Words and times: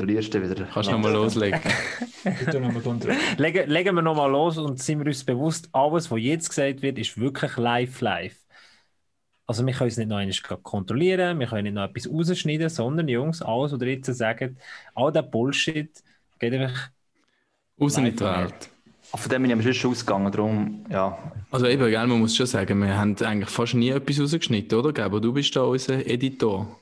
kontrollierst 0.00 0.34
du 0.34 0.42
wieder. 0.42 0.64
Kannst 0.72 0.88
du 0.88 0.92
nochmal 0.92 1.12
loslegen. 1.12 1.60
legen, 3.38 3.70
legen 3.70 3.94
wir 3.94 4.02
nochmal 4.02 4.30
los 4.30 4.56
und 4.58 4.82
sind 4.82 5.00
wir 5.00 5.06
uns 5.06 5.24
bewusst, 5.24 5.68
alles, 5.72 6.10
was 6.10 6.20
jetzt 6.20 6.48
gesagt 6.48 6.82
wird, 6.82 6.98
ist 6.98 7.18
wirklich 7.18 7.56
live, 7.56 8.00
live. 8.00 8.36
Also 9.46 9.66
wir 9.66 9.74
können 9.74 9.88
es 9.88 9.96
nicht 9.96 10.08
noch 10.08 10.16
einmal 10.16 10.58
kontrollieren, 10.62 11.38
wir 11.40 11.46
können 11.46 11.64
nicht 11.64 11.74
noch 11.74 11.84
etwas 11.84 12.08
rausschneiden, 12.08 12.68
sondern 12.68 13.08
Jungs, 13.08 13.42
alles, 13.42 13.72
was 13.72 13.80
ihr 13.80 13.88
jetzt 13.88 14.06
sagt, 14.14 14.52
all 14.94 15.12
der 15.12 15.22
Bullshit 15.22 15.90
geht 16.38 16.54
einfach 16.54 16.90
raus 17.80 17.98
in 17.98 18.04
die 18.04 18.20
Welt. 18.20 18.70
Von 19.02 19.28
dem 19.28 19.42
bin 19.42 19.60
ich 19.60 19.76
schon 19.80 19.90
ausgegangen, 19.90 20.30
darum, 20.30 20.84
ja. 20.88 21.18
Also 21.50 21.66
eben, 21.66 21.90
gell, 21.90 22.06
man 22.06 22.20
muss 22.20 22.36
schon 22.36 22.46
sagen, 22.46 22.78
wir 22.78 22.96
haben 22.96 23.16
eigentlich 23.22 23.50
fast 23.50 23.74
nie 23.74 23.90
etwas 23.90 24.20
rausgeschnitten, 24.20 24.78
oder? 24.78 25.04
Aber 25.04 25.20
du 25.20 25.32
bist 25.32 25.56
da 25.56 25.62
unser 25.62 26.06
Editor. 26.06 26.80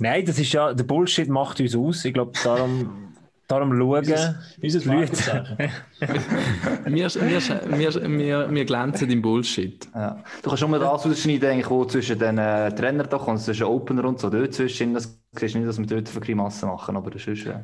Nein, 0.00 0.24
das 0.24 0.38
ist 0.38 0.52
ja, 0.52 0.72
der 0.72 0.84
Bullshit 0.84 1.28
macht 1.28 1.60
uns 1.60 1.74
aus. 1.74 2.04
Ich 2.04 2.14
glaube, 2.14 2.32
darum, 2.42 3.14
darum 3.46 3.76
schauen. 3.76 4.14
Unser 4.62 4.86
Markenzeichen. 4.86 5.58
wir, 6.86 7.08
wir, 7.08 8.18
wir, 8.18 8.50
wir 8.50 8.64
glänzen 8.64 9.10
im 9.10 9.22
Bullshit. 9.22 9.88
Ja. 9.94 10.22
Du 10.42 10.48
kannst 10.48 10.60
schon 10.60 10.70
mal 10.70 10.80
das 10.80 11.06
ausschneiden, 11.06 11.50
eigentlich, 11.50 11.70
wo 11.70 11.84
zwischen 11.84 12.18
den 12.18 12.38
äh, 12.38 12.72
Trainern 12.74 13.08
da 13.08 13.18
kommt, 13.18 13.40
zwischen 13.40 13.64
Opener 13.64 14.04
und 14.04 14.20
so, 14.20 14.30
dort 14.30 14.54
zwischen, 14.54 14.94
das 14.94 15.18
siehst 15.32 15.54
du 15.54 15.58
nicht, 15.58 15.68
dass 15.68 15.78
wir 15.78 15.86
dort 15.86 16.08
für 16.08 16.20
Grimassen 16.20 16.68
machen, 16.68 16.96
aber 16.96 17.10
das 17.10 17.26
ist... 17.26 17.46
Äh 17.46 17.60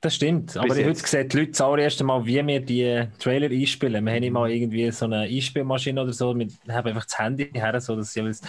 das 0.00 0.14
stimmt, 0.14 0.56
aber 0.56 0.74
heute 0.74 0.94
sehen 0.94 1.28
die 1.28 1.36
Leute 1.36 1.52
das 1.52 1.78
erste 1.78 2.04
Mal, 2.04 2.24
wie 2.24 2.46
wir 2.46 2.60
die 2.60 3.06
Trailer 3.18 3.50
einspielen. 3.50 4.04
Wir 4.04 4.14
haben 4.14 4.22
immer 4.22 4.46
irgendwie 4.46 4.90
so 4.90 5.04
eine 5.04 5.20
Einspielmaschine 5.20 6.02
oder 6.02 6.12
so, 6.12 6.34
wir 6.34 6.48
haben 6.68 6.88
einfach 6.88 7.04
das 7.04 7.18
Handy 7.18 7.50
her, 7.52 7.78
so 7.80 7.94
dass 7.96 8.14
jeweils 8.14 8.40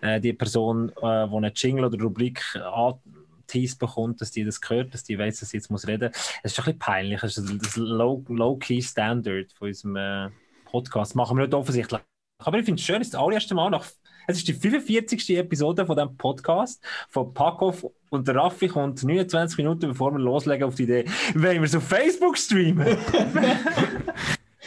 äh, 0.00 0.18
die 0.18 0.32
Person, 0.32 0.88
äh, 1.02 1.28
die 1.28 1.36
eine 1.36 1.52
Jingle 1.54 1.84
oder 1.84 2.02
Rubrik 2.02 2.42
anteased 2.56 3.78
bekommt, 3.78 4.20
dass 4.22 4.30
die 4.30 4.44
das 4.44 4.60
hört, 4.66 4.94
dass 4.94 5.04
die 5.04 5.18
weiß, 5.18 5.40
dass 5.40 5.50
sie 5.50 5.58
jetzt 5.58 5.70
muss 5.70 5.86
reden. 5.86 6.10
Es 6.42 6.52
ist 6.52 6.58
ein 6.58 6.64
bisschen 6.64 6.78
peinlich, 6.78 7.20
das 7.20 7.36
ist 7.36 7.62
das 7.62 7.76
Low-Key-Standard 7.76 9.52
von 9.52 9.68
unserem 9.68 9.96
äh, 9.96 10.30
Podcast. 10.64 11.14
Machen 11.14 11.36
wir 11.36 11.44
nicht 11.44 11.54
offensichtlich. 11.54 12.00
Aber 12.38 12.58
ich 12.58 12.64
finde 12.64 12.80
es 12.80 12.86
schön, 12.86 13.00
ist 13.00 13.14
das 13.14 13.20
allererste 13.20 13.54
Mal 13.54 13.70
nach 13.70 13.84
es 14.26 14.38
ist 14.38 14.48
die 14.48 14.54
45. 14.54 15.36
Episode 15.36 15.86
von 15.86 15.96
diesem 15.96 16.16
Podcast 16.16 16.82
von 17.10 17.32
Packhoff 17.32 17.86
und 18.10 18.28
der 18.28 18.36
Raffi 18.36 18.68
kommt 18.68 19.02
29 19.02 19.58
Minuten 19.58 19.88
bevor 19.88 20.12
wir 20.12 20.18
loslegen 20.18 20.64
auf 20.66 20.74
die 20.74 20.84
Idee, 20.84 21.04
wollen 21.34 21.56
wir 21.56 21.62
es 21.62 21.74
auf 21.74 21.84
Facebook 21.84 22.38
streamen? 22.38 22.96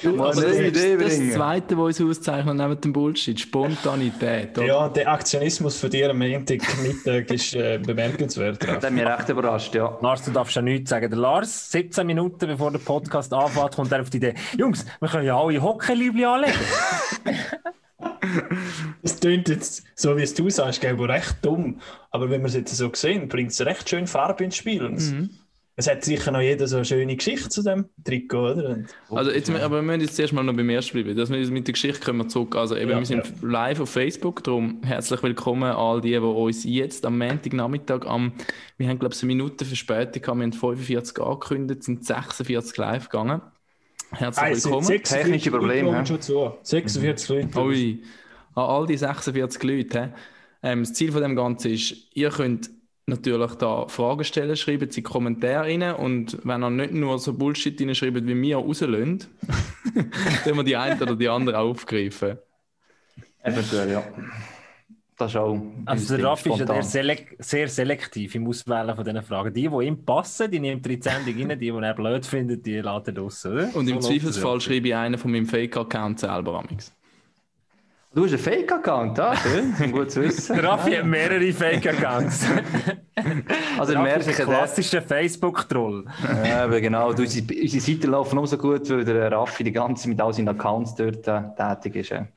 Du, 0.03 0.23
also 0.23 0.41
das, 0.41 0.59
Idee 0.59 0.95
das, 0.95 1.17
das 1.17 1.33
Zweite, 1.33 1.75
was 1.75 1.99
uns 1.99 2.19
auszeichnet 2.19 2.55
neben 2.55 2.79
dem 2.81 2.93
Bullshit, 2.93 3.39
Spontanität. 3.39 4.55
Oder? 4.57 4.67
Ja, 4.67 4.89
der 4.89 5.11
Aktionismus 5.11 5.79
von 5.79 5.89
dir 5.89 6.11
am 6.11 6.19
Montagmittag 6.19 7.31
ist 7.31 7.55
äh, 7.55 7.79
bemerkenswert. 7.79 8.61
Das 8.61 8.83
hat 8.83 8.91
mich 8.91 9.03
recht 9.03 9.29
überrascht, 9.29 9.73
ja. 9.73 9.97
Lars, 10.01 10.23
du 10.23 10.31
darfst 10.31 10.55
ja 10.55 10.61
nichts 10.61 10.91
sagen. 10.91 11.09
Der 11.09 11.17
Lars, 11.17 11.71
17 11.71 12.05
Minuten 12.05 12.45
bevor 12.45 12.69
der 12.69 12.79
Podcast 12.79 13.33
anfängt, 13.33 13.75
kommt 13.75 13.91
er 13.91 14.01
auf 14.01 14.11
die 14.11 14.17
Idee, 14.17 14.35
Jungs, 14.55 14.85
wir 14.99 15.09
können 15.09 15.25
ja 15.25 15.35
alle 15.35 15.61
Hockey-Liebli 15.61 16.25
anlegen. 16.25 16.53
Es 19.01 19.19
klingt 19.19 19.49
jetzt, 19.49 19.83
so 19.95 20.17
wie 20.17 20.21
es 20.21 20.33
du 20.33 20.49
sagst, 20.49 20.81
glaube 20.81 21.07
recht 21.09 21.37
dumm. 21.41 21.79
Aber 22.11 22.29
wenn 22.29 22.41
wir 22.41 22.47
es 22.47 22.55
jetzt 22.55 22.75
so 22.75 22.91
sehen, 22.93 23.27
bringt 23.27 23.51
es 23.51 23.65
recht 23.65 23.89
schön 23.89 24.07
Farbe 24.07 24.43
ins 24.43 24.55
Spiel. 24.55 24.89
Mhm. 24.89 25.29
Es 25.79 25.87
hat 25.87 26.03
sicher 26.03 26.31
noch 26.31 26.41
jeder 26.41 26.67
so 26.67 26.77
eine 26.77 26.85
schöne 26.85 27.15
Geschichte 27.15 27.49
zu 27.49 27.61
dem 27.61 27.85
Trikot, 28.03 28.53
oder? 28.53 28.79
Also 29.11 29.29
jetzt, 29.29 29.47
aber 29.51 29.75
wir 29.75 29.81
müssen 29.83 30.01
jetzt 30.01 30.19
erstmal 30.19 30.43
noch 30.43 30.55
beim 30.55 30.69
ersten 30.69 30.93
bleiben. 30.93 31.15
Dass 31.15 31.29
wir 31.29 31.37
mit 31.51 31.67
der 31.67 31.73
Geschichte 31.73 32.03
kommen 32.03 32.27
zurück. 32.29 32.55
Also 32.55 32.75
eben, 32.75 32.89
ja, 32.89 32.97
wir 32.97 33.05
sind 33.05 33.25
ja. 33.27 33.47
live 33.47 33.81
auf 33.81 33.91
Facebook, 33.91 34.43
darum 34.43 34.81
herzlich 34.83 35.21
willkommen 35.21 35.71
all 35.71 36.01
die, 36.01 36.13
die 36.13 36.17
uns 36.17 36.63
jetzt 36.63 37.05
am 37.05 37.19
Montagnachmittag 37.19 38.07
am, 38.07 38.33
wir 38.77 38.89
haben 38.89 38.97
glaube 38.97 39.13
ich 39.13 39.21
eine 39.21 39.27
Minute 39.27 39.65
Verspätung, 39.65 40.23
wir 40.23 40.45
haben 40.45 40.53
45 40.53 41.19
angekündigt, 41.19 41.83
sind 41.83 42.03
46 42.03 42.75
live 42.77 43.09
gegangen. 43.09 43.41
Herzlich 44.11 44.65
willkommen. 44.65 45.03
Technische 45.03 45.51
Probleme. 45.51 46.05
Schon 46.05 46.21
zu. 46.21 46.53
46 46.63 47.29
Leute. 47.29 47.59
Ui, 47.59 48.03
an 48.55 48.63
all 48.63 48.87
die 48.87 48.97
46 48.97 49.63
Leute. 49.63 50.13
Ähm, 50.63 50.83
das 50.83 50.93
Ziel 50.93 51.11
von 51.11 51.21
dem 51.21 51.35
Ganzen 51.35 51.71
ist, 51.71 51.95
ihr 52.13 52.29
könnt 52.29 52.69
natürlich 53.05 53.55
da 53.55 53.87
Fragen 53.87 54.23
stellen, 54.23 54.55
schreiben 54.55 54.89
Sie 54.91 55.01
Kommentare 55.01 55.67
rein 55.67 55.95
und 55.95 56.39
wenn 56.43 56.63
ihr 56.63 56.69
nicht 56.69 56.93
nur 56.93 57.19
so 57.19 57.33
Bullshit 57.33 57.79
reinschreibt, 57.79 58.27
wie 58.27 58.41
wir 58.41 58.57
rauslösen, 58.57 59.23
dann 60.45 60.55
wir 60.57 60.63
die 60.63 60.75
eine 60.75 61.01
oder 61.01 61.15
die 61.15 61.29
andere 61.29 61.59
aufgreifen. 61.59 62.37
Eventuell, 63.43 63.91
ja. 63.91 64.03
Das 65.17 65.31
ist 65.31 65.37
auch 65.37 65.59
also 65.85 66.15
der 66.15 66.25
Raffi 66.25 66.51
ist 66.51 66.59
ja 66.59 66.83
selek 66.83 67.35
sehr 67.39 67.67
selektiv 67.67 68.35
im 68.35 68.47
Auswählen 68.47 68.95
von 68.95 69.03
diesen 69.03 69.23
Fragen. 69.23 69.51
Die, 69.51 69.67
die 69.67 69.85
ihm 69.85 70.05
passen, 70.05 70.51
die 70.51 70.59
nimmt 70.59 70.85
er 70.85 70.91
in 70.91 70.99
die 70.99 71.09
Sendung 71.09 71.49
rein, 71.49 71.59
die, 71.59 71.71
die 71.71 71.85
er 71.85 71.93
blöd 71.95 72.23
findet, 72.23 72.63
die 72.63 72.75
lädt 72.75 73.07
er 73.07 73.17
raus, 73.17 73.43
oder? 73.47 73.75
Und 73.75 73.89
im 73.89 73.99
so 73.99 74.09
Zweifelsfall 74.09 74.61
schreibe 74.61 74.89
ich 74.89 74.95
einen 74.95 75.17
von 75.17 75.31
meinem 75.31 75.47
Fake-Account 75.47 76.19
selber 76.19 76.59
amix. 76.59 76.93
Du 78.13 78.25
hast 78.25 78.33
einen 78.33 78.39
Fake-Account, 78.39 79.19
ah, 79.19 79.35
schön, 79.35 79.91
gut 79.91 80.11
zu 80.11 80.21
wissen. 80.21 80.55
Der 80.55 80.63
Raffi 80.65 80.91
hat 80.91 81.05
mehrere 81.05 81.51
Fake-Accounts. 81.51 82.45
also 83.79 83.93
der 83.93 84.01
Raffi 84.03 84.29
ist 84.29 84.39
ein 84.39 84.45
klassischer 84.45 85.01
Facebook-Troll. 85.01 86.05
ja, 86.45 86.63
aber 86.63 86.79
genau, 86.79 87.11
du, 87.13 87.23
unsere, 87.23 87.59
unsere 87.59 87.81
Seiten 87.81 88.11
laufen 88.11 88.35
nur 88.35 88.45
so 88.45 88.57
gut, 88.59 88.87
weil 88.91 89.03
der 89.03 89.31
Raffi 89.31 89.63
die 89.63 89.71
ganze 89.71 90.09
mit 90.09 90.21
all 90.21 90.31
seinen 90.31 90.49
Accounts 90.49 90.93
dort 90.93 91.27
äh, 91.27 91.41
tätig 91.57 91.95
ist. 91.95 92.09
Ja. 92.09 92.27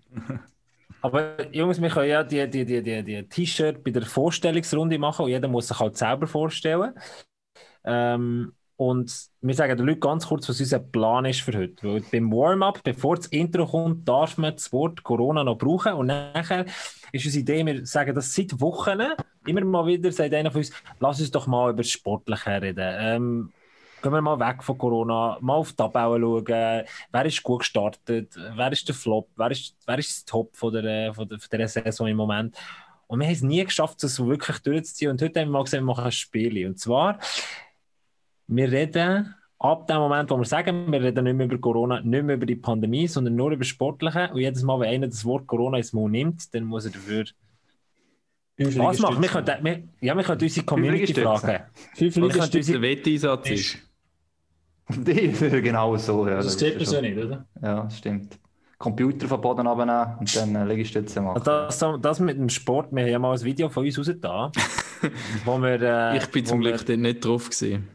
Aber 1.02 1.52
Jungs, 1.52 1.80
wir 1.80 1.88
können 1.88 2.08
ja 2.08 2.22
die, 2.22 2.48
die, 2.48 2.64
die, 2.64 2.82
die, 2.82 3.02
die 3.02 3.22
T-Shirt 3.28 3.82
bei 3.82 3.90
der 3.90 4.02
Vorstellungsrunde 4.02 4.98
machen 4.98 5.24
und 5.24 5.30
jeder 5.30 5.48
muss 5.48 5.68
sich 5.68 5.78
halt 5.78 5.96
selber 5.96 6.26
vorstellen. 6.26 6.94
Ähm, 7.84 8.52
und 8.76 9.28
wir 9.42 9.54
sagen 9.54 9.76
den 9.76 9.86
Leuten 9.86 10.00
ganz 10.00 10.26
kurz, 10.26 10.48
was 10.48 10.58
unser 10.58 10.78
Plan 10.78 11.26
ist 11.26 11.42
für 11.42 11.52
heute. 11.52 11.86
Weil 11.86 12.00
beim 12.10 12.32
Warm-up, 12.32 12.82
bevor 12.82 13.16
das 13.16 13.26
Intro 13.26 13.66
kommt, 13.66 14.08
darf 14.08 14.38
man 14.38 14.54
das 14.54 14.72
Wort 14.72 15.02
Corona 15.02 15.44
noch 15.44 15.58
brauchen. 15.58 15.92
Und 15.92 16.06
nachher 16.06 16.64
ist 17.12 17.26
unsere 17.26 17.42
Idee, 17.42 17.66
wir 17.66 17.84
sagen 17.84 18.14
das 18.14 18.34
seit 18.34 18.58
Wochen 18.58 19.00
immer 19.46 19.64
mal 19.64 19.86
wieder, 19.86 20.10
sagt 20.12 20.32
einer 20.32 20.50
von 20.50 20.60
uns, 20.60 20.72
lass 20.98 21.20
uns 21.20 21.30
doch 21.30 21.46
mal 21.46 21.70
über 21.70 21.82
das 21.82 21.90
Sportliche 21.90 22.62
reden. 22.62 22.94
Ähm, 22.98 23.52
Gehen 24.02 24.12
wir 24.12 24.22
mal 24.22 24.40
weg 24.40 24.62
von 24.62 24.78
Corona, 24.78 25.36
mal 25.40 25.54
auf 25.54 25.70
die 25.70 25.76
Tabelle 25.76 26.20
schauen. 26.20 26.84
Wer 27.12 27.24
ist 27.26 27.42
gut 27.42 27.60
gestartet? 27.60 28.34
Wer 28.34 28.72
ist 28.72 28.88
der 28.88 28.94
Flop? 28.94 29.28
Wer 29.36 29.50
ist, 29.50 29.76
wer 29.86 29.98
ist 29.98 30.10
das 30.10 30.24
Top 30.24 30.56
von 30.56 30.72
der, 30.72 31.12
von 31.12 31.28
der, 31.28 31.38
von 31.38 31.58
der 31.58 31.68
Saison 31.68 32.06
im 32.06 32.16
Moment? 32.16 32.56
Und 33.06 33.18
wir 33.18 33.26
haben 33.26 33.34
es 33.34 33.42
nie 33.42 33.64
geschafft, 33.64 34.02
das 34.02 34.24
wirklich 34.24 34.58
durchzuziehen. 34.60 35.10
Und 35.10 35.20
heute 35.20 35.40
haben 35.40 35.48
wir 35.48 35.52
mal 35.52 35.64
gesagt, 35.64 35.82
wir 35.82 35.86
machen 35.86 36.04
ein 36.04 36.12
Spiel. 36.12 36.66
Und 36.66 36.78
zwar, 36.78 37.18
wir 38.46 38.70
reden 38.70 39.34
ab 39.58 39.86
dem 39.86 39.96
Moment, 39.96 40.30
wo 40.30 40.38
wir 40.38 40.44
sagen, 40.44 40.90
wir 40.90 41.02
reden 41.02 41.24
nicht 41.24 41.34
mehr 41.34 41.46
über 41.46 41.58
Corona, 41.58 42.00
nicht 42.00 42.24
mehr 42.24 42.36
über 42.36 42.46
die 42.46 42.56
Pandemie, 42.56 43.06
sondern 43.08 43.36
nur 43.36 43.50
über 43.50 43.64
Sportliche. 43.64 44.30
Und 44.32 44.38
jedes 44.38 44.62
Mal, 44.62 44.80
wenn 44.80 44.88
einer 44.88 45.08
das 45.08 45.24
Wort 45.24 45.46
Corona 45.46 45.76
ins 45.76 45.92
Mund 45.92 46.12
nimmt, 46.12 46.54
dann 46.54 46.64
muss 46.64 46.86
er 46.86 46.92
dafür 46.92 47.24
was 48.56 48.98
machen? 48.98 49.22
Wir 49.22 49.28
können, 49.28 49.64
wir, 49.64 49.82
ja, 50.00 50.14
wir 50.14 50.22
können 50.22 50.40
unsere 50.40 50.66
Community 50.66 51.14
fragen. 51.14 51.64
Fünf 51.94 52.16
Liegestütze. 52.16 52.80
Wetteinsatz 52.80 53.50
ist. 53.50 53.89
genau 55.62 55.96
so, 55.96 56.26
ja. 56.26 56.36
Das, 56.36 56.46
das 56.46 56.58
sieht 56.58 56.76
man 56.76 56.86
so 56.86 57.00
nicht, 57.00 57.18
oder? 57.18 57.46
Ja, 57.62 57.88
stimmt. 57.90 58.38
Computer 58.78 59.28
vom 59.28 59.40
Boden 59.42 59.66
abnehmen 59.66 60.16
und 60.18 60.34
dann 60.34 60.54
äh, 60.54 60.64
Liegestütze 60.64 61.20
machen. 61.20 61.42
Das, 61.44 61.78
das 61.78 62.20
mit 62.20 62.38
dem 62.38 62.48
Sport, 62.48 62.92
wir 62.92 63.02
haben 63.02 63.10
ja 63.10 63.18
mal 63.18 63.36
ein 63.36 63.44
Video 63.44 63.68
von 63.68 63.84
uns 63.84 63.98
rausgetan, 63.98 64.52
wo 65.44 65.58
wir... 65.58 65.82
Äh, 65.82 66.16
ich 66.16 66.26
bin 66.28 66.46
zum 66.46 66.60
Glück 66.60 66.88
wir, 66.88 66.96
nicht 66.96 67.22
drauf 67.22 67.50
gewesen. 67.50 67.88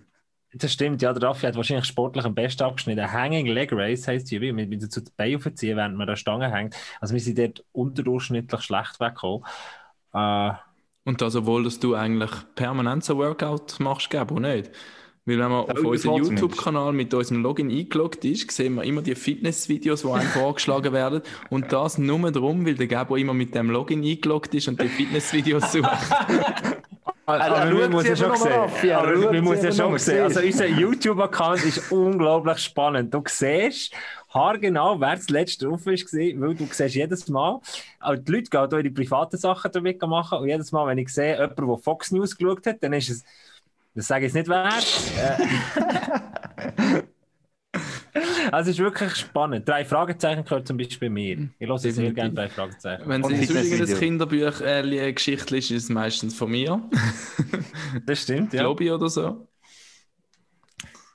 Das 0.53 0.72
stimmt, 0.72 1.01
ja, 1.01 1.11
der 1.11 1.28
Raffi 1.28 1.47
hat 1.47 1.55
wahrscheinlich 1.55 1.85
sportlich 1.85 2.23
am 2.23 2.35
besten 2.35 2.63
abgeschnitten. 2.63 3.11
Hanging 3.11 3.47
Leg 3.47 3.72
Race 3.73 4.07
heisst 4.07 4.29
die, 4.29 4.39
wir 4.39 4.53
müssen 4.53 4.89
zu 4.89 5.01
den 5.01 5.11
Beinen 5.17 5.38
aufziehen, 5.38 5.75
während 5.75 5.95
man 5.95 6.03
an 6.03 6.07
der 6.07 6.16
Stange 6.16 6.51
hängt. 6.51 6.75
Also 7.01 7.13
wir 7.16 7.19
sind 7.19 7.39
dort 7.39 7.66
unterdurchschnittlich 7.72 8.61
schlecht 8.61 9.00
weggekommen. 9.00 9.44
Äh, 10.13 10.51
und 11.03 11.22
das, 11.22 11.35
obwohl 11.35 11.63
dass 11.63 11.79
du 11.79 11.95
eigentlich 11.95 12.31
permanent 12.55 13.03
so 13.03 13.17
Workout 13.17 13.79
machst, 13.79 14.09
gell, 14.09 14.22
oder 14.22 14.55
nicht? 14.55 14.72
Weil 15.27 15.39
wenn 15.39 15.49
man 15.49 15.66
auf 15.66 15.83
unseren 15.83 16.23
YouTube-Kanal 16.23 16.93
mit 16.93 17.11
unserem 17.11 17.41
Login 17.41 17.72
eingeloggt 17.72 18.23
ist, 18.25 18.51
sehen 18.51 18.75
wir 18.75 18.83
immer 18.83 19.01
die 19.01 19.16
Fitnessvideos, 19.16 20.03
die 20.03 20.07
einem 20.07 20.27
vorgeschlagen 20.33 20.93
werden. 20.93 21.22
Und 21.49 21.72
das 21.72 21.97
nur 21.97 22.31
darum, 22.31 22.63
weil 22.66 22.75
der 22.75 22.85
Gabo 22.85 23.16
immer 23.16 23.33
mit 23.33 23.55
dem 23.55 23.72
Login 23.72 24.03
eingeloggt 24.03 24.53
ist 24.53 24.67
und 24.67 24.79
die 24.79 24.87
Fitnessvideos 24.87 25.72
sucht. 25.72 25.89
Also, 27.27 27.55
also 27.55 27.77
man 27.79 27.91
muss 27.91 28.07
ja 28.07 28.16
schon 28.16 28.35
sehen. 28.35 28.51
Ja, 28.83 28.99
aber 28.99 29.17
man 29.33 29.43
muss 29.43 29.63
ja 29.63 29.72
schon 29.72 29.97
sehen. 29.97 30.22
Also 30.25 30.41
unser 30.41 30.67
YouTube-Account 30.67 31.63
ist 31.66 31.91
unglaublich 31.91 32.59
spannend. 32.59 33.11
Du 33.11 33.23
siehst 33.25 33.95
haargenau, 34.29 34.99
wer 34.99 35.16
das 35.16 35.29
letzte 35.29 35.66
drauf 35.66 35.87
ist, 35.87 36.13
weil 36.13 36.53
du 36.53 36.67
siehst 36.69 36.93
jedes 36.93 37.27
Mal, 37.27 37.59
also 37.99 38.22
die 38.22 38.31
Leute 38.31 38.49
gehen 38.51 38.67
hier 38.69 38.79
ihre 38.79 38.91
privaten 38.91 39.37
Sachen 39.37 39.72
damit 39.72 39.99
machen 40.03 40.37
und 40.37 40.47
jedes 40.47 40.72
Mal, 40.72 40.85
wenn 40.85 40.99
ich 40.99 41.09
sehe, 41.09 41.33
jemand, 41.33 41.57
der 41.57 41.77
Fox 41.77 42.11
News 42.11 42.37
geschaut 42.37 42.67
hat, 42.67 42.83
dann 42.83 42.93
ist 42.93 43.09
es 43.09 43.23
das 43.96 44.08
sage 44.08 44.26
ich 44.26 44.34
jetzt 44.34 44.47
nicht 44.47 44.50
wert. 44.50 44.86
Äh. 45.18 47.02
Also 48.52 48.70
es 48.70 48.78
ist 48.78 48.84
wirklich 48.84 49.16
spannend. 49.16 49.68
Drei 49.68 49.84
Fragezeichen 49.84 50.44
gehört 50.44 50.68
zum 50.68 50.78
Beispiel 50.78 51.09
mir. 51.09 51.50
Ich 51.59 51.68
höre 51.68 51.78
sehr 51.78 52.12
gerne 52.14 52.34
drei 52.34 52.47
Fragezeichen. 52.47 53.03
Wenn 53.06 53.24
es 53.24 53.50
irgendein 53.50 54.00
Kinderbuch 54.00 54.62
äh, 54.62 55.14
Geschichte 55.14 55.58
ist, 55.58 55.72
ist 55.72 55.84
es 55.84 55.90
meistens 55.90 56.36
von 56.36 56.52
mir. 56.52 56.82
Das 58.06 58.22
stimmt, 58.24 58.53
ja. 58.53 58.70
Ich 58.70 58.92
oder 58.92 59.08
so. 59.09 59.47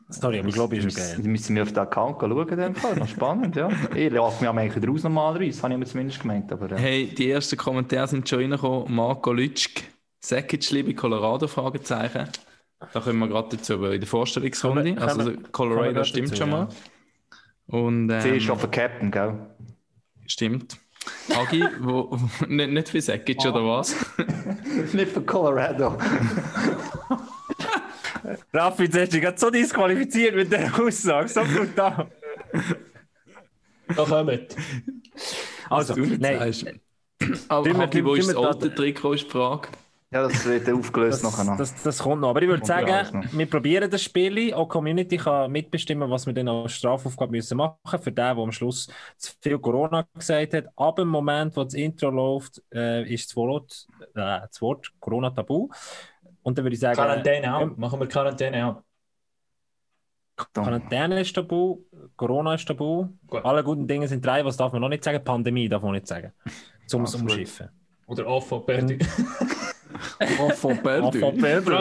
Sorry, 0.09 0.39
aber 0.39 0.49
ich 0.49 0.55
glaube, 0.55 0.77
ich 0.77 0.85
ist 0.85 0.97
Müssen- 0.97 1.21
okay. 1.21 1.29
Müssen 1.29 1.57
wir 1.57 1.63
auf 1.63 1.69
den 1.73 1.79
Account 1.79 2.21
schauen, 2.21 2.49
in 2.49 2.57
dem 2.59 2.75
Fall. 2.75 3.07
Spannend, 3.07 3.55
ja. 3.57 3.69
Ich 3.95 4.11
lasse 4.11 4.41
mich 4.41 4.49
am 4.49 4.59
eigentlich 4.59 4.89
raus 4.89 5.03
normalerweise, 5.03 5.63
habe 5.63 5.75
ich 5.75 5.79
mir 5.79 5.85
zumindest 5.87 6.21
gemeint. 6.21 6.51
Aber, 6.53 6.71
äh, 6.73 6.79
Hey, 6.79 7.07
die 7.15 7.31
ersten 7.31 7.57
Kommentare 7.57 8.09
sind 8.09 8.29
schon 8.29 8.41
reingekommen. 8.41 8.95
Marco 8.95 9.33
Lütschk, 9.33 9.83
Sackage, 10.21 10.71
liebe 10.75 10.95
Colorado? 10.95 11.47
Fragezeichen. 11.47 12.29
Da 12.93 13.01
kommen 13.01 13.19
wir 13.19 13.29
gerade 13.29 13.57
dazu, 13.57 13.75
aber 13.75 13.93
in 13.95 14.01
der 14.01 14.09
Vorstellungsrunde. 14.09 14.85
Wir- 14.85 15.03
Also 15.03 15.33
Colorado 15.53 16.03
stimmt 16.05 16.29
dazu, 16.31 16.37
schon 16.43 16.51
mal. 16.51 16.69
Und 17.67 18.09
Sie 18.21 18.31
ist 18.31 18.45
ähm, 18.47 18.51
auf 18.51 18.61
der 18.61 18.71
Captain, 18.71 19.11
gell? 19.11 19.35
stimmt. 20.27 20.77
Agi, 21.35 21.65
wo, 21.81 22.19
nicht, 22.49 22.71
nicht 22.71 22.89
für 22.89 23.01
Sackage 23.01 23.49
oder 23.49 23.65
was? 23.67 23.95
Nicht 24.93 25.13
für 25.13 25.23
Colorado. 25.23 25.97
Raffi, 28.53 28.85
jetzt 28.85 28.97
hast 28.99 29.09
du 29.09 29.17
dich 29.17 29.23
gerade 29.23 29.39
so 29.39 29.51
disqualifiziert 29.51 30.35
mit 30.35 30.53
der 30.53 30.73
Aussage. 30.79 31.29
So 31.29 31.41
brutal. 31.43 32.07
Da 33.97 34.05
kommt. 34.05 34.57
Also, 35.69 35.95
du 35.95 36.01
nicht 36.03 36.21
nein. 36.21 36.53
Aber 37.49 37.81
Agi, 37.81 38.05
wo 38.05 38.15
ist 38.15 38.29
das 38.29 38.37
alte 38.37 38.75
Trikot, 38.75 39.15
ist 39.15 39.25
die 39.27 39.31
Frage. 39.31 39.69
Ja, 40.13 40.23
das 40.25 40.45
wird 40.45 40.69
aufgelöst 40.69 41.23
das, 41.23 41.33
nachher 41.33 41.51
noch. 41.53 41.57
das, 41.57 41.83
das 41.83 41.99
kommt 41.99 42.21
noch. 42.21 42.31
Aber 42.31 42.43
ich 42.43 42.49
würde 42.49 42.67
sagen, 42.67 43.29
wir 43.31 43.47
probieren 43.47 43.89
das 43.89 44.03
Spiel. 44.03 44.53
Auch 44.53 44.65
die 44.65 44.69
Community 44.69 45.17
kann 45.17 45.53
mitbestimmen, 45.53 46.11
was 46.11 46.27
wir 46.27 46.33
dann 46.33 46.49
als 46.49 46.73
Strafaufgabe 46.73 47.31
müssen 47.31 47.57
machen 47.57 47.77
müssen. 47.85 48.03
Für 48.03 48.11
den, 48.11 48.17
der 48.17 48.37
am 48.37 48.51
Schluss 48.51 48.89
zu 49.17 49.33
viel 49.41 49.59
Corona 49.61 50.05
gesagt 50.13 50.55
hat. 50.55 50.65
Ab 50.75 50.97
dem 50.97 51.07
Moment, 51.07 51.57
wo 51.57 51.63
das 51.63 51.75
Intro 51.75 52.11
läuft, 52.11 52.61
äh, 52.75 53.05
ist 53.05 53.31
das 53.31 53.37
Wort, 53.37 53.87
äh, 54.01 54.41
das 54.49 54.61
Wort 54.61 54.93
Corona-Tabu. 54.99 55.69
Und 56.43 56.59
dann 56.59 56.65
würde 56.65 56.75
ich 56.75 56.81
sagen, 56.81 56.97
Quarantäne 56.97 57.57
auch. 57.57 57.77
Machen 57.77 58.01
wir 58.01 58.09
Quarantäne 58.09 58.67
auch. 58.67 58.83
Quarantäne 60.53 61.21
ist 61.21 61.35
tabu, 61.35 61.85
Corona 62.17 62.55
ist 62.55 62.67
tabu. 62.67 63.07
Gut. 63.27 63.45
Alle 63.45 63.63
guten 63.63 63.87
Dinge 63.87 64.09
sind 64.09 64.25
drei. 64.25 64.45
Was 64.45 64.57
darf 64.57 64.73
man 64.73 64.81
noch 64.81 64.89
nicht 64.89 65.05
sagen? 65.05 65.23
Pandemie 65.23 65.69
darf 65.69 65.83
man 65.83 65.93
nicht 65.93 66.07
sagen. 66.07 66.33
Zum 66.87 67.05
umschiffen. 67.05 67.69
Oder 68.07 68.27
Enfant 70.19 70.83
perdu. 70.83 71.19
Enfant 71.19 71.39
perdu. 71.41 71.73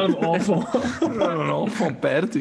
Enfant 1.66 2.01
perdu. 2.01 2.39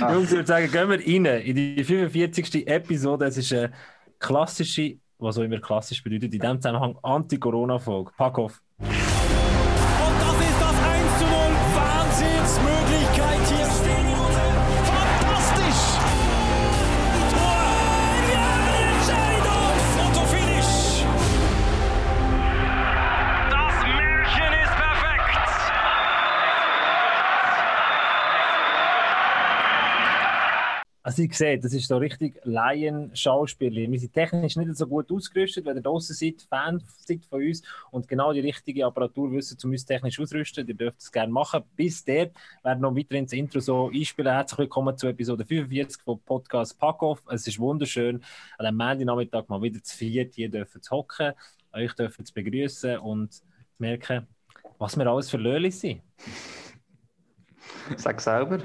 Jungs, 0.00 0.30
ich 0.30 0.30
würde 0.30 0.46
sagen, 0.46 0.70
gehen 0.70 0.88
wir 0.88 0.98
rein 0.98 1.42
in 1.42 1.56
die 1.56 1.84
45. 1.84 2.66
Episode. 2.66 3.26
Es 3.26 3.36
ist 3.36 3.52
eine 3.52 3.72
klassische, 4.18 4.98
was 5.18 5.38
auch 5.38 5.42
immer 5.42 5.58
klassisch 5.58 6.02
bedeutet, 6.02 6.32
in 6.34 6.40
diesem 6.40 6.60
Zusammenhang 6.60 6.96
Anti-Corona-Folge. 7.02 8.12
Pack 8.16 8.38
auf. 8.38 8.60
Also 31.10 31.24
ich 31.24 31.36
sehe, 31.36 31.58
das 31.58 31.72
ist 31.72 31.88
so 31.88 31.96
richtig 31.96 32.40
Laien-Schauspiel. 32.44 33.74
Wir 33.74 33.98
sind 33.98 34.12
technisch 34.12 34.54
nicht 34.54 34.76
so 34.76 34.86
gut 34.86 35.10
ausgerüstet, 35.10 35.64
wenn 35.64 35.76
ihr 35.76 35.82
draußen 35.82 36.14
seid, 36.14 36.40
Fan 36.48 36.80
seid 36.98 37.24
von 37.24 37.42
uns 37.42 37.62
und 37.90 38.06
genau 38.06 38.32
die 38.32 38.38
richtige 38.38 38.86
Apparatur 38.86 39.32
wissen, 39.32 39.58
um 39.64 39.72
uns 39.72 39.84
technisch 39.84 40.20
auszurüsten. 40.20 40.68
Ihr 40.68 40.74
dürft 40.74 41.00
es 41.00 41.10
gerne 41.10 41.32
machen. 41.32 41.64
Bis 41.74 42.04
dort 42.04 42.30
werden 42.62 42.82
noch 42.82 42.94
weiterhin 42.94 43.24
das 43.24 43.32
Intro 43.32 43.58
so 43.58 43.90
einspielen. 43.92 44.32
Herzlich 44.32 44.58
willkommen 44.60 44.96
zu 44.96 45.08
Episode 45.08 45.44
45 45.44 46.00
vom 46.04 46.20
Podcast 46.20 46.78
Packoff. 46.78 47.20
Es 47.28 47.44
ist 47.44 47.58
wunderschön, 47.58 48.22
an 48.58 48.66
einem 48.66 48.76
Monday-Nachmittag 48.76 49.48
mal 49.48 49.60
wieder 49.60 49.82
zu 49.82 49.96
viert 49.96 50.36
hier 50.36 50.48
dürfen 50.48 50.80
zu 50.80 50.92
hocken, 50.92 51.32
euch 51.72 51.92
dürfen 51.94 52.24
zu 52.24 52.32
begrüßen 52.32 52.98
und 52.98 53.32
zu 53.32 53.42
merken, 53.78 54.28
was 54.78 54.96
wir 54.96 55.08
alles 55.08 55.28
für 55.28 55.38
Löhli 55.38 55.72
sind. 55.72 56.02
Sag 57.96 58.20
selber. 58.20 58.60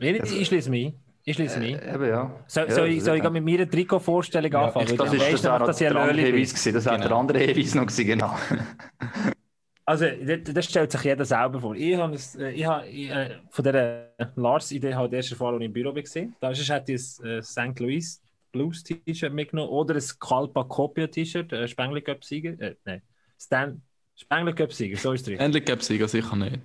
Ich, 0.00 0.40
ich 0.40 0.46
schließe 0.46 0.70
mich 0.70 0.86
ein. 0.86 0.94
Ich 1.24 1.36
schließe 1.36 1.58
mich. 1.58 1.74
Äh, 1.74 1.94
eben, 1.94 2.06
ja. 2.08 2.44
So, 2.46 2.60
ja, 2.60 2.70
soll, 2.70 2.88
ich, 2.88 2.96
das- 2.96 3.04
soll 3.04 3.16
ich 3.16 3.22
gerade 3.22 3.38
mit 3.40 3.44
meiner 3.44 3.70
Trikotvorstellung 3.70 4.54
anfangen? 4.54 4.96
Das 4.96 5.12
ist 5.12 5.22
das 5.22 5.42
noch 5.42 5.66
dass 5.66 5.80
ich 5.80 5.86
der 5.88 5.90
ein 5.90 5.96
andere 5.96 6.16
Löhli 6.16 6.22
bin. 6.32 6.34
Hinweis 6.34 6.50
gewesen. 6.54 6.74
Das 6.74 6.84
wäre 6.86 6.96
der 6.98 7.08
Genau. 7.08 7.20
andere 7.20 7.38
Hinweis 7.40 7.74
noch 7.74 7.86
gewesen, 7.86 8.06
genau. 8.06 8.36
Also, 9.84 10.04
das, 10.04 10.40
das 10.52 10.64
stellt 10.66 10.92
sich 10.92 11.02
jeder 11.02 11.24
selber 11.24 11.60
vor. 11.60 11.74
Ich 11.74 11.96
habe, 11.96 12.14
äh, 12.38 12.50
ich 12.52 12.66
habe 12.66 12.86
ich, 12.86 13.08
äh, 13.08 13.38
von 13.48 13.64
dieser 13.64 14.08
Lars-Idee 14.36 14.94
halt 14.94 15.14
erst 15.14 15.30
erfahren, 15.32 15.54
als 15.54 15.60
ich 15.62 15.66
im 15.66 15.72
Büro 15.72 15.94
war. 15.94 16.02
Da 16.40 16.50
ist, 16.50 16.68
hätte 16.70 16.92
ich 16.92 17.00
ein 17.22 17.26
äh, 17.38 17.42
St. 17.42 17.80
Louis 17.80 18.22
Blues 18.52 18.82
T-Shirt 18.84 19.32
mitgenommen 19.32 19.70
oder 19.70 19.94
ein 19.94 20.02
Kalpa 20.20 20.64
Copia 20.64 21.06
T-Shirt, 21.06 21.52
äh, 21.54 21.66
Spengler 21.66 22.02
Cup 22.02 22.22
Sieger. 22.22 22.60
Äh, 22.60 22.74
nein, 22.84 23.00
Stan 23.40 23.80
Spengler 24.14 24.52
Cup 24.52 24.74
Sieger, 24.74 24.98
so 24.98 25.12
ist 25.12 25.22
es 25.26 25.38
richtig. 25.38 25.64
Gäbe 25.64 25.80
es 25.80 26.10
sicher 26.12 26.36
nicht. 26.36 26.58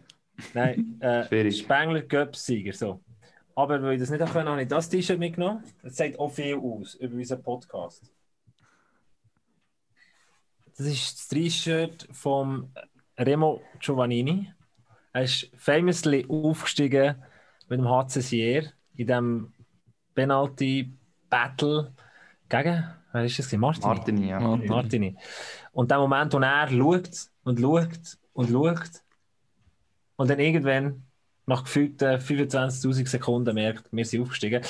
Nein, 0.54 1.00
äh. 1.00 1.52
Spengler 1.52 2.02
Cup 2.02 2.36
Sieger, 2.36 2.74
so. 2.74 3.02
Aber 3.56 3.82
weil 3.82 3.94
ich 3.94 4.00
das 4.00 4.10
nicht 4.10 4.22
auch 4.22 4.32
können, 4.32 4.50
habe 4.50 4.62
ich 4.64 4.68
das 4.68 4.90
T-Shirt 4.90 5.20
mitgenommen. 5.20 5.64
Das 5.82 5.96
sagt 5.96 6.20
auch 6.20 6.30
viel 6.30 6.56
aus 6.56 6.96
über 6.96 7.16
unseren 7.16 7.44
Podcast. 7.44 8.12
Das 10.76 10.88
ist 10.88 11.20
das 11.20 11.28
T-Shirt 11.28 12.08
vom 12.12 12.72
Remo 13.18 13.62
Giovannini. 13.80 14.52
Er 15.14 15.24
ist 15.24 15.52
famously 15.56 16.26
aufgestiegen 16.28 17.24
mit 17.70 17.80
dem 17.80 17.88
HC 17.88 18.22
Sier 18.22 18.74
in 18.96 19.08
dem 19.08 19.54
Penalty 20.16 20.92
Battle 21.30 21.94
gegen, 22.50 22.84
wer 23.12 23.26
ist 23.26 23.38
das? 23.38 23.52
Martini. 23.54 23.88
Martini, 23.88 24.30
ja. 24.30 24.40
Martin. 24.40 24.70
Martini. 24.70 25.18
Und 25.72 25.92
der 25.92 26.00
Moment, 26.00 26.34
wo 26.34 26.40
er 26.40 26.68
schaut 26.68 27.10
und 27.44 27.60
schaut 27.60 28.18
und 28.34 28.50
schaut 28.50 28.92
und 30.16 30.30
dann 30.30 30.40
irgendwann 30.40 31.04
nach 31.46 31.64
gefühlten 31.64 32.20
25.000 32.20 33.08
Sekunden 33.08 33.54
merkt, 33.56 33.86
wir 33.92 34.06
sind 34.06 34.22
aufgestiegen. 34.22 34.62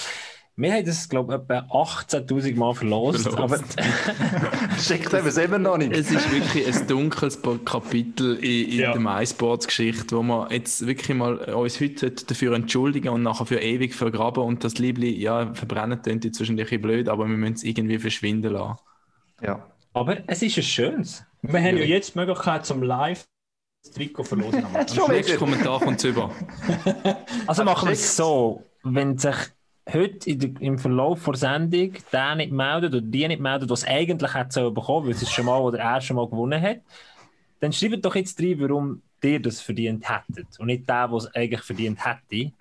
Wir 0.56 0.72
haben 0.72 0.86
das, 0.86 1.10
glaube 1.10 1.34
ich, 1.34 1.42
etwa 1.42 1.66
18.000 1.75 2.56
Mal 2.56 2.75
verlost. 2.75 3.24
Verlost. 3.28 3.40
Aber 3.40 3.58
Schickt 4.80 5.12
es 5.12 5.38
immer 5.38 5.58
noch 5.58 5.78
nicht. 5.78 5.94
Es 5.94 6.12
ist 6.12 6.31
wirklich 6.31 6.68
ein 6.68 6.88
dunkles 6.88 7.40
Kapitel 7.66 8.36
in, 8.36 8.70
in 8.70 8.80
Ja. 8.80 8.92
der 8.92 9.02
MySports-Geschichte, 9.02 10.16
wo 10.16 10.22
wir 10.22 10.50
jetzt 10.52 10.86
wirklich 10.86 11.18
mal 11.18 11.38
uns 11.56 11.80
heute 11.82 12.12
dafür 12.12 12.53
entschuldigen 12.53 13.10
und 13.10 13.24
nachher 13.24 13.48
für 13.48 13.60
ewig 13.62 13.96
vergraben 13.96 14.44
und 14.44 14.63
das 14.63 14.77
Liebli, 14.77 15.10
ja, 15.20 15.51
verbrennen 15.56 16.00
jetzt 16.06 16.39
wahrscheinlich 16.39 16.50
ein 16.50 16.56
bisschen 16.68 16.82
blöd, 16.84 17.10
aber 17.10 17.27
wir 17.27 17.36
müssen 17.36 17.56
es 17.56 17.63
irgendwie 17.63 17.98
verschwinden 17.98 18.53
lassen. 18.53 18.77
Ja. 19.42 19.65
Aber 19.94 20.18
es 20.27 20.42
ist 20.44 20.58
ein 20.58 20.63
schönes. 20.63 21.25
Wir 21.42 21.60
haben 21.62 21.77
ja 21.77 21.84
jetzt 21.84 22.13
die 22.13 22.20
Möglichkeit 22.20 22.65
zum 22.65 22.84
Live 22.84 23.25
das 23.84 23.92
Trikot 23.92 24.24
verlosen. 24.24 24.66
Schon 24.94 25.12
Nächster 25.12 25.34
wieder. 25.34 25.38
Kommentar 25.38 25.80
kommt 25.80 26.04
über. 26.04 26.32
Also 27.48 27.63
machen 27.63 27.90
wir 27.90 27.94
es 27.94 28.16
so, 28.16 28.63
wenn 28.84 29.18
sich 29.18 29.36
heute 29.92 30.38
der, 30.38 30.62
im 30.62 30.80
Verlauf 30.80 31.25
der 31.25 31.36
Sendung 31.36 31.94
der 32.12 32.36
nicht 32.36 32.52
meldet 32.52 32.94
oder 32.94 33.02
die 33.02 33.28
nicht 33.28 33.42
meldet, 33.42 33.70
was 33.70 33.84
eigentlich 33.84 34.34
hätte 34.34 34.54
sollen 34.54 34.74
bekommen, 34.74 35.08
weil 35.08 35.13
es 35.13 35.30
schon 35.30 35.46
mal 35.46 35.60
oder 35.60 35.80
er 35.80 36.00
schon 36.00 36.16
mal 36.16 36.28
gewonnen 36.28 36.62
hat, 36.62 36.82
dann 37.60 37.74
schreibt 37.74 38.06
doch 38.06 38.16
jetzt 38.16 38.40
rein, 38.40 38.60
warum 38.60 39.02
ihr 39.22 39.42
das 39.42 39.62
verdient 39.62 40.10
hättet 40.10 40.60
und 40.60 40.68
nicht 40.68 40.88
der, 40.88 41.08
der 41.08 41.18
es 41.18 41.36
eigentlich 41.36 41.62
verdient 41.62 42.06
hätte. 42.06 42.54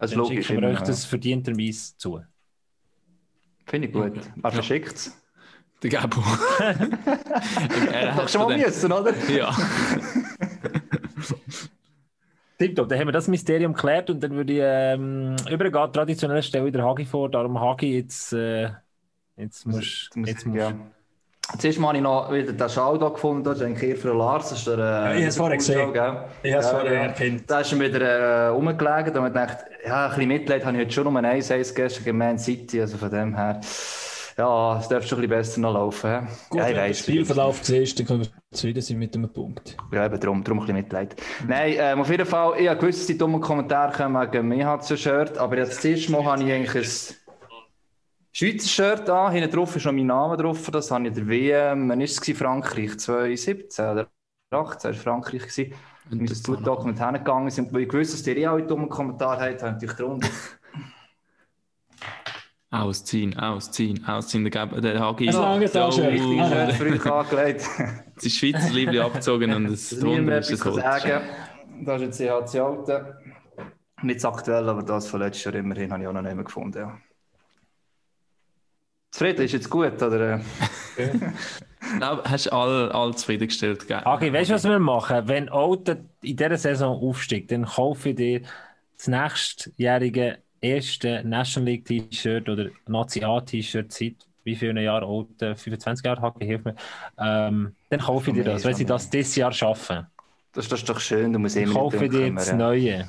Ist 0.00 0.12
Dann 0.12 0.18
logisch. 0.18 0.46
schicken 0.46 0.62
wir 0.62 0.68
euch 0.68 0.80
ja. 0.80 0.86
das 0.86 1.04
verdienterweise 1.04 1.96
zu. 1.96 2.20
Finde 3.66 3.88
ich 3.88 3.92
gut. 3.92 4.18
Wer 4.36 4.50
verschickt 4.50 4.96
es? 4.96 5.22
Der 5.82 5.90
Gabo. 5.90 6.20
er 7.92 8.14
Doch 8.16 8.28
schon 8.28 8.42
mal 8.42 8.48
den- 8.56 8.60
müssen, 8.66 8.92
oder? 8.92 9.12
Ja. 9.28 9.54
Tipptopp, 12.58 12.88
dann 12.90 12.98
haben 12.98 13.08
wir 13.08 13.12
das 13.12 13.26
Mysterium 13.28 13.72
geklärt 13.72 14.10
und 14.10 14.20
dann 14.22 14.32
würde 14.32 14.52
ich 14.52 14.60
ähm, 14.62 15.34
übergehen. 15.50 15.92
Traditionell 15.92 16.42
stelle 16.42 16.66
ich 16.66 16.72
der 16.72 16.84
Hagi 16.84 17.06
vor, 17.06 17.30
darum 17.30 17.58
Hagi, 17.58 17.96
jetzt, 17.98 18.34
äh, 18.34 18.68
jetzt 19.36 19.66
musst 19.66 19.80
Jetzt 19.80 20.16
muss 20.16 20.28
jetzt 20.28 20.46
musst- 20.46 20.58
ja. 20.58 20.72
Zuerst 21.58 21.80
habe 21.82 21.96
ich 21.96 22.02
noch 22.02 22.30
wieder 22.32 22.52
den 22.52 22.68
Schal 22.68 22.96
da 22.98 23.08
gefunden, 23.08 23.42
das 23.42 23.56
ist 23.58 23.64
ein 23.64 23.74
Kehr 23.74 23.96
für 23.96 24.12
Lars. 24.12 24.50
Das 24.50 24.58
ist 24.58 24.66
der, 24.68 24.74
äh, 24.78 24.78
Ja, 24.78 25.10
ich 25.14 25.16
habe 25.16 25.26
es 25.28 25.36
vorher 25.36 25.56
gesehen. 25.56 25.92
Gell? 25.92 26.24
Ich 26.44 26.52
habe 26.52 26.62
es 26.62 26.70
vorher 26.70 27.00
erkannt. 27.00 27.42
Da 27.46 27.60
ist 27.60 27.72
er 27.72 27.80
wieder 27.80 28.00
äh, 28.02 28.46
rumgelegen 28.48 29.14
und 29.16 29.22
man 29.22 29.32
dachte, 29.32 29.64
ja, 29.84 30.04
ein 30.04 30.10
bisschen 30.10 30.28
Mitleid 30.28 30.64
habe 30.64 30.76
ich 30.76 30.82
heute 30.84 30.92
schon 30.92 31.06
um 31.08 31.16
ein 31.16 31.24
1-1 31.26 31.74
gestern 31.74 32.04
gegen 32.04 32.18
Man 32.18 32.38
City, 32.38 32.80
also 32.82 32.98
von 32.98 33.10
dem 33.10 33.34
her, 33.34 33.58
ja, 34.40 34.78
es 34.78 34.88
dürfte 34.88 35.08
schon 35.08 35.18
ein 35.18 35.28
bisschen 35.28 35.38
besser 35.38 35.60
noch 35.60 35.74
laufen. 35.74 36.26
Gut, 36.48 36.60
ja, 36.60 36.68
ich 36.68 36.74
wenn 36.74 36.82
du 36.82 36.86
den. 36.86 36.94
Spielverlauf 36.94 37.58
siehst, 37.62 37.98
dann 37.98 38.06
können 38.06 38.20
wir 38.20 38.28
zufrieden 38.56 38.80
sind 38.80 38.98
mit 38.98 39.14
einem 39.14 39.30
Punkt. 39.30 39.76
Ja, 39.92 40.06
eben 40.06 40.18
darum, 40.18 40.42
darum 40.42 40.60
ein 40.60 40.60
bisschen 40.62 40.76
Mitleid. 40.76 41.16
Nein, 41.46 41.74
ähm, 41.76 42.00
auf 42.00 42.10
jeden 42.10 42.24
Fall, 42.24 42.58
ich 42.58 42.68
habe 42.68 42.80
gewusst, 42.80 43.00
dass 43.00 43.06
die 43.06 43.18
dummen 43.18 43.40
Kommentare 43.40 43.92
kommen 43.92 44.20
wegen 44.20 44.48
mir 44.48 44.66
hat 44.66 44.84
so 44.84 44.96
Shirt, 44.96 45.36
aber 45.36 45.58
jetzt 45.58 45.76
das 45.76 45.84
erste 45.84 46.12
Mal 46.12 46.24
habe 46.24 46.42
ich 46.42 46.52
eigentlich 46.52 46.74
ein 46.74 47.16
Schweizer 48.32 48.68
Shirt 48.68 49.10
an, 49.10 49.32
hinten 49.32 49.50
drauf 49.50 49.76
ist 49.76 49.84
noch 49.84 49.92
mein 49.92 50.06
Name 50.06 50.36
drauf, 50.38 50.70
das 50.70 50.90
habe 50.90 51.02
ich 51.02 51.08
in 51.08 51.14
der 51.14 51.28
WM, 51.28 51.88
wann 51.90 51.98
war 51.98 52.04
es? 52.04 52.18
Frankreich, 52.18 52.98
2017 52.98 53.84
oder 53.84 54.08
18 54.50 54.90
war 54.90 54.98
Frankreich 54.98 55.42
gewesen. 55.42 55.74
Und 56.10 56.30
das 56.30 56.42
Zutag 56.42 56.84
mit 56.84 56.98
hingegangen 56.98 57.50
sind, 57.50 57.72
weil 57.72 57.82
ich 57.82 57.88
gewusst, 57.88 58.14
dass 58.14 58.22
die 58.22 58.46
alle 58.46 58.62
dummen 58.62 58.88
Kommentare 58.88 59.42
haben, 59.42 59.42
habe 59.42 59.56
ich 59.56 59.62
natürlich 59.62 59.96
drunter. 59.96 60.28
Ausziehen, 62.72 63.36
ausziehen, 63.36 64.04
ausziehen. 64.06 64.44
Der, 64.44 64.50
Gab- 64.52 64.80
der 64.80 65.00
Hagi. 65.00 65.26
Es 65.28 65.34
langt 65.34 65.76
auch 65.76 65.92
schon. 65.92 66.04
Richtig 66.06 66.38
Shirt 66.40 67.02
früh 67.02 67.10
angelegt. 67.10 67.66
Ist 68.22 68.36
Schweizer 68.36 68.70
Liebling 68.72 69.00
abgezogen 69.02 69.52
und 69.52 69.64
Das 69.72 69.90
ist 69.92 70.02
niemand 70.02 70.28
drunter 70.28 70.38
ist 70.52 70.60
kann 70.62 70.72
Holz. 70.74 70.82
sagen. 70.84 71.20
Das 71.84 72.00
ist 72.02 72.20
jetzt 72.20 72.52
CHC 72.52 72.60
Alte. 72.60 73.18
Nicht 74.02 74.16
das 74.16 74.24
aktuell, 74.24 74.68
aber 74.68 74.82
das 74.84 75.08
von 75.08 75.20
letztes 75.20 75.44
Jahr 75.44 75.54
immerhin 75.56 75.90
habe 75.92 76.02
ich 76.02 76.08
auch 76.08 76.12
noch 76.12 76.22
nicht 76.22 76.34
mehr 76.34 76.44
gefunden. 76.44 76.78
Ja. 76.78 76.96
Zufrieden, 79.10 79.42
ist 79.44 79.52
jetzt 79.52 79.68
gut, 79.70 80.00
oder? 80.02 80.34
äh? 80.34 80.40
Ich 81.92 81.96
glaube, 81.98 82.22
hast 82.24 82.46
du 82.46 82.52
alle, 82.52 82.94
alle 82.94 83.14
zufriedengestellt, 83.16 83.88
gell? 83.88 84.02
Okay, 84.04 84.32
weißt 84.32 84.50
du, 84.50 84.54
was 84.54 84.64
wir 84.64 84.78
machen? 84.78 85.26
Wenn 85.26 85.48
Alten 85.48 86.08
in 86.22 86.36
dieser 86.36 86.56
Saison 86.56 86.96
aufsteigt, 87.02 87.50
dann 87.50 87.64
kaufe 87.64 88.10
ich 88.10 88.16
dir 88.16 88.42
das 88.96 89.08
nächstjährige 89.08 90.38
erste 90.60 91.22
National 91.24 91.66
League 91.70 91.84
T-Shirt 91.84 92.48
oder 92.48 92.70
Nazi 92.86 93.22
A 93.24 93.40
T-Shirt 93.40 93.92
seit 93.92 94.16
wie 94.44 94.56
vielen 94.56 94.76
Jahren 94.78 95.04
Alten? 95.04 95.56
25 95.56 96.04
Jahre 96.04 96.22
Hacke, 96.22 96.44
hilf 96.44 96.64
mir. 96.64 96.74
Ähm, 97.18 97.74
dann 97.90 98.00
kaufe 98.00 98.30
ich 98.30 98.34
dir 98.36 98.44
das, 98.44 98.64
wenn 98.64 98.74
sie 98.74 98.86
das 98.86 99.10
dieses 99.10 99.36
Jahr 99.36 99.52
schaffen. 99.52 100.06
Das, 100.52 100.68
das 100.68 100.80
ist 100.80 100.88
doch 100.88 101.00
schön, 101.00 101.32
du 101.32 101.38
musst 101.38 101.56
Ich 101.56 101.62
immer 101.62 101.74
kaufe 101.74 101.98
nicht 101.98 102.12
dir 102.14 102.32
das 102.34 102.52
Neue. 102.52 103.06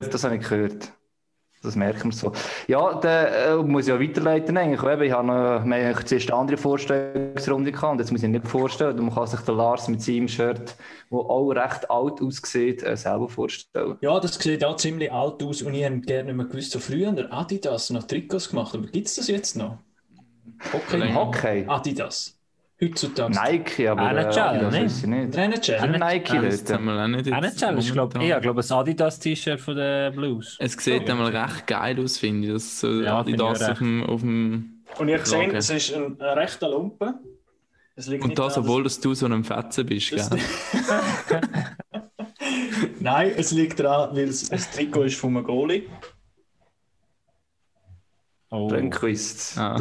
Das 0.00 0.24
habe 0.24 0.36
ich 0.36 0.42
gehört. 0.48 0.92
Das 1.64 1.76
merken 1.76 2.10
wir 2.10 2.12
so. 2.12 2.32
Ja, 2.68 2.94
dann 2.94 3.60
äh, 3.60 3.62
muss 3.62 3.86
ich 3.86 3.88
ja 3.88 4.00
weiterleiten 4.00 4.56
eigentlich. 4.56 4.82
Eben, 4.82 5.02
ich 5.02 5.12
habe 5.12 5.26
noch, 5.26 5.64
wir 5.64 5.94
haben 5.94 6.06
zuerst 6.06 6.30
eine 6.30 6.40
andere 6.40 6.56
Vorstellungsrunde 6.56 7.72
gehabt 7.72 7.92
und 7.92 7.98
jetzt 8.00 8.12
muss 8.12 8.22
ich 8.22 8.28
nicht 8.28 8.46
vorstellen. 8.46 8.96
Man 8.96 9.14
kann 9.14 9.26
sich 9.26 9.40
den 9.40 9.56
Lars 9.56 9.88
mit 9.88 10.02
seinem 10.02 10.28
Shirt, 10.28 10.76
der 11.10 11.18
auch 11.18 11.50
recht 11.50 11.90
alt 11.90 12.20
aussieht, 12.20 12.82
äh, 12.82 12.96
selber 12.96 13.28
vorstellen. 13.28 13.96
Ja, 14.00 14.20
das 14.20 14.34
sieht 14.34 14.64
auch 14.64 14.76
ziemlich 14.76 15.10
alt 15.10 15.42
aus 15.42 15.62
und 15.62 15.74
ich 15.74 15.82
hätte 15.82 16.00
gerne 16.00 16.24
nicht 16.24 16.36
mehr 16.36 16.46
gewusst, 16.46 16.72
so 16.72 16.78
früher 16.78 17.12
der 17.12 17.32
Adidas 17.32 17.90
noch 17.90 18.04
Trikots 18.04 18.50
gemacht, 18.50 18.74
aber 18.74 18.86
gibt 18.86 19.06
es 19.06 19.16
das 19.16 19.28
jetzt 19.28 19.56
noch? 19.56 19.78
Okay. 20.72 21.14
Hockey? 21.14 21.64
Adidas. 21.66 22.38
Heutzutage. 22.88 23.34
Nike, 23.34 23.88
aber 23.88 24.10
äh, 24.10 24.22
NHL, 24.22 24.38
Adidas 24.38 24.72
ne? 24.72 24.84
ich 24.84 25.06
nicht. 25.06 25.36
NHL. 25.36 25.74
Ein 25.74 25.90
Nike, 25.92 26.34
jetzt 26.36 26.68
nicht 26.68 27.58
Challenge, 27.58 27.80
ich 27.80 27.92
glaube, 27.92 28.24
ich 28.24 28.40
glaube, 28.40 28.60
ein 28.62 28.72
Adidas 28.72 29.18
T-Shirt 29.18 29.60
von 29.60 29.76
den 29.76 30.14
Blues. 30.14 30.56
Es 30.60 30.72
sieht 30.72 31.08
einmal 31.10 31.34
recht 31.36 31.66
geil 31.66 31.98
aus, 32.02 32.18
finde 32.18 32.48
ich. 32.48 32.52
Das 32.54 32.80
so 32.80 32.88
Ja, 33.00 33.22
finde 33.22 33.36
ich 33.36 33.42
Adidas 33.42 33.70
auf 33.70 33.78
dem, 33.78 34.04
auf 34.04 34.20
dem 34.20 34.82
Und 34.98 35.08
ich 35.08 35.20
Okay. 35.20 35.50
es 35.54 35.70
ist 35.70 35.94
ein, 35.94 36.16
rechter 36.20 36.68
Lumpen. 36.68 37.14
Es 37.96 38.08
liegt 38.08 38.24
Und 38.24 38.38
das, 38.38 38.54
daran, 38.54 38.68
obwohl 38.68 38.82
dass 38.82 39.00
du 39.00 39.14
so 39.14 39.26
ein 39.26 39.44
Fetzen 39.44 39.86
bist, 39.86 40.10
gell? 40.10 40.28
Nein, 43.00 43.32
es 43.36 43.52
liegt 43.52 43.78
daran, 43.78 44.16
weil 44.16 44.28
es 44.28 44.50
ein 44.50 44.58
Trikot 44.58 45.04
ist 45.04 45.16
von 45.16 45.36
einem 45.36 45.44
Goalie. 45.44 45.84
Oh. 48.50 48.68
Rönnquist. 48.68 49.58
Ah? 49.58 49.80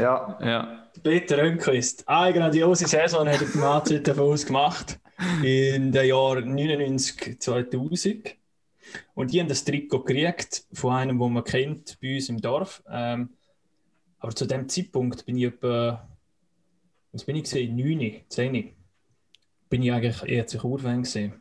Ja, 0.00 0.38
ja. 0.40 0.85
Peter 1.02 1.38
Rönnquist. 1.38 2.06
Eine 2.08 2.38
grandiose 2.38 2.86
Saison 2.86 3.28
hat 3.28 3.40
er 3.40 3.48
beim 3.48 3.62
HC 3.62 4.00
Davos 4.00 4.46
gemacht. 4.46 4.98
In 5.42 5.92
den 5.92 6.06
Jahren 6.06 6.54
99, 6.54 7.40
2000. 7.40 8.36
Und 9.14 9.32
die 9.32 9.40
haben 9.40 9.48
das 9.48 9.64
Trikot 9.64 10.04
gekriegt 10.04 10.64
von 10.72 10.92
einem, 10.94 11.18
den 11.18 11.32
man 11.32 11.44
kennt 11.44 11.98
bei 12.00 12.16
uns 12.16 12.28
im 12.28 12.40
Dorf. 12.40 12.82
Ähm, 12.90 13.30
aber 14.18 14.34
zu 14.34 14.46
dem 14.46 14.68
Zeitpunkt 14.68 15.24
bin 15.26 15.36
ich 15.38 15.44
etwa, 15.44 16.08
was 17.12 17.24
bin 17.24 17.36
ich 17.36 17.44
gesehen? 17.44 17.76
9, 17.76 18.22
10. 18.28 18.72
Bin 19.68 19.82
ich 19.82 19.92
eigentlich 19.92 20.22
eher 20.22 20.46
zu 20.46 20.58
Kurven 20.58 21.02
gesehen. 21.02 21.34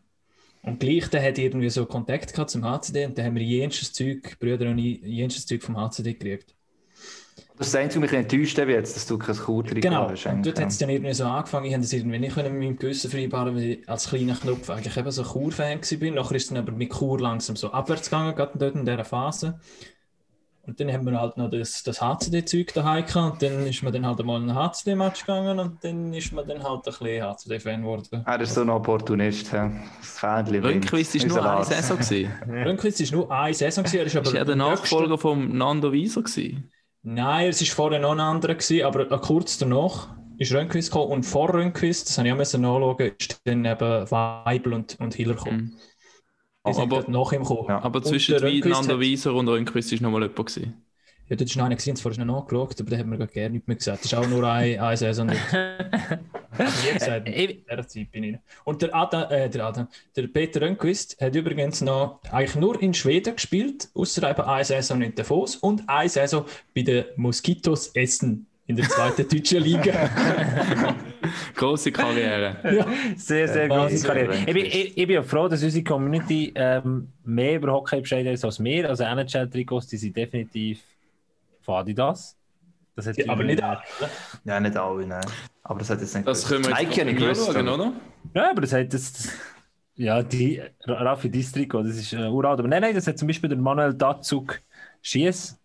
Und 0.63 0.79
gleich, 0.79 1.07
der 1.09 1.23
hat 1.23 1.37
irgendwie 1.37 1.69
so 1.69 1.85
Kontakt 1.85 2.33
gehabt 2.33 2.49
zum 2.49 2.65
HCD 2.65 3.05
und 3.05 3.17
dann 3.17 3.25
haben 3.25 3.35
wir 3.35 3.43
jensches 3.43 3.93
Zeug, 3.93 4.39
Brüder 4.39 4.71
und 4.71 4.79
ich, 4.79 4.99
jensches 5.01 5.45
Zeug 5.45 5.61
vom 5.61 5.77
HCD 5.77 6.13
gekriegt. 6.13 6.55
Das 7.57 7.67
ist 7.67 7.73
das 7.73 7.81
Einzige, 7.81 8.03
was 8.03 8.11
mich 8.11 8.19
enttäuscht 8.19 8.59
habe 8.59 8.71
jetzt, 8.71 8.95
dass 8.95 9.05
du 9.07 9.17
kein 9.17 9.35
Kurtrikot 9.35 9.79
Genau, 9.81 10.09
hast. 10.09 10.27
eigentlich, 10.27 10.53
dort 10.53 10.61
hat 10.65 10.71
es 10.71 10.77
dann 10.77 10.89
irgendwie 10.89 11.13
so 11.13 11.25
angefangen, 11.25 11.65
ich 11.65 11.73
habe 11.73 11.81
das 11.83 11.93
irgendwie 11.93 12.19
nicht 12.19 12.35
mit 12.35 12.45
meinem 12.51 12.77
Gewissen 12.77 13.09
vereinbaren, 13.09 13.55
weil 13.55 13.63
ich 13.63 13.89
als 13.89 14.09
kleiner 14.09 14.35
Knopf 14.35 14.69
eigentlich 14.69 14.97
eben 14.97 15.11
so 15.11 15.23
Chur-Fan 15.23 15.79
war. 15.79 16.11
Nachher 16.11 16.35
ist 16.35 16.43
es 16.43 16.49
dann 16.49 16.57
aber 16.57 16.71
mit 16.71 16.91
Chur 16.93 17.19
langsam 17.19 17.55
so 17.55 17.71
abwärts 17.71 18.09
gegangen, 18.09 18.35
gerade 18.35 18.57
dort 18.57 18.75
in 18.75 18.85
dieser 18.85 19.05
Phase. 19.05 19.59
Und 20.67 20.79
dann 20.79 20.91
haben 20.91 21.05
wir 21.05 21.19
halt 21.21 21.37
noch 21.37 21.51
das, 21.51 21.83
das 21.83 22.01
HCD-Zeug 22.01 22.73
daheim 22.73 23.05
gehabt 23.05 23.33
und 23.33 23.41
dann 23.43 23.67
ist 23.67 23.83
man 23.83 23.93
dann 23.93 24.03
halt 24.05 24.19
einmal 24.19 24.41
in 24.41 24.49
einen 24.49 24.57
HCD-Match 24.57 25.21
gegangen 25.21 25.59
und 25.59 25.83
dann 25.83 26.11
ist 26.11 26.33
man 26.33 26.47
dann 26.47 26.63
halt 26.63 26.79
ein 26.87 26.91
bisschen 26.91 27.23
HCD-Fan 27.23 27.81
geworden. 27.81 28.23
Er 28.25 28.41
ist 28.41 28.55
so 28.55 28.61
ein 28.61 28.69
Opportunist. 28.71 29.53
hä? 29.53 29.69
Das 30.01 30.19
Fähnchen. 30.19 30.63
Rönnquist 30.65 31.19
war 31.21 31.27
nur 31.27 31.51
eine 31.51 31.65
Saison. 31.65 31.99
Rönnquist 32.49 32.99
war 33.11 33.17
nur 33.19 33.31
eine 33.31 33.53
Saison, 33.53 33.85
er 33.85 34.05
ist 34.05 34.15
aber 34.15 34.25
Ist 34.25 34.33
er 34.33 34.45
der 34.45 34.55
Nachfolger 34.55 35.17
von 35.19 35.55
Nando 35.55 35.91
Wieser 35.91 36.23
gewesen? 36.23 36.71
Nein, 37.07 37.49
es 37.49 37.61
war 37.61 37.75
vorher 37.75 37.99
noch 37.99 38.13
ein 38.13 38.19
anderer, 38.19 38.55
gewesen, 38.55 38.83
aber 38.83 39.05
kurz 39.19 39.59
danach 39.59 40.09
ist 40.39 40.51
Rönnquist 40.53 40.91
gekommen 40.91 41.11
und 41.11 41.23
vor 41.23 41.53
Rönnquist, 41.53 42.09
das 42.09 42.17
habe 42.17 42.27
ich 42.27 42.33
auch 42.33 42.37
müssen 42.37 42.61
nachschauen, 42.61 43.11
ist 43.19 43.39
dann 43.45 43.63
eben 43.63 44.11
Weibel 44.11 44.73
und, 44.73 44.99
und 44.99 45.13
Hiller 45.13 45.35
gekommen. 45.35 45.75
Mhm. 45.75 45.77
Die 46.67 46.73
sind 46.73 46.91
Aber- 46.91 47.09
nach 47.11 47.31
ihm 47.31 47.43
gekommen. 47.43 47.65
Ja. 47.69 47.83
Aber 47.83 47.99
Und 47.99 48.07
zwischen 48.07 48.31
der 48.31 48.41
Rönnquist 48.41 48.73
Nando 48.81 48.93
hat- 48.95 48.99
Wieser 48.99 49.33
und 49.35 49.47
Rönnquist 49.47 49.91
war 49.91 50.01
noch 50.01 50.11
mal 50.11 50.21
jemand. 50.27 50.35
Gewesen. 50.47 50.81
Ja, 51.27 51.35
dort 51.35 51.49
ist 51.49 51.55
noch 51.55 51.65
einer 51.65 51.75
gesehen, 51.75 51.93
das 51.93 52.01
vorher 52.01 52.25
noch 52.25 52.41
nachgeschaut, 52.41 52.81
aber 52.81 52.89
da 52.89 52.97
hat 52.97 53.05
man 53.05 53.27
gerne 53.27 53.49
nicht 53.51 53.67
mehr 53.67 53.77
gesagt. 53.77 53.99
Das 54.03 54.11
ist 54.11 54.17
auch 54.17 54.27
nur 54.27 54.43
eine, 54.47 54.81
eine 54.81 54.97
Saison. 54.97 55.29
Zeit 56.99 57.25
bin 58.11 58.23
ich 58.23 58.31
noch. 58.33 58.39
Und 58.63 58.81
der 58.81 58.95
Adam, 58.95 59.31
äh, 59.31 59.49
der 59.49 59.65
Adam, 59.65 59.87
der 60.15 60.27
Peter 60.27 60.61
Rönnquist 60.61 61.19
hat 61.21 61.35
übrigens 61.35 61.81
noch 61.81 62.19
eigentlich 62.31 62.55
nur 62.55 62.81
in 62.81 62.93
Schweden 62.93 63.35
gespielt, 63.35 63.89
außer 63.93 64.29
eben 64.29 64.41
eine 64.41 64.65
Saison 64.65 65.01
in 65.01 65.13
Davos 65.15 65.55
und 65.57 65.83
eine 65.87 66.09
Saison 66.09 66.45
bei 66.73 66.81
den 66.81 67.05
Moskitos 67.15 67.87
Essen 67.89 68.47
in 68.67 68.75
der 68.75 68.89
zweiten 68.89 69.27
deutschen 69.27 69.61
Liga. 69.61 69.93
Grosse 71.55 71.91
Karriere. 71.91 72.57
ja. 72.63 72.87
Sehr, 73.15 73.47
sehr 73.47 73.69
Wahnsinn. 73.69 73.97
große 73.97 74.07
Karriere. 74.07 74.35
Ich 74.37 74.53
bin, 74.53 74.65
ich, 74.65 74.97
ich 74.97 75.07
bin 75.07 75.11
ja 75.15 75.23
froh, 75.23 75.47
dass 75.47 75.61
unsere 75.61 75.83
Community 75.83 76.51
ähm, 76.55 77.09
mehr 77.23 77.57
über 77.57 77.73
Hockey 77.73 78.01
Bescheid 78.01 78.25
weiß 78.25 78.43
als 78.43 78.63
wir. 78.63 78.89
Also 78.89 79.03
NHL-Trikots, 79.03 79.87
die 79.87 79.97
sind 79.97 80.17
definitiv 80.17 80.81
von 81.61 81.75
Adidas. 81.75 82.35
Das 82.95 83.07
hat 83.07 83.29
aber 83.29 83.43
nicht 83.43 83.61
alle. 83.61 83.81
Ja, 84.45 84.59
nicht 84.59 84.77
alle, 84.77 85.05
nein. 85.05 85.25
Aber 85.63 85.79
das 85.79 85.89
hat 85.89 85.99
jetzt 85.99 86.15
nicht 86.15 86.27
Das 86.27 86.47
können 86.47 86.65
wir 86.65 86.79
jetzt 86.81 86.95
mir 87.05 87.13
gewusst. 87.13 87.51
schauen, 87.51 87.67
oder? 87.67 87.93
Ja, 88.33 88.51
aber 88.51 88.61
das 88.61 88.73
hat 88.73 88.93
das. 88.93 89.29
Ja, 89.95 90.23
die 90.23 90.61
Raffi 90.85 91.31
dein 91.31 91.41
Trikot, 91.41 91.83
das 91.83 91.95
ist 91.97 92.13
äh, 92.13 92.27
uralt. 92.27 92.59
Aber 92.59 92.67
nein, 92.67 92.81
nein, 92.81 92.93
das 92.95 93.07
hat 93.07 93.17
zum 93.17 93.27
Beispiel 93.27 93.49
der 93.49 93.57
Manuel 93.57 93.93
Datsuk 93.93 94.61
Schiess. 95.01 95.59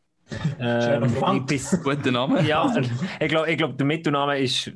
Ähm, 0.60 1.44
bis, 1.46 1.76
Guter 1.82 2.12
Name. 2.12 2.42
ja, 2.42 2.72
ich 3.18 3.28
glaube, 3.28 3.50
ich 3.50 3.58
glaub, 3.58 3.76
der 3.76 3.86
Mittelname 3.86 4.38
ist 4.38 4.70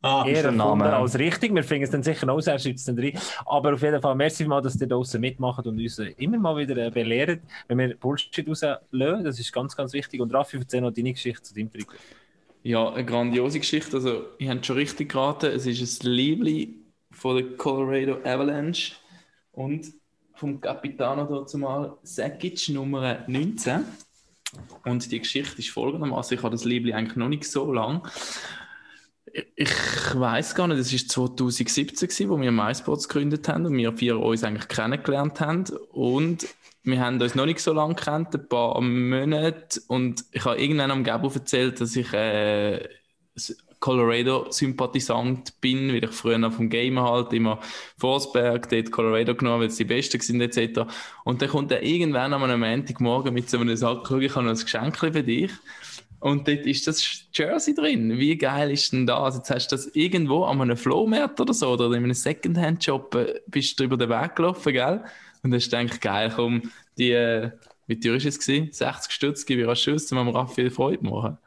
Ah, 0.00 0.24
eher 0.26 0.42
der 0.42 0.52
Name, 0.52 0.94
als 0.94 1.18
richtig. 1.18 1.52
Wir 1.52 1.64
finden 1.64 1.84
es 1.84 1.90
dann 1.90 2.04
sicher 2.04 2.30
aus, 2.32 2.46
er 2.46 2.58
schreibt 2.58 2.78
es 2.78 2.84
dann 2.84 2.98
rein. 2.98 3.18
Aber 3.44 3.74
auf 3.74 3.82
jeden 3.82 4.00
Fall, 4.00 4.14
merci 4.14 4.44
mal, 4.44 4.62
dass 4.62 4.76
ihr 4.76 4.86
da 4.86 4.94
draußen 4.94 5.20
mitmacht 5.20 5.66
und 5.66 5.78
uns 5.78 5.98
äh, 5.98 6.14
immer 6.18 6.38
mal 6.38 6.56
wieder 6.56 6.76
äh, 6.76 6.90
belehrt, 6.90 7.40
wenn 7.66 7.78
wir 7.78 7.96
Bullshit 7.96 8.48
rauslösen. 8.48 9.24
Das 9.24 9.40
ist 9.40 9.52
ganz, 9.52 9.74
ganz 9.74 9.92
wichtig. 9.92 10.20
Und 10.20 10.32
Raffi, 10.32 10.58
erzähl 10.58 10.82
noch 10.82 10.92
deine 10.92 11.12
Geschichte 11.12 11.42
zu 11.42 11.54
deinem 11.54 11.72
Trikot. 11.72 11.96
Ja, 12.62 12.92
eine 12.92 13.04
grandiose 13.04 13.58
Geschichte. 13.58 13.96
Also, 13.96 14.26
ihr 14.38 14.50
habt 14.50 14.64
schon 14.64 14.76
richtig 14.76 15.10
geraten. 15.10 15.46
Es 15.46 15.66
ist 15.66 16.04
ein 16.04 16.10
Liebling 16.12 16.74
von 17.10 17.36
der 17.36 17.56
Colorado 17.56 18.18
Avalanche 18.24 18.92
und 19.50 19.92
vom 20.34 20.60
Capitano 20.60 21.24
dort 21.24 21.50
zumal 21.50 21.96
Sakic 22.04 22.68
Nummer 22.68 23.24
19. 23.26 23.84
Und 24.84 25.10
die 25.10 25.18
Geschichte 25.18 25.58
ist 25.58 25.70
folgendermaßen: 25.70 26.36
Ich 26.36 26.42
habe 26.44 26.54
das 26.54 26.64
Liebling 26.64 26.94
eigentlich 26.94 27.16
noch 27.16 27.28
nicht 27.28 27.44
so 27.44 27.72
lang. 27.72 28.08
Ich 29.56 29.70
weiß 30.14 30.54
gar 30.54 30.68
nicht, 30.68 30.78
es 30.78 30.92
war 30.92 31.08
2017, 31.08 31.86
gewesen, 31.86 32.28
wo 32.30 32.40
wir 32.40 32.52
MySports 32.52 33.08
gegründet 33.08 33.48
haben 33.48 33.66
und 33.66 33.76
wir 33.76 33.92
vier 33.92 34.18
uns 34.18 34.44
eigentlich 34.44 34.68
kennengelernt 34.68 35.40
haben. 35.40 35.64
Und 35.92 36.46
wir 36.82 37.00
haben 37.00 37.20
uns 37.20 37.34
noch 37.34 37.46
nicht 37.46 37.60
so 37.60 37.72
lange 37.72 37.94
kennt, 37.94 38.34
ein 38.34 38.48
paar 38.48 38.80
Monate. 38.80 39.80
Und 39.88 40.24
ich 40.32 40.44
habe 40.44 40.60
irgendwann 40.60 40.90
am 40.90 41.04
Gabo 41.04 41.28
erzählt, 41.28 41.80
dass 41.80 41.96
ich 41.96 42.12
äh, 42.12 42.88
Colorado-Sympathisant 43.80 45.60
bin, 45.60 45.88
weil 45.88 46.04
ich 46.04 46.10
früher 46.10 46.38
noch 46.38 46.52
vom 46.52 46.68
Gamer 46.68 47.04
halt 47.04 47.32
immer 47.32 47.60
Forsberg, 47.96 48.68
dort 48.68 48.90
Colorado 48.90 49.34
genommen, 49.34 49.60
weil 49.60 49.68
es 49.68 49.76
die 49.76 49.84
Besten 49.84 50.20
sind 50.20 50.40
etc. 50.40 50.82
Und 51.24 51.42
dann 51.42 51.48
kommt 51.48 51.70
er 51.70 51.82
irgendwann 51.82 52.32
an 52.32 52.42
einem 52.42 52.60
Montagmorgen 52.60 53.32
mit 53.32 53.48
so 53.48 53.58
einem 53.58 53.76
Sack, 53.76 54.06
«Schau, 54.08 54.18
ich 54.18 54.34
habe 54.34 54.46
noch 54.46 54.52
ein 54.52 54.58
Geschenk 54.58 54.98
für 54.98 55.22
dich. 55.22 55.52
Und 56.20 56.48
dort 56.48 56.66
ist 56.66 56.86
das 56.86 57.26
Jersey 57.32 57.74
drin. 57.74 58.18
Wie 58.18 58.36
geil 58.36 58.72
ist 58.72 58.92
denn 58.92 59.06
das? 59.06 59.36
Jetzt 59.36 59.50
hast 59.50 59.68
du 59.68 59.76
das 59.76 59.86
irgendwo 59.94 60.44
an 60.44 60.60
einem 60.60 60.76
Flohmarkt 60.76 61.40
oder 61.40 61.54
so 61.54 61.70
oder 61.70 61.86
in 61.86 62.04
einem 62.04 62.14
Secondhand-Shop 62.14 63.14
äh, 63.14 63.40
bist 63.46 63.78
du 63.78 63.84
über 63.84 63.96
den 63.96 64.08
Weg 64.08 64.34
gelaufen, 64.34 64.72
gell? 64.72 65.04
Und 65.42 65.54
hast 65.54 65.70
gedacht, 65.70 66.00
geil, 66.00 66.32
komm, 66.34 66.62
die, 66.98 67.12
äh, 67.12 67.52
wie 67.86 68.00
teuer 68.00 68.16
ist 68.16 68.26
es 68.26 68.38
gewesen? 68.40 68.72
60 68.72 69.12
Stutz 69.12 69.46
gebe 69.46 69.62
ich 69.62 69.68
als 69.68 69.80
Schuss, 69.80 70.10
um 70.10 70.28
Raffi 70.28 70.70
Freude 70.70 71.04
machen. 71.04 71.38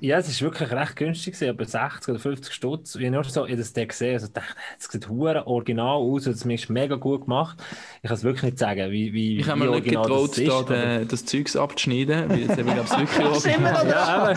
Ja, 0.00 0.18
es 0.18 0.28
ist 0.28 0.42
wirklich 0.42 0.70
recht 0.70 0.96
günstig, 0.96 1.34
gewesen, 1.34 1.50
aber 1.50 1.64
60 1.64 2.08
oder 2.08 2.18
50 2.18 2.52
Stutz. 2.54 2.94
Ich 2.94 3.02
habe 3.04 3.10
nur 3.12 3.24
so 3.24 3.44
in 3.44 3.56
das 3.56 3.72
Deck 3.72 3.90
gesehen, 3.90 4.14
also 4.14 4.28
dachte, 4.28 4.54
es 4.78 4.86
sieht 4.86 5.08
hure 5.08 5.46
original 5.46 5.96
aus, 5.96 6.24
das 6.24 6.44
ist 6.44 6.70
mega 6.70 6.96
gut 6.96 7.22
gemacht. 7.22 7.58
Ich 8.02 8.08
kann 8.08 8.16
es 8.16 8.24
wirklich 8.24 8.44
nicht 8.44 8.58
sagen, 8.58 8.90
wie, 8.90 9.12
wie 9.12 9.38
Ich 9.38 9.48
habe 9.48 9.58
mir 9.60 9.66
wie 9.66 9.80
nicht 9.80 9.96
original 9.96 10.02
getraut, 10.04 10.30
das 10.30 10.38
ist, 10.38 10.48
da 10.48 10.58
aber- 10.58 10.74
den, 10.98 11.08
das 11.08 11.24
Zeugs 11.24 11.56
abzuschneiden, 11.56 12.28
weil 12.30 12.38
jetzt 12.40 12.50
habe 12.50 12.60
ich, 12.62 12.66
glaube 12.74 12.88
ich, 12.90 12.98
wirklich 12.98 13.26
original. 13.46 13.88
Ja, 13.88 14.06
aber. 14.06 14.34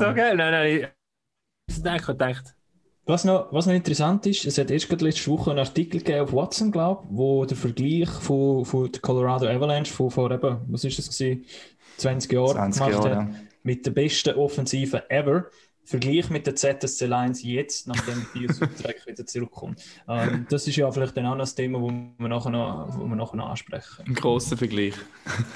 so 0.00 0.14
geil. 0.14 0.36
Nein, 0.36 0.52
nein. 0.52 0.88
Ich 1.70 1.84
habe 1.84 2.02
gedacht, 2.06 2.54
Was 3.04 3.24
noch, 3.24 3.52
was 3.52 3.66
noch 3.66 3.74
interessant 3.74 4.26
ist, 4.26 4.44
es 4.44 4.58
hat 4.58 4.70
erst 4.70 4.88
gerade 4.88 5.04
letzte 5.04 5.30
Woche 5.30 5.50
einen 5.50 5.58
Artikel 5.60 5.98
gegeben 6.00 6.20
auf 6.20 6.32
Watson, 6.32 6.70
glaube 6.72 7.04
ich, 7.04 7.16
wo 7.16 7.44
der 7.44 7.56
Vergleich 7.56 8.08
von, 8.08 8.64
von 8.64 8.90
der 8.92 9.00
Colorado 9.00 9.46
Avalanche 9.46 9.92
von 9.92 10.10
vor 10.10 10.30
eben, 10.30 10.58
was 10.68 10.84
ist 10.84 10.98
das 10.98 11.08
gewesen, 11.10 11.44
20 11.98 12.32
Jahren 12.32 12.72
20 12.72 12.86
gemacht 12.86 13.04
Jahre, 13.04 13.16
hat, 13.16 13.28
ja. 13.28 13.40
mit 13.62 13.86
der 13.86 13.90
besten 13.90 14.34
Offensive 14.36 15.10
ever. 15.10 15.46
Vergleich 15.84 16.28
mit 16.28 16.46
der 16.46 16.54
ZSC 16.54 17.06
Lions 17.06 17.42
jetzt, 17.42 17.88
nachdem 17.88 18.26
die 18.34 18.40
Biosutreck 18.40 19.06
wieder 19.06 19.24
zurückkommt. 19.24 19.82
Ähm, 20.06 20.46
das 20.50 20.68
ist 20.68 20.76
ja 20.76 20.90
vielleicht 20.90 21.16
dann 21.16 21.24
auch 21.24 21.30
noch 21.30 21.38
das 21.38 21.54
Thema, 21.54 21.80
wo 21.80 21.90
wir 21.90 22.28
nachher 22.28 22.50
noch, 22.50 22.94
wo 22.98 23.06
wir 23.06 23.16
nachher 23.16 23.36
noch 23.36 23.48
ansprechen. 23.48 24.04
Ein 24.06 24.14
grosser 24.14 24.58
Vergleich. 24.58 24.92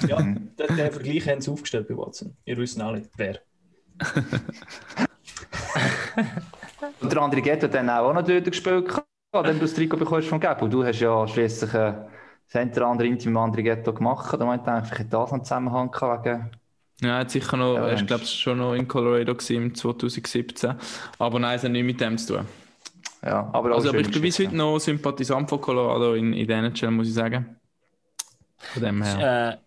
Ja, 0.07 0.19
den, 0.21 0.55
den 0.57 0.91
Vergleich 0.91 1.27
haben 1.29 1.39
sie 1.39 1.51
aufgestellt 1.51 1.87
bei 1.87 1.95
Watson. 1.95 2.35
Ihr 2.45 2.57
wisst 2.57 2.81
alle, 2.81 3.03
wer. 3.15 3.41
Und 6.99 7.11
der 7.13 7.21
andere 7.21 7.41
Ghetto 7.43 7.67
hat 7.67 7.75
dann 7.75 7.91
auch 7.91 8.11
noch 8.11 8.23
dort 8.23 8.45
gespielt, 8.45 8.91
wenn 9.33 9.53
du 9.53 9.59
das 9.59 9.75
Trikot 9.75 9.97
bekommst 9.97 10.29
vom 10.29 10.39
Gap. 10.39 10.63
Und 10.63 10.73
du 10.73 10.83
hast 10.83 10.99
ja 10.99 11.27
schließlich 11.27 11.75
äh, 11.75 11.93
das 12.53 12.61
eine 12.61 12.71
oder 12.71 12.87
andere 12.87 13.07
Intim 13.07 13.37
andere 13.37 13.63
Ghetto 13.63 13.93
gemacht. 13.93 14.33
Da 14.39 14.45
meinte 14.45 14.71
ich, 14.83 14.89
vielleicht 14.89 15.13
das 15.13 15.19
noch 15.29 15.33
einen 15.33 15.43
Zusammenhang 15.43 15.91
gehabt 15.91 16.25
wegen... 16.25 16.51
Ja, 17.01 17.09
er 17.09 17.19
hat 17.19 17.31
sicher 17.31 17.57
noch, 17.57 17.75
Ja, 17.75 17.81
Mensch. 17.81 18.05
glaube 18.05 18.23
ich, 18.23 18.29
schon 18.29 18.57
noch 18.59 18.73
in 18.73 18.87
Colorado 18.87 19.35
im 19.49 19.75
2017. 19.75 20.75
Aber 21.19 21.39
nein, 21.39 21.55
es 21.57 21.63
hat 21.63 21.71
nichts 21.71 21.85
mit 21.85 22.01
dem 22.01 22.17
zu 22.17 22.35
tun. 22.37 22.47
Ja, 23.23 23.49
aber 23.53 23.73
Also, 23.73 23.89
aber 23.89 23.99
ich 23.99 24.11
bin 24.11 24.21
bis 24.21 24.39
heute 24.39 24.55
noch 24.55 24.79
Sympathisant 24.79 25.49
von 25.49 25.61
Colorado 25.61 26.13
in, 26.15 26.33
in 26.33 26.47
der 26.47 26.59
NHL, 26.59 26.91
muss 26.91 27.07
ich 27.07 27.13
sagen. 27.13 27.55
Von 28.57 28.81
dem 28.83 29.01
her. 29.03 29.62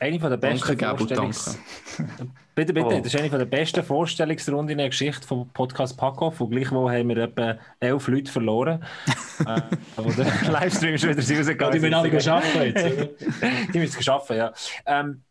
Eine 0.00 0.20
von 0.20 0.30
der 0.30 0.36
besten 0.36 0.76
Danke, 0.78 1.04
Vorstellungs- 1.04 1.56
Bitte, 2.54 2.72
bitte. 2.72 2.86
Oh. 2.86 2.98
Das 2.98 3.06
ist 3.12 3.16
eine 3.20 3.28
von 3.28 3.38
der 3.38 3.44
besten 3.46 3.82
Vorstellungsrunden 3.84 4.70
in 4.72 4.78
der 4.78 4.88
Geschichte 4.88 5.26
vom 5.26 5.48
Podcast 5.50 5.96
Paco. 5.98 6.30
Von 6.30 6.50
gleichwohl 6.50 6.90
haben 6.90 7.08
wir 7.10 7.18
etwa 7.18 7.58
elf 7.80 8.08
Leute 8.08 8.32
verloren. 8.32 8.82
äh, 9.46 9.60
wo 9.96 10.10
der 10.10 10.24
Livestream 10.50 10.96
schon 10.96 11.10
wieder 11.10 11.18
rausgegangen 11.38 11.82
Ja, 11.82 12.02
die 12.02 12.10
müssen 12.10 12.30
alle 12.30 12.42
arbeiten 12.42 12.98
jetzt. 12.98 13.74
die 13.74 13.78
müssen 13.78 13.98
es 13.98 14.04
schaffen, 14.04 14.36
ja. 14.38 14.52
Ähm, 14.86 15.22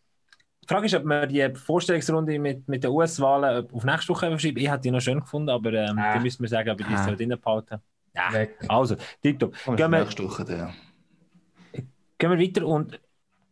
die 0.63 0.67
Frage 0.67 0.86
ist, 0.86 0.93
ob 0.95 1.03
wir 1.05 1.25
die 1.27 1.50
Vorstellungsrunde 1.55 2.38
mit, 2.39 2.67
mit 2.67 2.84
den 2.84 2.91
US-Wahlen 2.91 3.67
auf 3.72 3.84
nächste 3.84 4.10
Woche 4.13 4.27
verschieben. 4.29 4.60
Ich 4.60 4.69
hätte 4.69 4.81
die 4.81 4.91
noch 4.91 5.01
schön 5.01 5.19
gefunden, 5.19 5.50
aber 5.50 5.74
ähm, 5.74 5.98
Ah. 5.98 6.13
die 6.17 6.19
müssen 6.24 6.41
wir 6.43 6.50
sagen, 6.50 6.69
ob 6.69 6.79
ich 6.79 6.86
die 6.88 6.93
Ah. 6.93 7.03
so 7.10 7.15
drinnen 7.15 7.39
behalten. 7.39 7.77
Ja, 8.15 8.31
Weg. 8.34 8.55
also, 8.67 8.95
tipptopp. 9.22 9.55
Kommen 9.63 9.77
Gehen 9.77 9.91
wir 9.91 10.00
nächste 10.00 10.24
Woche 10.24 10.45
dann. 10.45 10.74
gehen 12.17 12.31
wir 12.31 12.39
weiter 12.39 12.65
und 12.65 13.00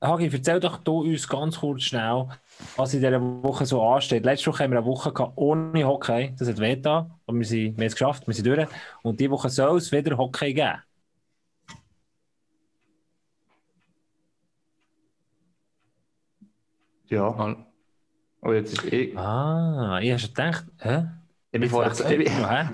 Hagi, 0.03 0.29
erzähl 0.31 0.59
doch 0.59 0.79
du 0.79 0.99
uns 1.01 1.27
ganz 1.27 1.59
kurz 1.59 1.83
schnell, 1.83 2.27
was 2.75 2.93
in 2.93 2.99
dieser 2.99 3.21
Woche 3.21 3.65
so 3.65 3.81
ansteht. 3.81 4.25
Letzte 4.25 4.51
Woche 4.51 4.63
haben 4.65 4.71
wir 4.71 4.79
eine 4.79 4.85
Woche 4.85 5.13
gehabt 5.13 5.33
ohne 5.37 5.85
Hockey, 5.87 6.33
das 6.37 6.49
hat 6.49 6.59
weh 6.59 6.75
getan, 6.75 7.13
aber 7.25 7.37
wir, 7.37 7.45
sind, 7.45 7.77
wir 7.77 7.83
haben 7.83 7.87
es 7.87 7.93
geschafft, 7.93 8.27
wir 8.27 8.33
sind 8.33 8.45
durch. 8.45 8.67
Und 9.01 9.17
diese 9.19 9.31
Woche 9.31 9.49
soll 9.49 9.77
es 9.77 9.91
wieder 9.93 10.17
Hockey 10.17 10.53
geben. 10.53 10.81
Ja. 17.05 17.55
Oh, 18.41 18.51
jetzt 18.51 18.73
ist 18.73 18.83
ich... 18.91 19.17
Ah, 19.17 19.99
ich 20.01 20.09
habe 20.09 20.19
schon 20.19 20.33
gedacht, 20.33 20.65
hä? 20.79 21.05
Ich 21.53 21.59
bin 21.59 21.69
vorher 21.69 21.93
bin 22.17 22.21
Ja, 22.25 22.69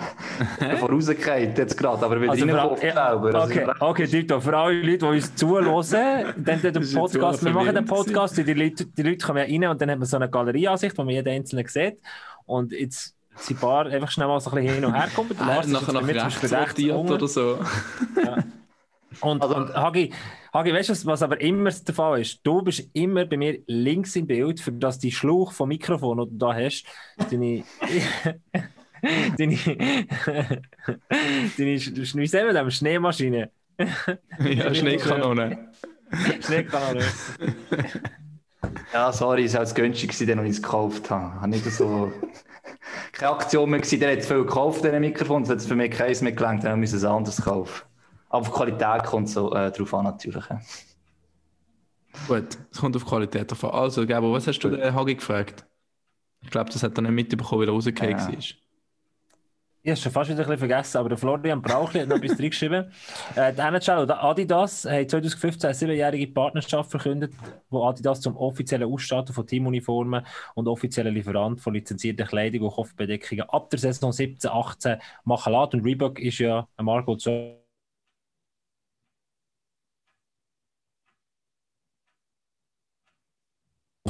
vorausgefallen 0.77 1.53
jetzt 1.53 1.77
gerade, 1.77 2.05
aber 2.05 2.21
wenn 2.21 2.29
Also 2.29 2.45
ich 2.45 2.53
reinkomme, 2.53 2.81
ja, 2.81 3.09
selber. 3.09 3.35
Also, 3.35 3.53
okay, 3.53 3.73
okay, 3.77 4.07
Tito, 4.07 4.39
für 4.39 4.57
alle 4.57 4.81
Leute, 4.81 4.99
die 4.99 5.05
uns 5.05 5.35
zuhören, 5.35 5.65
dann 6.37 6.61
den 6.61 6.93
Podcast, 6.93 7.43
wir 7.43 7.51
machen 7.51 7.75
den 7.75 7.83
Podcast, 7.83 8.37
die 8.37 8.53
Leute, 8.53 8.85
die 8.85 9.01
Leute 9.03 9.17
kommen 9.17 9.39
ja 9.39 9.43
rein 9.43 9.71
und 9.71 9.81
dann 9.81 9.91
hat 9.91 9.99
man 9.99 10.07
so 10.07 10.15
eine 10.15 10.29
Galerieansicht, 10.29 10.97
wo 10.97 11.03
man 11.03 11.13
jeden 11.13 11.27
Einzelnen 11.27 11.67
sieht. 11.67 11.99
Und 12.45 12.71
jetzt 12.71 13.17
sind 13.35 13.57
ein 13.57 13.59
paar 13.59 13.85
einfach 13.85 14.11
schnell 14.11 14.27
mal 14.27 14.39
so 14.39 14.49
ein 14.49 14.55
bisschen 14.55 14.75
hin 14.75 14.85
und 14.85 14.93
her 14.93 15.07
gekommen. 15.07 15.31
Der 15.37 15.41
Ah, 15.45 15.55
Lars 15.55 15.65
ist 15.65 15.73
nachher 15.73 15.85
jetzt 15.85 15.93
nach 15.93 16.01
bei 16.01 16.07
mir 16.07 16.29
zum 16.29 16.57
rechts 16.57 16.81
oder 17.11 17.27
so. 17.27 17.59
Und, 19.21 19.41
Also- 19.41 19.55
und 19.55 19.73
Hagi, 19.73 20.13
Hagi, 20.53 20.73
weißt 20.73 20.89
du, 20.89 20.93
was- 20.93 21.05
was 21.05 21.23
aber 21.23 21.41
immer 21.41 21.71
der 21.71 21.95
Fall 21.95 22.21
ist? 22.21 22.39
Du 22.43 22.61
bist 22.61 22.89
immer 22.93 23.25
bei 23.25 23.37
mir 23.37 23.59
links 23.67 24.15
im 24.15 24.27
Bild, 24.27 24.59
für 24.59 24.71
das 24.71 24.99
die 24.99 25.11
Schlauch 25.11 25.51
vom 25.51 25.69
Mikrofon, 25.69 26.17
das 26.17 26.27
du 26.29 26.37
da 26.37 26.53
hast, 26.53 26.85
deine. 27.31 27.63
deine. 29.37 29.57
deine. 31.57 31.57
Wie 31.57 32.27
sagen 32.27 32.47
wir 32.47 32.53
das? 32.53 32.75
Schneemaschine. 32.75 33.49
Ja, 34.39 34.73
Schneekanone. 34.73 35.69
Schneekanone. 36.41 37.03
Ja, 38.93 39.11
sorry, 39.13 39.45
es 39.45 39.53
war 39.53 39.61
das 39.61 39.73
günstigste, 39.75 40.25
den 40.25 40.43
ich 40.45 40.51
es 40.51 40.61
gekauft 40.61 41.09
habe. 41.09 41.27
Ich 41.35 41.41
habe 41.41 41.47
nicht 41.49 41.65
so... 41.65 42.11
Keine 43.13 43.31
Aktion 43.31 43.69
mehr 43.69 43.79
gewesen, 43.79 43.99
der 43.99 44.13
hat 44.13 44.21
zu 44.23 44.29
viel 44.29 44.37
gekauft, 44.45 44.83
diesen 44.83 44.99
Mikrofon, 44.99 45.43
das 45.43 45.51
hat 45.51 45.61
für 45.61 45.75
mich 45.75 45.91
keins 45.91 46.21
mitgelangt, 46.21 46.63
dann 46.63 46.79
müssen 46.79 47.01
wir 47.01 47.09
ein 47.09 47.15
anderes 47.17 47.41
kaufen. 47.41 47.83
Aber 48.29 48.47
auf 48.47 48.53
Qualität 48.53 49.03
kommt 49.03 49.29
so 49.29 49.53
äh, 49.53 49.71
drauf 49.71 49.93
an, 49.93 50.05
natürlich. 50.05 50.45
Gut, 52.27 52.57
es 52.71 52.79
kommt 52.79 52.95
auf 52.95 53.05
Qualität 53.05 53.51
drauf 53.51 53.63
an. 53.65 53.71
Also, 53.71 54.05
Gabo, 54.05 54.31
was 54.33 54.47
hast 54.47 54.59
du 54.59 54.69
den 54.69 54.93
Hagi 54.93 55.15
gefragt? 55.15 55.65
Ich 56.41 56.49
glaube, 56.49 56.69
das 56.71 56.83
hat 56.83 56.97
er 56.97 57.01
nicht 57.01 57.11
mitbekommen, 57.11 57.61
wie 57.61 57.65
er 57.65 57.73
rausgekommen 57.73 58.17
ja. 58.17 58.29
ist. 58.29 58.55
Ich 59.81 59.91
habe 59.91 60.01
schon 60.01 60.11
fast 60.11 60.29
wieder 60.29 60.47
ein 60.47 60.57
vergessen, 60.57 60.97
aber 60.97 61.09
der 61.09 61.17
Florian 61.17 61.61
Brauchli 61.61 62.01
hat 62.01 62.09
noch 62.09 62.17
etwas 62.17 62.37
reingeschrieben. 62.39 62.91
Äh, 63.35 63.53
die 63.53 63.61
NHL 63.61 63.99
und 63.99 64.11
Adidas 64.11 64.83
haben 64.83 65.07
2015 65.07 65.67
eine 65.67 65.73
siebenjährige 65.73 66.27
Partnerschaft 66.27 66.91
verkündet, 66.91 67.33
wo 67.69 67.85
Adidas 67.85 68.19
zum 68.19 68.35
offiziellen 68.35 68.91
Ausstatten 68.91 69.33
von 69.33 69.47
Teamuniformen 69.47 70.25
und 70.55 70.67
offiziellen 70.67 71.13
Lieferant 71.13 71.61
von 71.61 71.73
lizenzierter 71.73 72.25
Kleidung 72.25 72.63
und 72.67 72.73
Kopfbedeckungen 72.73 73.49
ab 73.49 73.69
der 73.69 73.79
Saison 73.79 74.11
17-18 74.11 74.99
machen 75.23 75.53
lässt. 75.53 75.73
Und 75.73 75.85
Reebok 75.85 76.19
ist 76.19 76.39
ja 76.39 76.67
ein 76.75 76.85
Marco 76.85 77.15
2 77.15 77.58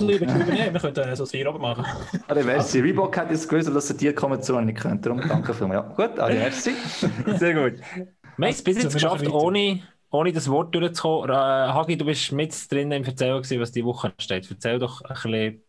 bisschen 0.07 0.27
übernehmen. 0.27 0.73
Wir 0.73 0.79
könnten 0.79 1.15
so 1.15 1.23
ein 1.23 1.27
Sirup 1.27 1.59
machen. 1.59 1.85
merci. 2.43 2.79
Reebok 2.79 3.17
hat 3.17 3.31
jetzt 3.31 3.47
gewusst, 3.47 3.73
dass 3.73 3.87
sie 3.87 3.97
dir 3.97 4.13
kommen 4.13 4.41
zu 4.41 4.55
wenn 4.55 4.69
ich 4.69 4.75
könnte. 4.75 5.09
Darum 5.09 5.27
danke 5.27 5.53
vielmals. 5.53 5.85
Ja, 5.97 6.07
gut, 6.07 6.19
Arrivederci. 6.19 6.71
Sehr 7.37 7.53
gut. 7.53 7.79
Wir 7.95 8.05
haben 8.35 8.43
es 8.43 8.63
bis 8.63 8.81
jetzt 8.81 8.93
geschafft, 8.93 9.27
ohne, 9.27 9.81
ohne 10.11 10.31
das 10.31 10.49
Wort 10.49 10.73
durchzukommen. 10.73 11.35
Hagi, 11.35 11.97
du 11.97 12.05
bist 12.05 12.31
mit 12.31 12.71
drin 12.71 12.91
im 12.91 13.03
Erzählen, 13.03 13.41
was 13.41 13.71
die 13.71 13.85
Woche 13.85 14.13
steht. 14.17 14.49
Erzähl 14.49 14.79
doch 14.79 15.01
ein 15.01 15.13
bisschen. 15.13 15.63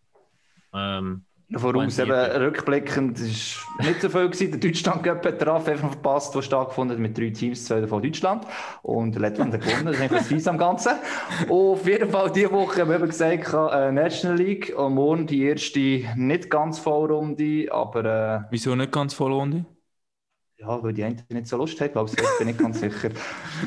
Ähm, 0.72 1.24
Voraus, 1.52 1.98
eben, 1.98 2.12
rückblickend, 2.12 3.18
es 3.18 3.56
war 3.76 3.84
nicht 3.86 4.00
so 4.00 4.08
viel 4.08 4.28
gewesen. 4.30 4.52
Der 4.52 4.60
Deutschland 4.60 5.02
Cup 5.02 5.24
Raff 5.46 5.66
einfach 5.66 5.90
verpasst, 5.90 6.32
der 6.34 6.42
stattgefunden 6.42 6.96
hat 6.96 7.02
mit 7.02 7.18
drei 7.18 7.30
Teams, 7.30 7.64
zwei 7.64 7.80
davon 7.80 8.02
Deutschland. 8.02 8.46
Und 8.82 9.16
Lettland 9.16 9.54
hat 9.54 9.62
gewonnen, 9.62 9.86
das 9.86 9.96
ist 9.96 10.02
einfach 10.02 10.28
das 10.28 10.46
am 10.46 10.58
Ganzen. 10.58 10.92
Und 11.48 11.72
auf 11.72 11.86
jeden 11.86 12.08
Fall 12.10 12.30
diese 12.30 12.52
Woche 12.52 12.80
haben 12.82 12.90
wir 12.90 12.96
eben 12.96 13.08
gesagt, 13.08 13.52
äh, 13.52 13.90
National 13.90 14.36
League 14.38 14.72
und 14.76 14.94
morgen 14.94 15.26
die 15.26 15.42
erste 15.42 15.80
nicht 16.16 16.50
ganz 16.50 16.78
Vollrunde, 16.78 17.66
aber 17.72 18.04
äh, 18.04 18.40
Wieso 18.50 18.76
nicht 18.76 18.92
ganz 18.92 19.14
voll 19.14 19.32
Runde? 19.32 19.64
ja, 20.58 20.82
weil 20.82 20.92
die 20.92 21.04
eine 21.04 21.24
nicht 21.30 21.46
so 21.46 21.56
Lust 21.56 21.80
hat, 21.80 21.92
glaube 21.92 22.10
ich, 22.10 22.16
bin 22.16 22.26
ich 22.36 22.44
nicht 22.44 22.58
ganz 22.58 22.80
sicher. 22.80 23.10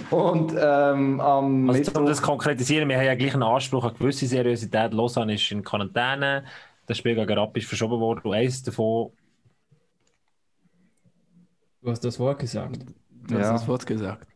Und 0.10 0.54
ähm, 0.58 1.20
am 1.20 1.72
Also, 1.72 1.92
um 1.96 2.06
das 2.06 2.22
zu 2.22 2.22
konkretisieren, 2.22 2.90
wir 2.90 2.98
haben 2.98 3.06
ja 3.06 3.16
gleich 3.16 3.34
einen 3.34 3.44
Anspruch 3.44 3.86
an 3.86 3.94
gewisse 3.98 4.28
Seriosität. 4.28 4.94
Lausanne 4.94 5.36
ist 5.36 5.50
in 5.52 5.64
Quarantäne, 5.64 6.44
das 6.86 6.98
Spiel 6.98 7.16
gegen 7.16 7.32
Rapp 7.38 7.56
ist 7.58 7.68
verschoben 7.68 8.00
worden 8.00 8.22
und 8.24 8.34
eins 8.34 8.62
davon. 8.64 9.12
Du 11.82 11.90
hast 11.90 12.04
das 12.04 12.20
Wort 12.20 12.40
gesagt. 12.40 12.80
Du 13.28 13.36
hast 13.36 13.46
Ja. 13.46 13.54
das 13.54 13.68
Wort 13.68 13.86
gesagt. 13.86 14.28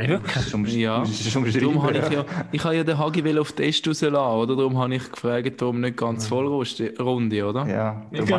Nein, 0.00 0.10
wirklich? 0.10 0.76
Ja. 0.76 1.00
das 1.00 1.10
ist 1.10 1.32
schon 1.32 1.42
Darum 1.52 1.82
habe 1.82 1.94
ich 1.94 2.00
beschrieben. 2.04 2.24
ja, 2.28 2.44
ich 2.52 2.62
habe 2.64 2.76
ja 2.76 2.84
den 2.84 2.98
Hagi 2.98 3.24
will 3.24 3.36
auf 3.40 3.50
den 3.50 3.66
Test 3.66 3.88
rauslassen, 3.88 4.14
oder? 4.14 4.54
Darum 4.54 4.78
habe 4.78 4.94
ich 4.94 5.10
gefragt, 5.10 5.60
warum 5.60 5.80
nicht 5.80 5.96
ganz 5.96 6.28
voll 6.28 6.46
Runde, 6.46 7.44
oder? 7.44 7.66
Ja, 7.66 8.06
Ich 8.12 8.32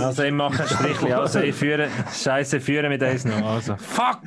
Also, 0.00 0.24
ich 0.24 0.32
mache 0.32 0.60
ein 0.62 0.68
Strichchen. 0.68 1.12
Also, 1.12 1.38
ich 1.38 1.54
führe, 1.54 1.88
Scheiße, 2.12 2.56
ich 2.56 2.64
führe 2.64 2.88
mit 2.88 3.00
eins 3.00 3.24
noch. 3.24 3.36
Also, 3.44 3.76
fuck! 3.76 4.22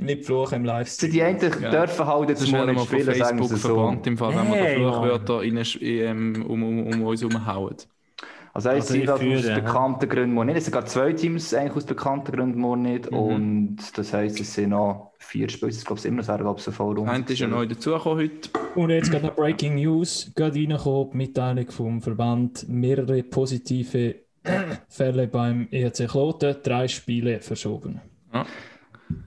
Nicht 0.00 0.24
fluchen 0.24 0.54
im 0.56 0.64
Livestream. 0.64 1.12
die 1.12 1.22
eigentlich 1.22 1.60
Ja. 1.60 1.70
dürfen 1.70 2.06
halt 2.06 2.28
jetzt 2.30 2.42
Das 2.42 2.50
mal 2.50 2.66
nicht 2.66 2.84
spielen, 2.84 3.04
sagen 3.04 3.38
Facebook 3.38 3.48
sie 3.48 3.56
so. 3.56 3.68
verbannt, 3.68 4.06
im 4.06 4.16
Fall, 4.18 4.30
wenn 4.34 4.48
wir 4.48 4.56
Hey, 4.56 4.74
da 4.76 4.80
Mann. 4.90 4.92
Fluchwörter 4.94 5.38
rein, 5.40 5.64
ähm, 5.80 6.44
um, 6.48 6.62
um, 6.62 6.86
um 6.86 7.02
uns 7.02 7.20
herumhauen. 7.20 7.76
Also 8.52 8.68
ein 8.68 8.76
Also 8.76 8.94
Team 8.94 9.02
ich 9.04 9.10
aus 9.10 9.46
ja. 9.46 9.54
bekannten 9.54 10.08
Gründen 10.08 10.34
mal 10.34 10.44
nicht. 10.44 10.56
Es 10.56 10.64
sind 10.64 10.72
gerade 10.74 10.86
zwei 10.88 11.12
Teams 11.12 11.54
eigentlich 11.54 11.76
aus 11.76 11.84
bekannten 11.84 12.32
Gründen 12.32 12.60
mal 12.60 12.76
nicht. 12.76 13.10
Mhm. 13.10 13.16
Und 13.16 13.76
das 13.96 14.12
heisst, 14.12 14.40
es 14.40 14.52
sind 14.54 14.70
noch 14.70 15.12
vier 15.18 15.48
Spiele. 15.48 15.70
Ich 15.70 15.84
glaube, 15.84 15.98
es 16.00 16.04
immer, 16.04 16.20
es 16.22 16.28
wäre 16.28 16.38
glaube 16.38 16.58
ich 16.58 16.64
so 16.64 16.72
voll 16.72 16.98
rum. 16.98 17.08
Ein 17.08 17.22
ist 17.24 17.38
ja 17.38 17.46
neu 17.46 17.66
dazugekommen 17.66 18.18
heute. 18.18 18.50
Und 18.74 18.90
jetzt 18.90 19.10
gerade 19.10 19.26
noch 19.26 19.36
Breaking 19.36 19.76
News. 19.76 20.32
Gerade 20.34 20.56
reingekommen, 20.58 21.16
Mitteilung 21.16 21.70
vom 21.70 22.02
Verband. 22.02 22.68
Mehrere 22.68 23.22
positive 23.22 24.16
Fälle 24.88 25.28
beim 25.28 25.68
EHC 25.70 26.08
Kloten. 26.08 26.56
Drei 26.62 26.88
Spiele 26.88 27.40
verschoben. 27.40 28.00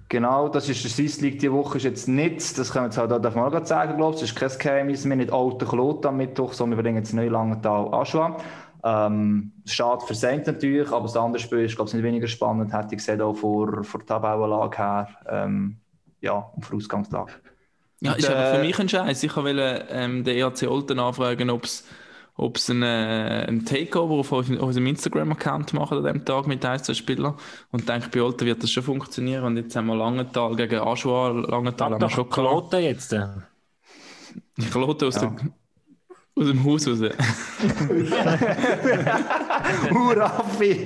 Genau, 0.10 0.48
das 0.48 0.70
ist 0.70 0.84
der 0.84 0.92
Swiss 0.92 1.22
League 1.22 1.40
diese 1.40 1.52
Woche 1.52 1.78
ist 1.78 1.84
jetzt 1.84 2.08
nicht, 2.08 2.58
das 2.58 2.72
können 2.72 2.86
wir 2.86 2.88
jetzt 2.90 2.98
halt 2.98 3.12
auch, 3.12 3.36
auch 3.36 3.50
gerade 3.50 3.66
sagen, 3.66 3.98
glaube 3.98 4.16
ich, 4.16 4.22
das 4.22 4.30
ist 4.30 4.36
kein 4.38 4.58
Geheimnis, 4.60 5.06
wir 5.10 5.16
nicht 5.16 5.32
Alten 5.32 5.68
Klot 5.68 6.06
am 6.06 6.18
Mittwoch, 6.18 6.54
sondern 6.54 6.78
wir 6.78 6.84
bringen 6.84 6.98
jetzt 6.98 7.14
Neulangenthal 7.14 7.94
Aschua. 7.94 8.38
Ähm, 8.84 9.54
schade 9.66 10.06
für 10.06 10.14
Saint 10.14 10.46
natürlich, 10.46 10.92
aber 10.92 11.04
das 11.04 11.16
andere 11.16 11.42
Spiel 11.42 11.60
ist, 11.60 11.76
glaube 11.76 11.90
ich, 11.90 11.96
nicht 11.96 12.04
weniger 12.04 12.28
spannend, 12.28 12.74
hätte 12.74 12.90
ich 12.92 12.98
gesehen, 12.98 13.22
auch 13.22 13.34
vor, 13.34 13.84
vor 13.84 14.02
der 14.02 14.08
Tabellenlage 14.08 14.78
her, 14.78 15.08
ähm, 15.28 15.78
ja, 16.22 16.34
und 16.56 16.66
vor 16.66 16.78
Ausgangstag. 16.78 17.42
Ja, 18.02 18.12
Und, 18.12 18.20
ist 18.20 18.30
aber 18.30 18.52
äh, 18.52 18.56
für 18.56 18.62
mich 18.62 18.80
ein 18.80 18.90
Scheiß. 18.90 19.24
Ich 19.24 19.36
wollte 19.36 19.86
ähm, 19.90 20.24
den 20.26 20.38
ERC 20.38 20.64
Olten 20.64 21.00
anfragen, 21.00 21.50
ob 21.50 21.64
es 21.64 21.86
ob 22.36 22.58
es 22.58 22.70
einen, 22.70 22.84
äh, 22.84 23.46
einen 23.48 23.66
Takeover 23.66 24.16
auf 24.16 24.32
unserem 24.32 24.88
Instagram-Account 24.88 25.74
machen 25.74 25.98
an 26.00 26.04
diesem 26.04 26.26
Tag 26.26 26.48
mit 26.48 26.66
ein, 26.66 26.80
zwei 26.84 26.94
Spielern. 26.94 27.36
Und 27.72 27.88
denke, 27.88 28.10
bei 28.10 28.22
Olten 28.22 28.46
wird 28.48 28.64
das 28.64 28.72
schon 28.72 28.84
funktionieren. 28.84 29.44
Und 29.44 29.58
jetzt 29.58 29.76
haben 29.76 29.88
wir 29.88 29.96
Langenthal 29.96 30.56
gegen 30.56 30.80
Aschua. 30.80 31.30
Langenthal 31.30 31.94
haben 31.94 32.02
wir 32.02 32.10
schon. 32.10 32.30
Kloten 32.30 32.82
jetzt. 32.82 33.14
äh. 33.14 33.28
Ich 34.58 34.74
lote 34.74 35.08
aus, 35.08 35.16
Ja. 35.16 35.28
dem, 35.28 35.54
aus 36.36 36.48
dem 36.48 36.64
Haus 36.64 36.88
raus. 36.88 37.00
Hurraffi! 39.92 40.86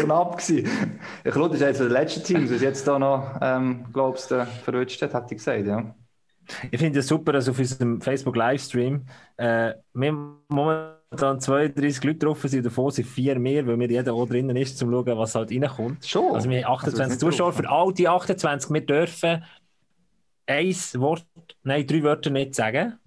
Knapp 0.00 0.38
gewesen. 0.38 0.98
Ich 1.24 1.32
glaube, 1.32 1.50
das 1.50 1.58
ist 1.58 1.62
eines 1.64 1.78
der 1.78 1.88
letzten 1.88 2.24
Teams, 2.24 2.50
das 2.50 2.60
jetzt 2.62 2.86
da 2.88 2.98
noch, 2.98 3.38
ähm, 3.40 3.86
glaubst 3.92 4.30
du, 4.30 4.46
verrutscht 4.64 5.00
hat, 5.02 5.14
hätte 5.14 5.26
ich 5.34 5.38
gesagt, 5.38 5.66
ja. 5.66 5.94
Ich 6.70 6.78
finde 6.78 7.00
es 7.00 7.06
super, 7.06 7.32
dass 7.32 7.48
auf 7.48 7.58
unserem 7.58 8.00
Facebook-Livestream 8.00 9.04
äh, 9.36 9.74
wir 9.92 10.12
momentan 10.48 11.40
32 11.40 12.04
Leute 12.04 12.18
drauf 12.18 12.42
sind, 12.42 12.64
davon 12.64 12.90
sind 12.90 13.06
vier 13.06 13.38
mehr, 13.38 13.66
weil 13.66 13.76
mir 13.76 13.88
jeder 13.88 14.14
auch 14.14 14.26
drinnen 14.26 14.56
ist, 14.56 14.82
um 14.82 14.90
zu 14.90 15.04
schauen, 15.04 15.18
was 15.18 15.34
halt 15.34 15.50
reinkommt. 15.50 16.06
Schon? 16.06 16.34
Also 16.34 16.48
wir 16.50 16.64
haben 16.64 16.72
Also, 16.72 16.88
28 16.88 17.10
nicht 17.10 17.20
Zuschauer. 17.20 17.52
Für 17.52 17.68
all 17.68 17.92
die 17.92 18.08
28, 18.08 18.70
wir 18.70 18.86
dürfen 18.86 19.44
ein 20.46 20.74
Wort, 20.94 21.26
nein, 21.62 21.86
drei 21.86 22.02
Wörter 22.02 22.30
nicht 22.30 22.54
sagen. 22.54 22.98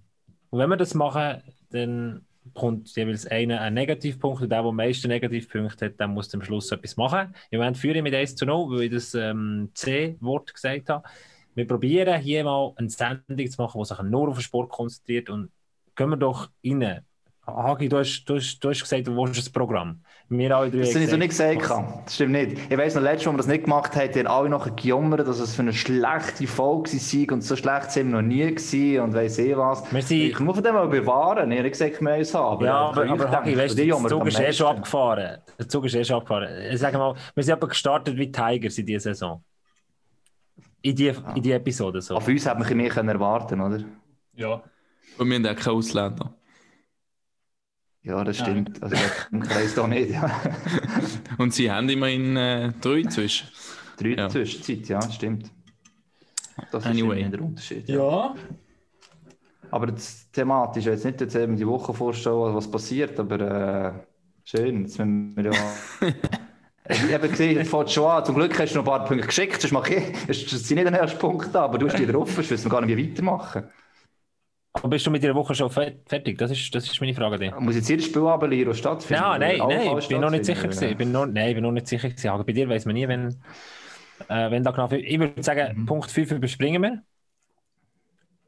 Und 0.50 0.60
wenn 0.60 0.70
wir 0.70 0.78
das 0.78 0.94
machen, 0.94 1.42
dann 1.72 2.26
kommt 2.54 2.96
jeweils 2.96 3.26
einer 3.28 3.62
ein 3.62 3.74
Negativpunkt 3.74 4.42
und 4.42 4.50
der, 4.50 4.62
der 4.62 4.70
am 4.70 4.76
meisten 4.76 5.08
Negativpunkte 5.08 5.86
hat, 5.86 6.00
der 6.00 6.08
muss 6.08 6.34
am 6.34 6.42
Schluss 6.42 6.72
etwas 6.72 6.98
machen. 6.98 7.34
Im 7.50 7.60
Moment 7.60 7.78
führe 7.78 7.98
ich 7.98 8.04
mit 8.04 8.14
1 8.14 8.36
zu 8.36 8.46
0, 8.46 8.70
weil 8.72 8.84
ich 8.84 8.92
das 8.92 9.14
ähm, 9.14 9.70
C-Wort 9.74 10.54
gesagt 10.54 10.90
habe. 10.90 11.08
Wir 11.56 11.68
probieren 11.68 12.20
hier 12.22 12.44
mal 12.44 12.74
eine 12.78 12.90
Sendung 12.90 13.50
zu 13.50 13.62
machen, 13.62 13.80
die 13.82 13.86
sich 13.86 14.02
nur 14.04 14.30
auf 14.30 14.36
den 14.38 14.42
Sport 14.42 14.70
konzentriert 14.70 15.30
und 15.30 15.50
gehen 15.96 16.10
wir 16.10 16.18
doch 16.18 16.50
rein. 16.66 17.02
Hagi, 17.46 17.90
du 17.90 17.98
hast, 17.98 18.24
du 18.26 18.36
hast, 18.36 18.60
du 18.60 18.70
hast 18.70 18.82
gesagt, 18.82 19.08
du 19.08 19.16
willst 19.18 19.50
ein 19.50 19.52
Programm. 19.52 20.02
Wir 20.30 20.56
alle 20.56 20.70
drei 20.70 20.80
Das 20.82 20.94
habe 20.94 21.04
ich 21.04 21.10
so 21.10 21.18
nicht 21.18 21.30
gesagt, 21.30 21.60
kann. 21.60 22.02
Das 22.06 22.16
stimmt 22.16 22.32
nicht. 22.34 22.58
Ich 22.70 22.78
weiss 22.78 22.94
noch, 22.96 23.02
letztes 23.02 23.26
Mal, 23.26 23.32
als 23.32 23.34
wir 23.34 23.38
das 23.38 23.48
nicht 23.48 23.64
gemacht 23.66 23.96
haben, 23.96 24.14
haben 24.14 24.28
alle 24.28 24.50
nachher 24.50 24.72
gejammert, 24.72 25.28
dass 25.28 25.40
es 25.40 25.56
für 25.56 25.64
eine 25.64 25.74
schlechte 25.74 26.48
Folge 26.48 26.92
war 26.92 27.34
und 27.34 27.42
so 27.42 27.56
schlecht 27.56 27.92
sind 27.92 28.12
wir 28.12 28.22
noch 28.22 28.28
nie 28.28 28.46
gewesen 28.46 29.02
und 29.02 29.14
weiss 29.16 29.40
eh 29.40 29.58
was. 29.58 29.92
Wir 29.92 30.02
sind- 30.04 30.22
Ich 30.22 30.40
muss 30.40 30.56
von 30.56 30.64
dem 30.64 30.76
mal 30.76 30.88
bewahren. 30.88 31.52
Ich 31.52 31.58
habe 31.60 31.70
gesagt, 31.72 32.00
wir 32.00 32.10
müssen 32.10 32.22
es 32.22 32.34
haben. 32.36 32.64
Ja, 32.64 32.76
aber, 32.78 33.10
aber 33.10 33.32
Hagi, 33.32 33.52
ich, 33.52 33.58
weißt 33.58 33.78
der 33.78 33.86
Zug 34.08 34.28
ist 34.28 34.40
eh 34.40 34.54
schon 34.54 34.68
abgefahren. 34.68 35.38
Der 35.60 35.68
Zug 35.68 35.86
ist 35.86 35.96
eh 35.96 36.04
schon 36.06 36.16
abgefahren. 36.18 36.48
Ich 36.72 36.80
sage 36.80 36.98
mal, 36.98 37.16
wir 37.34 37.44
sind 37.44 37.54
aber 37.54 37.68
gestartet 37.68 38.16
wie 38.18 38.32
Tigers 38.32 38.78
in 38.78 38.86
dieser 38.86 39.14
Saison. 39.14 39.44
In 40.84 40.96
die, 40.96 41.14
in 41.36 41.44
die 41.44 41.52
Episode 41.52 42.02
so. 42.02 42.16
Auf 42.16 42.28
uns 42.28 42.46
hat 42.46 42.58
man 42.60 42.76
mehr 42.78 42.96
erwarten 42.96 43.60
können, 43.60 43.74
oder? 43.74 43.84
Ja. 44.36 44.64
Und 45.18 45.30
wir 45.30 45.36
haben 45.36 45.46
auch 45.46 45.56
keine 45.56 45.76
Ausländer. 45.76 46.34
Ja, 48.04 48.24
das 48.24 48.38
stimmt. 48.40 48.82
Also, 48.82 48.96
ich 48.96 49.50
weiss 49.56 49.76
doch 49.76 49.88
nicht. 49.88 50.10
Ja. 50.12 50.42
Und 51.38 51.54
sie 51.54 51.72
haben 51.72 51.88
immerhin 51.88 52.36
äh, 52.36 52.74
drei 52.82 53.04
zwischen. 53.04 53.48
Drei 53.98 54.16
Ja. 54.16 54.28
Zwischenzeit, 54.30 54.88
ja, 54.88 55.02
stimmt. 55.12 55.52
Das 56.72 56.86
Anyway. 56.86 57.22
ist 57.24 57.32
der 57.34 57.42
Unterschied. 57.42 57.90
Ja. 57.90 58.36
Aber 59.70 59.88
das 59.88 60.32
thematisch 60.32 60.86
jetzt 60.86 61.06
nicht 61.06 61.22
jetzt 61.22 61.36
eben 61.36 61.56
die 61.56 61.68
Woche 61.68 61.94
vorstellen, 61.94 62.56
was 62.56 62.70
passiert, 62.70 63.20
aber 63.20 63.40
äh, 63.40 63.94
schön. 64.44 64.82
Jetzt 64.82 64.98
müssen 64.98 65.36
wir 65.36 65.54
ja. 65.54 65.74
ich 66.92 67.14
habe 67.14 67.30
gesehen, 67.30 67.66
fängt 67.66 67.92
schon 67.92 68.10
an. 68.10 68.26
Zum 68.26 68.36
Glück 68.36 68.58
hast 68.60 68.74
du 68.74 68.80
noch 68.80 68.84
ein 68.86 68.90
paar 69.00 69.06
Punkte 69.06 69.28
geschickt. 69.28 69.64
Das 69.64 69.72
mache 69.72 69.96
ich. 69.96 70.04
Das 70.28 70.38
sind 70.68 70.76
nicht 70.76 70.88
den 70.88 70.94
ersten 70.94 71.20
Punkt 71.20 71.54
da, 71.54 71.64
aber 71.64 71.78
du 71.78 71.88
hast 71.88 71.98
die 71.98 72.06
drauf, 72.06 72.32
sonst 72.32 72.50
wissen 72.52 72.66
wir 72.66 72.72
gar 72.72 72.82
nicht, 72.86 72.96
wie 72.98 73.12
weitermachen. 73.12 73.64
Aber 74.74 74.88
bist 74.88 75.06
du 75.06 75.12
mit 75.12 75.22
dieser 75.22 75.36
Woche 75.36 75.54
schon 75.54 75.70
fe- 75.70 76.00
fertig? 76.06 76.38
Das 76.38 76.50
ist, 76.52 76.74
das 76.74 76.86
ist 76.86 77.02
meine 77.02 77.14
Frage. 77.14 77.36
an 77.36 77.42
dich. 77.42 77.60
Muss 77.60 77.76
jetzt 77.76 77.90
jedes 77.90 78.06
Spiel 78.06 78.26
aber 78.26 78.48
Liro 78.48 78.74
stattfinden? 78.74 79.22
Ja, 79.22 79.38
nein, 79.38 79.58
nein, 79.60 79.98
ich 79.98 80.08
bin 80.08 80.22
noch 80.22 80.30
nicht 80.30 80.46
sicher 80.46 80.64
gewesen. 80.64 80.90
Ich 80.90 80.98
bin 80.98 81.12
noch, 81.12 81.26
nein, 81.26 81.50
ich 81.50 81.56
bin 81.56 81.64
noch 81.64 81.72
nicht 81.74 81.88
sicher 81.88 82.08
gewesen. 82.10 82.30
Aber 82.30 82.44
bei 82.46 82.54
dir 82.54 82.70
weiß 82.70 82.86
man 82.86 82.96
nie, 82.96 83.08
wenn, 83.08 83.28
äh, 84.30 84.50
wenn 84.52 84.64
da 84.64 84.72
genau. 84.72 84.90
Ich 84.92 85.20
würde 85.20 85.44
sagen, 85.44 85.86
Punkt 85.86 86.10
5 86.10 86.32
überspringen 86.32 86.82
wir. 86.82 87.04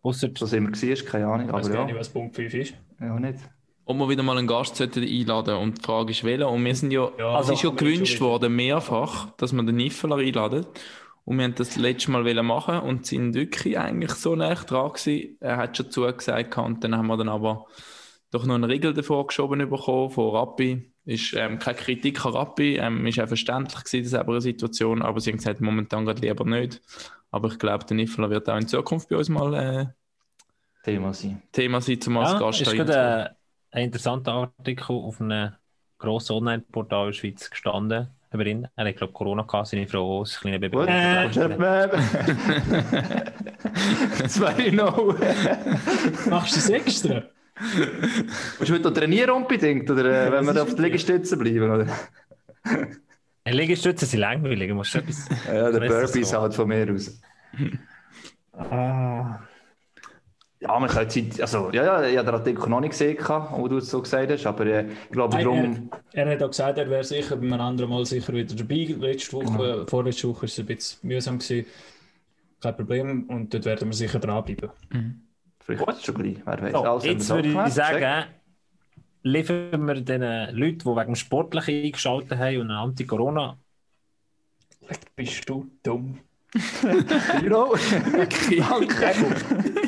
Ausser 0.02 0.30
sind 0.36 0.64
wir 0.64 0.72
gewesen, 0.72 1.06
keine 1.06 1.28
Ahnung. 1.28 1.48
Ich 1.48 1.54
weiß 1.54 1.66
Aber 1.66 1.76
gar 1.76 1.86
nicht, 1.86 1.94
ja, 1.94 2.00
was 2.00 2.10
Punkt 2.10 2.36
5 2.36 2.54
ist. 2.54 2.74
ja 3.00 3.20
nicht. 3.20 3.40
Ob 3.86 3.98
wir 3.98 4.10
wieder 4.10 4.24
mal 4.24 4.38
einen 4.38 4.48
Gast 4.48 4.76
sollten 4.78 5.04
einladen 5.04 5.58
und 5.58 5.80
die 5.80 5.82
Frage 5.84 6.12
ist, 6.12 6.24
welcher. 6.24 6.50
Und 6.50 6.64
wir 6.64 6.76
sind 6.76 6.92
ja, 6.92 7.12
Ja, 7.18 7.40
es 7.40 7.50
ist 7.50 7.64
ja 7.64 7.70
gewünscht 7.70 8.22
worden, 8.22 8.56
mehrfach, 8.56 9.32
dass 9.38 9.54
wir 9.54 9.64
den 9.64 9.76
Niffeler 9.76 10.18
einladen. 10.18 10.66
Und 11.26 11.38
wir 11.38 11.46
haben 11.46 11.56
das 11.56 11.78
letzte 11.78 12.12
Mal 12.12 12.26
wollen 12.26 12.46
machen 12.46 12.80
und 12.80 13.06
sind 13.06 13.34
wirklich 13.34 13.78
eigentlich 13.80 14.12
so 14.12 14.36
nah 14.36 14.56
dran 14.56 14.92
gewesen. 14.92 15.38
Er 15.40 15.58
hat 15.58 15.78
schon 15.78 15.90
zugesagt 15.90 16.52
gehabt 16.52 16.68
und 16.68 16.84
dann 16.84 16.98
haben 16.98 17.08
wir 17.08 17.18
dann 17.18 17.30
aber 17.30 17.66
doch 18.32 18.46
noch 18.46 18.56
einen 18.56 18.66
Riegel 18.66 18.94
davor 18.94 19.28
geschoben 19.28 19.70
bekommen 19.70 20.10
von 20.10 20.36
Rappi. 20.36 20.92
Ist 21.06 21.34
ähm, 21.34 21.60
keine 21.60 21.78
Kritik 21.78 22.26
an 22.26 22.32
Rappi, 22.32 22.78
ähm, 22.78 23.06
ist 23.06 23.20
auch 23.20 23.28
verständlich 23.28 23.84
gewesen, 23.84 24.04
das 24.04 24.14
ist 24.14 24.20
aber 24.20 24.34
eine 24.34 24.42
Situation, 24.42 25.02
aber 25.02 25.20
sie 25.20 25.32
haben 25.32 25.38
gesagt, 25.38 25.60
momentan 25.62 26.06
gerade 26.06 26.22
lieber 26.22 26.46
nicht. 26.46 26.82
Aber 27.30 27.50
ich 27.50 27.60
glaube, 27.60 27.86
der 27.86 27.98
Niffeler 27.98 28.30
wird 28.30 28.50
auch 28.50 28.58
in 28.58 28.68
Zukunft 28.68 29.10
bei 29.10 29.18
uns 29.18 29.28
mal 29.28 29.54
äh, 29.54 29.86
Thema 30.84 31.14
sein. 31.14 31.42
Thema 31.52 31.82
sein, 31.82 32.00
zum 32.00 32.18
als 32.18 32.32
Ja, 32.32 32.40
Gast 32.40 32.62
ist 32.62 32.72
gerade 32.74 33.36
ein, 33.74 33.80
ein 33.80 33.86
interessanter 33.86 34.34
Artikel 34.34 34.96
auf 34.96 35.20
einem 35.20 35.54
grossen 35.98 36.34
Online-Portal 36.34 37.06
in 37.06 37.12
der 37.12 37.14
Schweiz 37.14 37.50
gestanden 37.50 38.10
über 38.32 38.46
ihn. 38.46 38.68
Er 38.76 38.88
hat, 38.88 38.98
glaube 38.98 39.12
ich, 39.12 39.16
Corona 39.16 39.44
gehabt, 39.44 39.68
seine 39.68 39.88
Frau 39.88 40.20
auch, 40.20 40.24
das 40.24 40.40
kleine 40.40 40.60
Baby. 40.60 40.76
Du 40.76 40.86
nicht 40.86 41.60
mehr? 41.60 41.92
2-0. 44.24 46.30
Machst 46.30 46.52
du 46.52 46.56
das 46.56 46.70
extra? 46.70 47.24
Willst 47.56 48.70
du 48.70 48.74
heute 48.74 48.84
noch 48.84 48.94
trainieren 48.94 49.32
unbedingt? 49.32 49.90
Oder 49.90 50.28
äh, 50.28 50.32
wenn 50.32 50.46
wir 50.46 50.54
das 50.54 50.64
auf 50.64 50.76
die 50.76 50.82
Liegestütze 50.82 51.38
bleiben? 51.38 51.70
Oder? 51.70 51.88
Ein 53.46 53.54
Liegestützen 53.54 54.08
sind 54.08 54.22
langweilig, 54.22 54.70
du 54.70 54.76
musst 54.76 54.96
etwas... 54.96 55.28
Ja, 55.48 55.70
der 55.70 55.82
das 55.82 55.90
Burpees 55.90 56.34
halt 56.34 56.56
von 56.56 56.68
mir 56.68 56.92
aus. 56.92 57.22
Ah. 58.54 59.40
Ja, 60.64 60.80
man 60.80 60.90
kann 60.90 61.10
Zeit, 61.10 61.42
also, 61.42 61.70
ja, 61.74 61.84
ja, 61.84 62.08
ich 62.08 62.18
habe 62.18 62.26
den 62.26 62.36
Artikel 62.36 62.70
noch 62.70 62.80
nicht 62.80 62.92
gesehen, 62.92 63.18
wo 63.52 63.68
du 63.68 63.78
es 63.78 63.90
so 63.90 64.02
gesagt 64.02 64.32
hast, 64.32 64.46
aber 64.46 64.66
äh, 64.66 64.86
ich 64.90 65.12
glaube, 65.12 65.36
Nein, 65.36 65.44
darum, 65.44 65.90
er, 66.14 66.26
er 66.26 66.34
hat 66.34 66.44
auch 66.44 66.50
gesagt, 66.50 66.78
er 66.78 66.90
wäre 66.90 67.04
sicher 67.04 67.36
beim 67.36 67.52
anderen 67.54 67.90
Mal 67.90 68.06
sicher 68.06 68.32
wieder 68.34 68.56
dabei. 68.56 68.96
Letzte 68.98 69.34
Woche, 69.34 69.86
vorletzte 69.88 70.30
Woche 70.30 70.44
war 70.44 70.46
es 70.46 70.60
ein 70.60 70.66
bisschen 70.66 71.08
mühsam. 71.08 71.38
Gewesen. 71.40 71.66
Kein 72.62 72.76
Problem. 72.78 73.24
Und 73.30 73.54
dort 73.54 73.66
werden 73.66 73.90
wir 73.90 73.94
sicher 73.94 74.20
dranbleiben. 74.20 74.70
vielleicht 75.60 76.06
schon 76.06 76.16
gleich, 76.16 76.38
wer 76.46 76.62
weiß. 76.62 76.72
So, 76.72 76.84
Also, 76.84 77.08
jetzt 77.08 77.30
würde 77.30 77.50
es 77.50 77.54
ich 77.54 77.60
abgemacht, 77.60 77.76
check. 77.76 78.02
sagen, 78.02 78.26
liefern 79.24 79.86
wir 79.86 80.02
den 80.02 80.56
Leuten, 80.56 80.80
die 80.80 80.86
wegen 80.86 81.16
Sportlichen 81.16 81.84
eingeschaltet 81.86 82.40
haben 82.40 82.58
und 82.62 82.72
Anti-Corona... 82.72 83.58
Bist 85.16 85.48
du 85.50 85.70
dumm? 85.84 86.20
Genau. 87.42 87.74
Danke. 88.70 89.14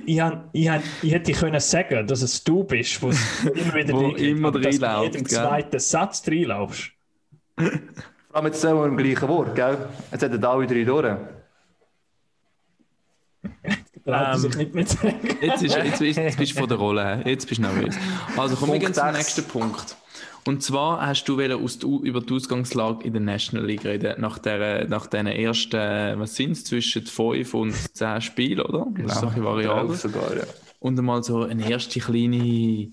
Ich, 0.06 0.20
han, 0.20 0.50
ich, 0.54 0.70
ich 1.02 1.12
hätte 1.12 1.32
können 1.34 1.60
sagen, 1.60 2.08
dass 2.08 2.22
es 2.22 2.44
du 2.44 2.64
bist, 2.64 3.02
wo 3.02 3.10
immer 3.54 3.74
wieder 3.74 3.94
Wo 3.94 4.06
reingeht, 4.08 4.20
immer 4.28 4.52
dass 4.52 4.78
du 4.78 4.86
jedem 5.04 5.28
zweiten 5.28 5.80
Satz 5.80 6.28
reinlaufst. 6.28 6.92
Vor 7.58 7.72
allem 8.32 8.46
jetzt 8.48 8.62
zusammen 8.62 8.86
im 8.90 8.98
gleichen 8.98 9.28
Wort, 9.30 9.56
gell? 9.56 9.78
Jetzt 10.12 10.22
hätten 10.22 10.44
alle 10.44 10.68
drei 10.68 10.84
durch. 10.84 11.06
Ähm. 14.08 14.52
Jetzt, 15.42 15.64
ist, 15.64 15.76
jetzt, 15.76 16.00
bist- 16.00 16.18
jetzt 16.18 16.38
bist 16.38 16.52
du 16.56 16.60
von 16.60 16.68
der 16.70 16.78
Rolle 16.78 17.04
her. 17.04 17.22
Jetzt 17.26 17.48
bist 17.50 17.58
du 17.58 17.64
nervös. 17.64 17.96
Also 18.38 18.56
kommen 18.56 18.80
wir 18.80 18.94
zum 18.94 19.12
nächsten 19.12 19.44
Punkt. 19.46 19.98
Und 20.48 20.62
zwar 20.62 21.06
hast 21.06 21.26
du 21.26 21.42
aus 21.42 21.80
der, 21.80 21.90
über 21.90 22.22
die 22.22 22.34
Ausgangslage 22.34 23.04
in 23.04 23.14
der 23.14 23.22
National 23.22 23.66
League 23.66 23.84
reden, 23.84 24.22
nach, 24.22 24.38
der, 24.38 24.88
nach 24.88 25.08
diesen 25.08 25.28
ersten, 25.28 25.76
äh, 25.76 26.20
was 26.20 26.36
sind 26.36 26.52
es, 26.52 26.64
zwischen 26.66 27.06
5 27.06 27.54
und 27.56 27.74
10 27.74 28.22
Spielen, 28.22 28.62
oder? 28.62 28.86
Das 28.96 29.14
ist 29.14 29.20
so 29.22 29.28
ein 29.28 29.30
bisschen 29.30 29.44
variabel. 29.44 29.96
Sogar, 29.96 30.36
ja. 30.36 30.44
Und 30.80 31.00
einmal 31.00 31.24
so 31.24 31.42
eine 31.42 31.68
erste 31.68 32.00
kleine 32.00 32.92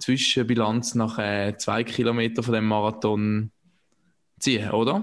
Zwischenbilanz 0.00 0.94
nach 0.94 1.18
äh, 1.18 1.54
zwei 1.58 1.84
Kilometern 1.84 2.42
von 2.42 2.54
dem 2.54 2.66
Marathon 2.66 3.50
ziehen, 4.38 4.70
oder? 4.70 5.02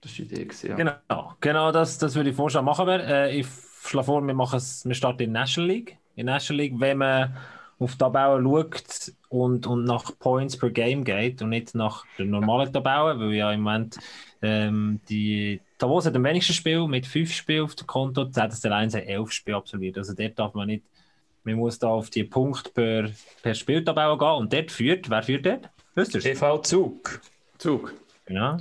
Das 0.00 0.18
war 0.18 0.24
die 0.26 0.34
Idee, 0.34 0.48
ja. 0.62 0.74
Genau, 0.74 1.34
genau 1.40 1.70
das, 1.70 1.98
das 1.98 2.14
würde 2.14 2.30
ich 2.30 2.36
vorschlagen. 2.36 2.64
Machen 2.64 2.86
wir. 2.86 3.04
Äh, 3.04 3.40
ich 3.40 3.46
schlage 3.84 4.06
vor, 4.06 4.26
wir, 4.26 4.32
machen 4.32 4.56
es, 4.56 4.86
wir 4.86 4.94
starten 4.94 5.22
in 5.22 5.34
der 5.34 5.42
National 5.42 5.68
League. 5.68 5.98
In 6.14 6.26
der 6.26 6.36
National 6.36 6.64
League, 6.64 6.80
wenn 6.80 6.96
man 6.96 7.36
auf 7.78 7.92
die 7.92 7.98
Tabelle 7.98 8.42
schaut 8.42 9.12
und, 9.28 9.66
und 9.66 9.84
nach 9.84 10.10
Points 10.18 10.56
per 10.56 10.70
Game 10.70 11.04
geht 11.04 11.42
und 11.42 11.50
nicht 11.50 11.74
nach 11.74 12.04
der 12.18 12.26
normalen 12.26 12.72
Tabelle, 12.72 13.18
weil 13.20 13.34
ja 13.34 13.52
im 13.52 13.62
Moment 13.62 13.98
ähm, 14.42 15.00
die 15.08 15.60
Davos 15.78 16.06
hat 16.06 16.16
am 16.16 16.24
wenigsten 16.24 16.54
Spiel 16.54 16.86
mit 16.88 17.06
fünf 17.06 17.32
Spielen 17.32 17.64
auf 17.64 17.74
dem 17.76 17.86
Konto, 17.86 18.26
ZSC 18.26 18.68
1 18.68 18.94
hat 18.94 19.06
elf 19.06 19.30
Spiele 19.30 19.56
absolviert. 19.56 19.96
Also 19.96 20.12
dort 20.14 20.38
darf 20.38 20.54
man 20.54 20.66
nicht, 20.66 20.84
man 21.44 21.54
muss 21.54 21.78
da 21.78 21.88
auf 21.88 22.10
die 22.10 22.24
Punkte 22.24 22.70
per, 22.70 23.10
per 23.42 23.54
Spieltabelle 23.54 24.18
gehen 24.18 24.28
und 24.28 24.52
dort 24.52 24.72
führt, 24.72 25.08
wer 25.08 25.22
führt 25.22 25.46
dort? 25.46 25.70
Wisst 25.94 26.14
ihr 26.14 26.20
TV 26.20 26.58
Zug. 26.58 27.20
Zug. 27.58 27.94
Genau. 28.26 28.58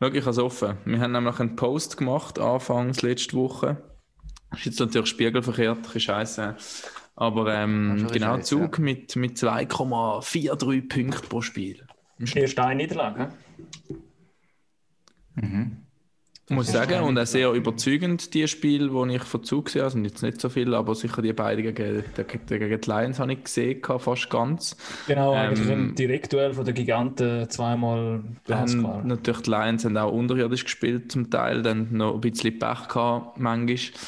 Schau, 0.00 0.08
ich 0.08 0.20
habe 0.20 0.30
es 0.30 0.38
offen. 0.38 0.76
Wir 0.84 1.00
haben 1.00 1.12
nämlich 1.12 1.38
einen 1.40 1.56
Post 1.56 1.96
gemacht, 1.96 2.38
anfangs 2.38 3.02
letzte 3.02 3.36
Woche. 3.36 3.76
Ist 4.52 4.66
jetzt 4.66 4.80
natürlich 4.80 5.08
spiegelverkehrt, 5.08 5.94
ein 5.94 6.00
scheiße. 6.00 6.56
Aber 7.16 7.52
ähm, 7.54 7.92
ein 7.92 8.06
genau, 8.08 8.36
Scheisse, 8.36 8.42
Zug 8.42 8.78
mit, 8.78 9.16
mit 9.16 9.38
2,43 9.38 10.88
Punkten 10.88 11.28
pro 11.28 11.40
Spiel. 11.40 11.82
Erste 12.34 12.64
eine 12.64 12.82
Niederlage. 12.82 13.32
Muss 16.48 16.70
sagen, 16.70 17.02
und 17.02 17.18
auch 17.18 17.26
sehr 17.26 17.50
überzeugend, 17.50 18.32
die 18.32 18.46
Spiele, 18.46 18.88
die 18.88 19.16
ich 19.16 19.22
von 19.24 19.42
Zug 19.42 19.64
gesehen 19.64 19.80
habe. 19.80 19.94
Also 19.94 19.98
jetzt 19.98 20.22
nicht 20.22 20.40
so 20.40 20.48
viel, 20.48 20.74
aber 20.74 20.94
sicher 20.94 21.20
die 21.20 21.32
beiden 21.32 21.74
gegen, 21.74 22.04
gegen, 22.48 22.80
die 22.80 22.88
Lions 22.88 23.18
habe 23.18 23.32
ich 23.32 23.42
gesehen, 23.42 23.82
fast 23.82 24.30
ganz. 24.30 24.76
Genau, 25.08 25.32
eigentlich 25.32 25.68
Ähm, 25.68 25.88
im 25.88 25.94
Direktduell 25.96 26.54
von 26.54 26.64
den 26.64 26.74
Giganten 26.74 27.50
zweimal 27.50 28.22
glasklar. 28.44 29.00
Ähm, 29.00 29.08
natürlich, 29.08 29.42
die 29.42 29.50
Lions 29.50 29.84
haben 29.84 29.96
auch 29.96 30.12
unterirdisch 30.12 30.64
gespielt 30.64 31.10
zum 31.10 31.30
Teil, 31.30 31.62
dann 31.62 31.88
noch 31.96 32.14
ein 32.14 32.20
bisschen 32.20 32.56
Pech 32.58 32.88
gehabt, 32.88 33.40
manchmal. 33.40 34.00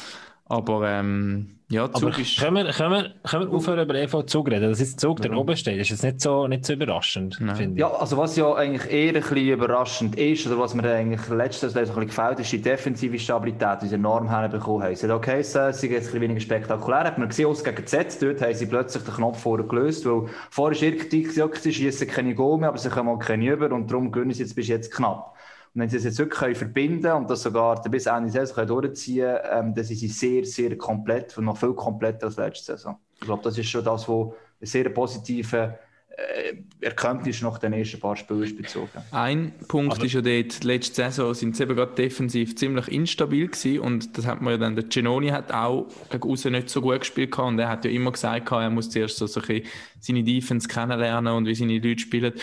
Aber 0.45 0.89
ähm, 0.89 1.58
ja, 1.71 1.83
Aber 1.83 1.93
Zug 1.93 2.17
ist... 2.17 2.39
können 2.39 2.55
wir, 2.55 2.73
können, 2.73 2.91
wir, 2.91 3.13
können 3.29 3.47
wir 3.47 3.55
aufhören 3.55 3.79
über 3.79 3.93
EV 3.93 4.23
Zug 4.23 4.49
reden? 4.49 4.69
Dass 4.69 4.79
jetzt 4.79 4.99
Zug 4.99 5.21
der 5.21 5.31
oben 5.37 5.55
steht, 5.55 5.79
ist 5.79 5.89
jetzt 5.89 6.03
nicht 6.03 6.19
so, 6.19 6.47
nicht 6.47 6.65
so 6.65 6.73
überraschend, 6.73 7.35
finde 7.35 7.73
ich. 7.73 7.77
Ja, 7.77 7.91
also 7.91 8.17
was 8.17 8.35
ja 8.35 8.51
eigentlich 8.55 8.91
eher 8.91 9.09
ein 9.09 9.21
bisschen 9.21 9.49
überraschend 9.49 10.17
ist, 10.17 10.47
oder 10.47 10.57
was 10.57 10.73
mir 10.73 10.91
eigentlich 10.91 11.29
letztes 11.29 11.75
Jahr 11.75 11.85
so 11.85 11.93
ein 11.93 11.95
bisschen 11.95 12.07
gefällt, 12.07 12.39
ist 12.39 12.51
die 12.51 12.61
defensive 12.61 13.19
Stabilität, 13.19 13.83
die 13.83 13.87
sie 13.87 13.95
enorm 13.95 14.29
herbekommen 14.29 14.81
haben. 14.81 14.93
Es 14.93 15.03
hat 15.03 15.11
auch 15.11 15.21
geheißen, 15.21 15.73
sie 15.73 15.79
sind 15.79 15.91
jetzt 15.91 16.05
ein 16.05 16.05
bisschen 16.07 16.21
weniger 16.21 16.39
spektakulär. 16.41 17.03
Hat 17.03 17.19
man 17.19 17.29
gesehen, 17.29 17.45
aus 17.45 17.63
gegen 17.63 17.85
Z, 17.85 18.17
dort 18.19 18.41
haben 18.41 18.53
sie 18.55 18.65
plötzlich 18.65 19.03
den 19.03 19.13
Knopf 19.13 19.39
vorher 19.39 19.67
gelöst, 19.67 20.07
weil 20.07 20.27
vorher 20.49 20.75
war 20.75 20.87
irgendwie 20.87 21.21
gesagt, 21.21 21.61
sie 21.61 21.71
schießen 21.71 22.07
keine 22.07 22.33
Goal 22.33 22.57
mehr, 22.57 22.69
aber 22.69 22.79
sie 22.79 22.89
kommen 22.89 23.09
auch 23.09 23.19
keine 23.19 23.47
über 23.47 23.71
und 23.71 23.91
darum 23.91 24.11
gönnen 24.11 24.33
sie 24.33 24.41
jetzt 24.41 24.55
bis 24.55 24.67
jetzt 24.67 24.91
knapp. 24.91 25.35
Und 25.73 25.81
wenn 25.81 25.89
sie 25.89 25.97
das 25.97 26.05
jetzt 26.05 26.19
wirklich 26.19 26.39
können 26.39 26.55
verbinden 26.55 27.01
können 27.03 27.15
und 27.15 27.29
das 27.29 27.43
sogar 27.43 27.81
bis 27.83 28.05
Ende 28.07 28.31
der 28.31 28.45
Saison 28.45 28.55
können 28.55 28.67
durchziehen 28.67 29.37
können, 29.41 29.67
ähm, 29.67 29.73
dann 29.75 29.83
sind 29.83 29.97
sie 29.97 30.07
sehr, 30.07 30.45
sehr 30.45 30.77
komplett 30.77 31.37
und 31.37 31.45
noch 31.45 31.57
viel 31.57 31.73
kompletter 31.73 32.27
als 32.27 32.37
letzte 32.37 32.73
Saison. 32.73 32.97
Ich 33.15 33.21
glaube, 33.21 33.43
das 33.43 33.57
ist 33.57 33.69
schon 33.69 33.83
das, 33.83 34.07
was 34.07 34.27
eine 34.59 34.67
sehr 34.67 34.89
positive 34.89 35.77
äh, 36.19 36.55
Erkenntnis 36.81 37.41
nach 37.41 37.59
den 37.59 37.73
ersten 37.73 37.99
paar 37.99 38.15
Spielen 38.15 38.43
ist 38.43 38.57
bezogen. 38.57 38.89
Ein 39.11 39.53
Punkt 39.67 40.03
ist 40.03 40.13
ja 40.13 40.21
dort, 40.21 40.63
letzte 40.63 40.95
Saison 40.95 41.33
sind 41.33 41.55
sie 41.55 41.63
eben 41.63 41.75
gerade 41.75 41.93
defensiv 41.93 42.55
ziemlich 42.55 42.87
instabil 42.87 43.47
gewesen 43.47 43.79
und 43.79 44.17
das 44.17 44.25
hat 44.25 44.41
man 44.41 44.53
ja 44.53 44.57
dann, 44.57 44.75
der 44.75 44.85
Genoni 44.85 45.29
hat 45.29 45.51
auch 45.51 45.87
gegen 46.09 46.29
außen 46.29 46.51
nicht 46.51 46.69
so 46.69 46.81
gut 46.81 47.01
gespielt 47.01 47.31
gehabt 47.31 47.49
und 47.49 47.59
er 47.59 47.69
hat 47.69 47.85
ja 47.85 47.91
immer 47.91 48.11
gesagt, 48.11 48.45
gehabt, 48.45 48.63
er 48.63 48.69
muss 48.69 48.89
zuerst 48.89 49.17
so, 49.17 49.27
so 49.27 49.39
ein 49.39 49.47
bisschen 49.47 49.69
seine 49.99 50.23
Defense 50.23 50.67
kennenlernen 50.67 51.33
und 51.33 51.45
wie 51.45 51.55
seine 51.55 51.79
Leute 51.79 51.99
spielen 51.99 52.33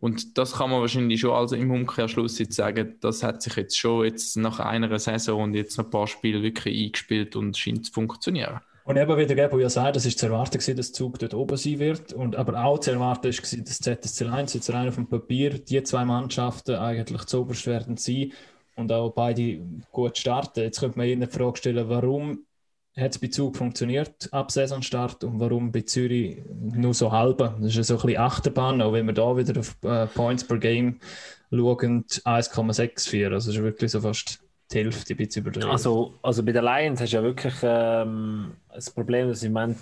und 0.00 0.38
das 0.38 0.54
kann 0.54 0.70
man 0.70 0.80
wahrscheinlich 0.80 1.20
schon 1.20 1.32
also 1.32 1.54
im 1.54 1.70
Umkehrschluss 1.70 2.38
jetzt 2.38 2.54
sagen, 2.54 2.96
das 3.00 3.22
hat 3.22 3.42
sich 3.42 3.54
jetzt 3.56 3.78
schon 3.78 4.04
jetzt 4.04 4.36
nach 4.36 4.58
einer 4.58 4.98
Saison 4.98 5.42
und 5.42 5.54
jetzt 5.54 5.76
noch 5.76 5.84
ein 5.84 5.90
paar 5.90 6.06
Spiele 6.06 6.42
wirklich 6.42 6.86
eingespielt 6.86 7.36
und 7.36 7.56
scheint 7.56 7.86
zu 7.86 7.92
funktionieren. 7.92 8.60
Und 8.84 8.96
eben 8.96 9.16
wie 9.18 9.26
der 9.26 9.36
Gebo 9.36 9.58
ja 9.58 9.68
sagt, 9.68 9.96
das 9.96 10.06
ist 10.06 10.18
zu 10.18 10.26
erwarten 10.26 10.58
gewesen, 10.58 10.76
dass 10.76 10.92
Zug 10.92 11.18
dort 11.18 11.34
oben 11.34 11.56
sein 11.56 11.78
wird. 11.78 12.12
Und 12.14 12.34
aber 12.34 12.64
auch 12.64 12.78
zu 12.78 12.90
erwarten 12.90 13.30
gewesen, 13.30 13.64
dass 13.64 13.78
ZSC 13.78 14.26
1 14.26 14.54
jetzt 14.54 14.72
rein 14.72 14.88
auf 14.88 14.94
dem 14.94 15.06
Papier 15.06 15.58
die 15.58 15.82
zwei 15.82 16.04
Mannschaften 16.04 16.76
eigentlich 16.76 17.24
zu 17.26 17.42
oberst 17.42 17.66
werden 17.66 17.98
sein 17.98 18.32
und 18.76 18.90
auch 18.90 19.10
beide 19.10 19.60
gut 19.92 20.16
starten. 20.16 20.60
Jetzt 20.60 20.80
könnte 20.80 20.98
man 20.98 21.06
ihnen 21.06 21.20
die 21.20 21.26
Frage 21.26 21.58
stellen, 21.58 21.88
warum 21.88 22.46
hat 22.96 23.12
es 23.12 23.18
bei 23.18 23.28
Zug 23.28 23.56
funktioniert 23.56 24.28
ab 24.32 24.50
Saisonstart 24.50 25.24
und 25.24 25.38
warum 25.40 25.70
bei 25.72 25.82
Zürich 25.82 26.42
nur 26.48 26.92
so 26.92 27.12
halbe? 27.12 27.54
Das 27.58 27.70
ist 27.70 27.76
ja 27.76 27.82
so 27.84 27.94
ein 27.94 28.02
bisschen 28.06 28.20
Achterbahn, 28.20 28.82
auch 28.82 28.92
wenn 28.92 29.06
wir 29.06 29.14
da 29.14 29.36
wieder 29.36 29.58
auf 29.58 29.76
äh, 29.84 30.06
Points 30.06 30.44
per 30.44 30.58
Game 30.58 30.98
schauen, 31.50 32.04
1,64. 32.06 33.24
Also 33.24 33.34
das 33.34 33.46
ist 33.46 33.62
wirklich 33.62 33.90
so 33.90 34.00
fast 34.00 34.40
die 34.72 34.78
Hälfte, 34.78 35.14
ein 35.14 35.16
bisschen 35.16 35.42
überdreht. 35.42 35.64
Also, 35.64 36.18
also 36.22 36.42
bei 36.42 36.52
den 36.52 36.64
Lions 36.64 37.00
hast 37.00 37.12
du 37.12 37.16
ja 37.16 37.22
wirklich 37.22 37.54
ähm, 37.62 38.52
das 38.72 38.90
Problem, 38.90 39.28
dass 39.28 39.42
im 39.42 39.52
Moment 39.52 39.78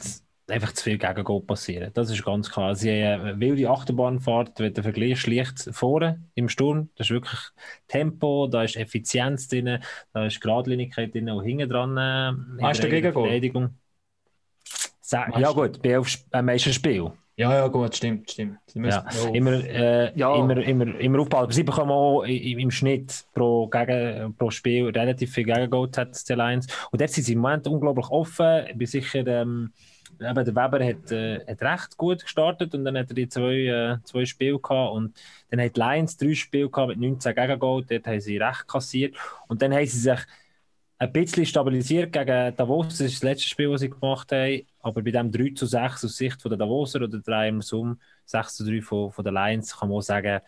einfach 0.50 0.72
zu 0.72 0.84
viel 0.84 0.98
Gegengol 0.98 1.42
passieren. 1.42 1.90
Das 1.94 2.10
ist 2.10 2.24
ganz 2.24 2.50
klar. 2.50 2.74
Sie 2.74 2.90
haben 3.04 3.22
eine 3.22 3.40
wilde 3.40 3.68
Achterbahnfahrt, 3.68 4.58
wenn 4.60 4.72
der 4.74 4.82
Vergleich 4.82 5.20
schlicht 5.20 5.68
vorne 5.72 6.22
im 6.34 6.48
Sturm. 6.48 6.88
Das 6.96 7.06
ist 7.08 7.10
wirklich 7.10 7.38
Tempo, 7.86 8.46
da 8.46 8.62
ist 8.64 8.76
Effizienz 8.76 9.48
drin, 9.48 9.78
da 10.12 10.26
ist 10.26 10.40
Geradlinigkeit 10.40 11.12
drin, 11.14 11.28
auch 11.30 11.42
hinten 11.42 11.68
dran. 11.68 11.96
Äh, 11.96 12.32
Meinst 12.62 12.82
du 12.82 12.88
Meinst 15.30 15.38
Ja 15.38 15.52
gut, 15.52 15.82
bei 15.82 15.90
elf 15.90 16.18
am 16.30 16.44
meisten 16.46 16.72
Spiel. 16.72 17.10
Ja, 17.36 17.54
ja, 17.54 17.68
gut, 17.68 17.94
stimmt, 17.94 18.28
stimmt. 18.32 18.58
Sie 18.66 18.80
müssen 18.80 19.00
Ja, 19.14 19.30
immer, 19.32 19.52
äh, 19.64 20.12
Ja. 20.18 20.34
immer, 20.34 20.56
immer, 20.56 20.98
immer 20.98 21.20
aufbauen. 21.20 21.44
Aber 21.44 21.52
sie 21.52 21.62
bekommen 21.62 21.92
auch 21.92 22.24
i- 22.24 22.60
im 22.60 22.70
Schnitt 22.72 23.24
pro, 23.32 23.68
Gegen, 23.68 24.34
pro 24.36 24.50
Spiel 24.50 24.86
relativ 24.88 25.32
viel 25.34 25.44
Gegengol, 25.44 25.88
die 25.88 26.32
Lions. 26.32 26.66
Und 26.90 27.00
dort 27.00 27.10
sind 27.10 27.22
sie 27.22 27.34
im 27.34 27.38
Moment 27.38 27.68
unglaublich 27.68 28.08
offen. 28.10 28.66
Ich 28.68 28.76
bin 28.76 28.86
sicher, 28.88 29.24
ähm, 29.24 29.72
eben 30.20 30.44
der 30.44 30.54
Weber 30.54 30.84
hat, 30.84 31.12
äh, 31.12 31.44
hat 31.46 31.62
recht 31.62 31.96
gut 31.96 32.22
gestartet 32.22 32.74
und 32.74 32.84
dann 32.84 32.96
hat 32.96 33.08
er 33.10 33.14
die 33.14 33.28
zwei, 33.28 33.66
äh, 33.66 33.98
zwei 34.04 34.24
Spiele 34.24 34.58
gehabt. 34.58 34.94
Und 34.94 35.16
dann 35.50 35.60
hat 35.60 35.76
die 35.76 35.80
Lions 35.80 36.16
drei 36.16 36.34
Spiele 36.34 36.68
gehabt 36.70 36.88
mit 36.88 36.98
19 36.98 37.34
Gegengol. 37.34 37.84
Dort 37.84 38.06
haben 38.06 38.20
sie 38.20 38.38
recht 38.38 38.68
kassiert. 38.68 39.16
Und 39.46 39.62
dann 39.62 39.72
haben 39.72 39.86
sie 39.86 39.98
sich 39.98 40.18
ein 40.98 41.12
bisschen 41.12 41.46
stabilisiert 41.46 42.12
gegen 42.12 42.56
Davos. 42.56 42.88
Das 42.88 43.00
ist 43.00 43.16
das 43.16 43.22
letzte 43.22 43.48
Spiel, 43.48 43.70
das 43.70 43.80
sie 43.80 43.90
gemacht 43.90 44.32
haben. 44.32 44.62
Aber 44.80 45.02
bei 45.02 45.10
dem 45.10 45.30
3 45.30 45.54
zu 45.54 45.66
6 45.66 46.04
aus 46.04 46.16
Sicht 46.16 46.42
von 46.42 46.50
der 46.50 46.58
Davoser 46.58 47.02
oder 47.02 47.18
3 47.18 47.48
im 47.48 47.62
Sum 47.62 48.00
6 48.24 48.56
zu 48.56 48.64
3 48.64 48.82
von, 48.82 49.12
von 49.12 49.24
der 49.24 49.32
Lions 49.32 49.76
kann 49.78 49.88
man 49.88 49.98
auch 49.98 50.02
sagen, 50.02 50.40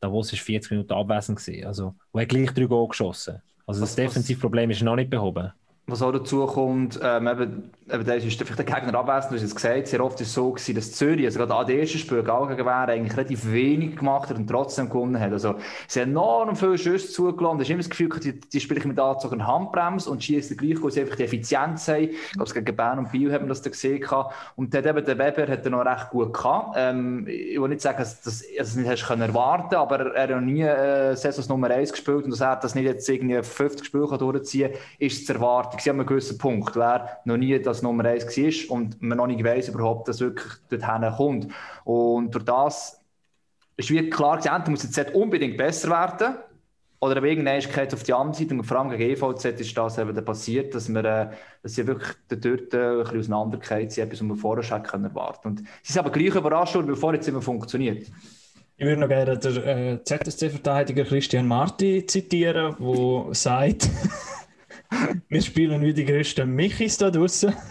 Davos 0.00 0.32
war 0.32 0.38
40 0.38 0.70
Minuten 0.72 0.92
abwesend. 0.92 1.38
Gewesen. 1.38 1.66
Also, 1.66 1.94
und 2.12 2.20
hat 2.20 2.28
gleich 2.28 2.50
3 2.50 2.64
Goal 2.66 2.88
geschossen. 2.88 3.40
Also 3.66 3.80
das 3.80 3.94
Defensivproblem 3.94 4.70
ist 4.70 4.82
noch 4.82 4.96
nicht 4.96 5.10
behoben. 5.10 5.52
Was 5.86 6.00
auch 6.00 6.12
dazu 6.12 6.46
kommt, 6.46 6.98
ähm, 7.02 7.28
eben, 7.28 7.70
eben 7.92 8.04
da 8.06 8.14
ist 8.14 8.24
vielleicht 8.24 8.58
der 8.58 8.64
Gegner 8.64 8.98
abwesend, 8.98 9.32
du 9.32 9.36
hast 9.36 9.42
es 9.42 9.54
gesagt, 9.54 9.86
sehr 9.86 10.02
oft 10.02 10.18
ist 10.18 10.28
es 10.28 10.34
so 10.34 10.50
gewesen, 10.50 10.74
dass 10.76 10.92
Zürich, 10.92 11.26
also 11.26 11.38
gerade 11.38 11.54
an 11.54 11.66
den 11.66 11.80
ersten 11.80 11.98
Spiel, 11.98 12.26
auch 12.30 12.48
gegen 12.48 12.64
Wer, 12.64 12.88
eigentlich 12.88 13.14
relativ 13.14 13.52
wenig 13.52 13.96
gemacht 13.96 14.30
hat 14.30 14.38
und 14.38 14.46
trotzdem 14.46 14.88
gewonnen 14.88 15.20
hat. 15.20 15.32
Also, 15.32 15.56
sie 15.86 16.00
haben 16.00 16.12
enorm 16.12 16.56
viele 16.56 16.78
Schüsse 16.78 17.12
zugelassen, 17.12 17.58
da 17.58 17.62
ist 17.64 17.68
immer 17.68 17.80
das 17.80 17.90
Gefühl, 17.90 18.08
die, 18.18 18.40
die 18.40 18.60
spielen 18.60 18.88
mit 18.88 18.98
Anzug 18.98 19.34
eine 19.34 19.46
Handbremse 19.46 20.08
und 20.08 20.24
schießen 20.24 20.56
gleich, 20.56 20.82
weil 20.82 20.90
sie 20.90 21.02
einfach 21.02 21.16
die 21.16 21.24
Effizienz 21.24 21.86
haben. 21.86 22.04
Ich 22.04 22.32
glaube, 22.32 22.44
es 22.44 22.54
gegen 22.54 22.76
Bern 22.76 22.98
und 23.00 23.12
Biel 23.12 23.30
hat 23.30 23.42
man 23.42 23.50
das 23.50 23.60
da 23.60 23.68
gesehen. 23.68 24.02
Und 24.56 24.72
dann 24.72 24.86
eben 24.86 25.04
der 25.04 25.18
Weber 25.18 25.52
hat 25.52 25.66
er 25.66 25.70
noch 25.70 25.84
recht 25.84 26.08
gut 26.08 26.32
gehabt. 26.32 26.76
Ähm, 26.78 27.26
ich 27.28 27.60
will 27.60 27.68
nicht 27.68 27.82
sagen, 27.82 27.98
dass 27.98 28.22
du 28.22 28.30
es 28.30 28.74
nicht 28.74 28.88
hast 28.88 29.04
können 29.06 29.20
erwarten 29.20 29.74
aber 29.74 30.14
er 30.14 30.22
hat 30.22 30.30
noch 30.30 30.40
nie 30.40 30.62
äh, 30.62 31.14
Saisons 31.14 31.50
Nummer 31.50 31.68
1 31.68 31.92
gespielt 31.92 32.24
und 32.24 32.30
dass 32.30 32.40
er 32.40 32.56
das 32.56 32.74
nicht 32.74 32.84
jetzt 32.84 33.06
irgendwie 33.06 33.42
50 33.42 33.84
Spiele 33.84 34.06
durchziehen 34.16 34.72
kann, 34.72 34.80
ist 34.98 35.26
zu 35.26 35.34
erwarten. 35.34 35.73
Sie 35.80 35.90
haben 35.90 36.00
einen 36.00 36.06
gewissen 36.06 36.38
Punkt, 36.38 36.76
wer 36.76 37.18
noch 37.24 37.36
nie 37.36 37.60
das 37.60 37.82
Nummer 37.82 38.04
1 38.04 38.24
war 38.36 38.76
und 38.76 39.00
man 39.02 39.18
noch 39.18 39.26
nicht 39.26 39.44
weiss 39.44 39.68
überhaupt, 39.68 40.08
dass 40.08 40.20
wirklich 40.20 40.52
dorthin 40.68 41.10
kommt. 41.16 41.48
Und 41.84 42.34
durch 42.34 42.44
das 42.44 43.00
ist 43.76 43.90
wie 43.90 44.08
klar 44.10 44.36
entweder 44.36 44.70
muss 44.70 44.82
jetzt 44.82 44.94
Z 44.94 45.14
unbedingt 45.14 45.56
besser 45.56 45.90
werden 45.90 46.36
oder 47.00 47.22
wegen 47.22 47.44
Nächtigkeit 47.44 47.92
auf 47.92 48.02
die 48.02 48.14
andere 48.14 48.38
Seite 48.38 48.54
und 48.54 48.64
vor 48.64 48.78
allem 48.78 48.90
gegen 48.90 49.10
EVZ 49.10 49.44
ist 49.60 49.76
das 49.76 49.98
eben 49.98 50.24
passiert, 50.24 50.74
dass 50.74 50.88
wir 50.88 51.04
äh, 51.04 51.30
dass 51.62 51.74
sie 51.74 51.86
wirklich 51.86 52.14
dort 52.28 52.74
äh, 52.74 53.02
ein 53.02 53.18
bisschen 53.18 53.34
sind, 53.92 54.04
etwas, 54.04 54.20
was 54.20 54.28
wir 54.28 54.36
vorher 54.36 54.62
schon 54.62 54.82
können 54.82 55.04
erwarten 55.04 55.48
Und 55.48 55.58
sie 55.82 55.92
sind 55.92 55.98
aber 55.98 56.10
gleich 56.10 56.34
überrascht 56.34 56.76
bevor 56.86 57.12
jetzt 57.12 57.28
immer 57.28 57.42
funktioniert. 57.42 58.10
Ich 58.76 58.84
würde 58.84 59.00
noch 59.00 59.08
gerne 59.08 59.38
den 59.38 59.56
äh, 59.62 59.98
ZSC-Verteidiger 60.02 61.04
Christian 61.04 61.46
Marti 61.46 62.06
zitieren, 62.06 62.74
der 62.80 63.34
sagt, 63.34 63.88
Wir 65.28 65.42
spielen 65.42 65.82
wie 65.82 65.94
die 65.94 66.04
größten 66.04 66.48
Michis 66.48 66.98
da 66.98 67.10
draußen. 67.10 67.54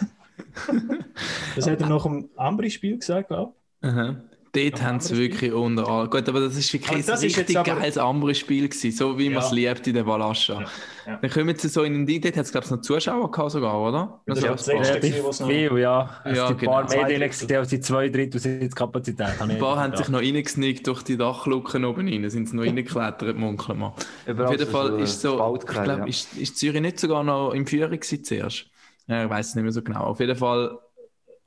Das 1.55 1.67
hat 1.67 1.81
er 1.81 1.87
nach 1.87 2.03
dem 2.03 2.29
Ambri-Spiel 2.35 2.97
gesagt, 2.97 3.27
glaube 3.27 3.53
Aha. 3.81 4.15
Dort 4.55 4.83
haben 4.83 4.99
sie 4.99 5.17
wirklich 5.17 5.51
unter 5.51 5.87
all- 5.87 6.07
Gut, 6.07 6.29
aber 6.29 6.41
das 6.41 6.55
ist 6.55 6.71
wirklich 6.71 6.87
Aber 6.91 6.99
ein 6.99 7.05
das 7.07 7.23
ist 7.23 7.35
richtig 7.37 7.57
aber- 7.57 7.79
geiles 7.79 7.97
anderes 7.97 8.37
Spiel 8.37 8.69
gewesen, 8.69 8.91
so 8.91 9.17
wie 9.17 9.29
man 9.29 9.41
es 9.41 9.49
Ja. 9.49 9.55
liebt 9.73 9.87
in 9.87 9.95
der 9.95 10.05
Valascha. 10.05 10.53
Ja, 10.53 10.67
ja. 11.07 11.17
Dann 11.19 11.31
kommen 11.31 11.55
sie 11.57 11.67
so 11.69 11.81
in 11.81 12.05
den 12.05 12.21
Dort 12.21 12.37
hat 12.37 12.45
es, 12.45 12.51
glaube 12.51 12.65
ich, 12.65 12.71
noch 12.71 12.81
Zuschauer 12.81 13.31
gehabt 13.31 13.49
sogar, 13.51 13.81
oder? 13.81 14.21
Das 14.27 14.37
Also, 14.43 14.49
als 14.51 14.65
ja 14.67 14.73
das 14.77 14.87
letzte- 14.91 14.93
Relativ 15.07 15.23
was 15.25 15.39
noch- 15.39 15.47
viel, 15.47 15.77
ja. 15.79 16.09
Es 16.23 16.37
Ja, 16.37 16.47
sind 16.47 16.55
ein 16.55 16.59
genau. 16.59 16.71
paar 16.71 16.89
mehr 16.89 17.03
drin, 17.05 17.19
gewesen, 17.21 17.47
die 17.47 17.57
haben 17.57 17.81
zwei 17.81 18.09
Drittel 18.09 18.39
Sitzkapazität. 18.39 19.39
habe 19.39 19.51
ein 19.53 19.57
paar 19.57 19.77
haben 19.79 19.97
sich 19.97 20.09
noch 20.09 20.19
reingesnickt 20.19 20.85
durch 20.85 21.01
die 21.01 21.17
Dachluken 21.17 21.83
oben 21.85 22.07
rein, 22.07 22.29
sind 22.29 22.47
sie 22.47 22.55
noch 22.55 22.63
reingeklettert, 22.63 23.35
munkeln 23.35 23.79
wir. 23.79 23.87
Auf 23.87 24.51
jeden 24.51 24.67
Fall 24.67 24.87
so 24.91 24.97
ist 24.97 25.21
so, 25.21 25.55
ich 25.59 25.65
glaube, 25.65 25.89
ja. 26.01 26.05
ist, 26.05 26.33
ist 26.37 26.57
Zürich 26.59 26.79
nicht 26.81 26.99
sogar 26.99 27.23
noch 27.23 27.53
im 27.53 27.65
Führung 27.65 27.91
gewesen 27.99 28.23
zuerst? 28.23 28.67
Ja, 29.07 29.23
ich 29.25 29.29
weiß 29.29 29.49
es 29.49 29.55
nicht 29.55 29.63
mehr 29.63 29.73
so 29.73 29.81
genau. 29.81 30.01
Auf 30.05 30.19
jeden 30.19 30.35
Fall, 30.35 30.77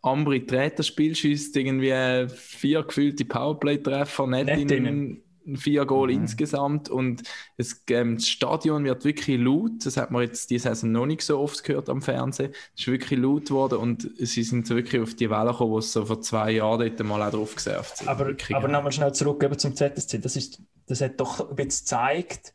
Ambri 0.03 0.47
dreht 0.47 0.79
das 0.79 0.87
Spiel, 0.87 1.15
schießt 1.15 1.57
irgendwie 1.57 2.29
vier 2.35 2.83
gefühlte 2.83 3.25
Powerplay-Treffer, 3.25 4.27
nicht, 4.27 4.47
Nicht 4.47 4.71
in 4.71 5.23
vier 5.55 5.85
Goal 5.87 6.09
Mhm. 6.09 6.23
insgesamt 6.23 6.89
und 6.89 7.23
es, 7.57 7.85
ähm, 7.91 8.17
das 8.17 8.29
Stadion 8.29 8.85
wird 8.85 9.05
wirklich 9.05 9.39
laut, 9.39 9.85
das 9.85 9.97
hat 9.97 10.11
man 10.11 10.23
jetzt 10.23 10.51
diese 10.51 10.69
Saison 10.71 10.91
noch 10.91 11.07
nicht 11.07 11.23
so 11.23 11.39
oft 11.39 11.63
gehört 11.63 11.89
am 11.89 12.03
Fernsehen, 12.03 12.51
es 12.75 12.81
ist 12.81 12.87
wirklich 12.89 13.21
laut 13.21 13.47
geworden 13.47 13.79
und 13.79 14.11
sie 14.19 14.43
sind 14.43 14.67
so 14.67 14.75
wirklich 14.75 15.01
auf 15.01 15.15
die 15.15 15.31
Welle 15.31 15.53
gekommen, 15.53 15.71
wo 15.71 15.81
sie 15.81 15.91
so 15.91 16.05
vor 16.05 16.21
zwei 16.21 16.51
Jahren 16.53 16.81
dort 16.81 17.07
mal 17.07 17.23
auch 17.23 17.31
drauf 17.31 17.55
gesurft 17.55 17.99
sind. 17.99 18.09
Aber, 18.09 18.27
Wirklich, 18.27 18.57
aber 18.57 18.67
nochmal 18.67 18.91
schnell 18.91 19.15
zurück 19.15 19.43
eben 19.45 19.57
zum 19.57 19.77
ZSC. 19.77 20.19
Das, 20.19 20.35
ist, 20.35 20.61
das 20.89 21.01
hat 21.01 21.21
doch 21.21 21.49
ein 21.49 21.55
bisschen 21.55 21.85
gezeigt, 21.85 22.53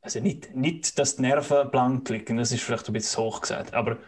also 0.00 0.20
nicht, 0.20 0.54
nicht, 0.54 0.98
dass 0.98 1.16
die 1.16 1.22
Nerven 1.22 1.70
blank 1.70 2.08
liegen, 2.08 2.38
das 2.38 2.52
ist 2.52 2.62
vielleicht 2.62 2.88
ein 2.88 2.92
bisschen 2.94 3.22
hoch 3.22 3.42
gesagt, 3.42 3.74
aber 3.74 3.98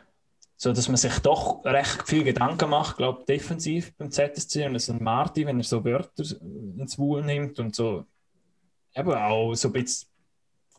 so, 0.56 0.72
dass 0.72 0.88
man 0.88 0.96
sich 0.96 1.18
doch 1.18 1.64
recht 1.64 2.08
viel 2.08 2.24
Gedanken 2.24 2.70
macht, 2.70 2.96
glaube 2.96 3.24
defensiv 3.24 3.94
beim 3.96 4.10
ZSC 4.10 4.66
und 4.66 4.78
so 4.78 4.92
ein 4.92 5.02
Marti, 5.02 5.46
wenn 5.46 5.58
er 5.58 5.64
so 5.64 5.84
Wörter 5.84 6.24
ins 6.78 6.98
Wohl 6.98 7.22
nimmt 7.22 7.58
und 7.58 7.74
so 7.74 8.06
eben 8.94 9.12
auch 9.12 9.54
so 9.54 9.68
ein 9.68 9.72
bisschen 9.72 10.08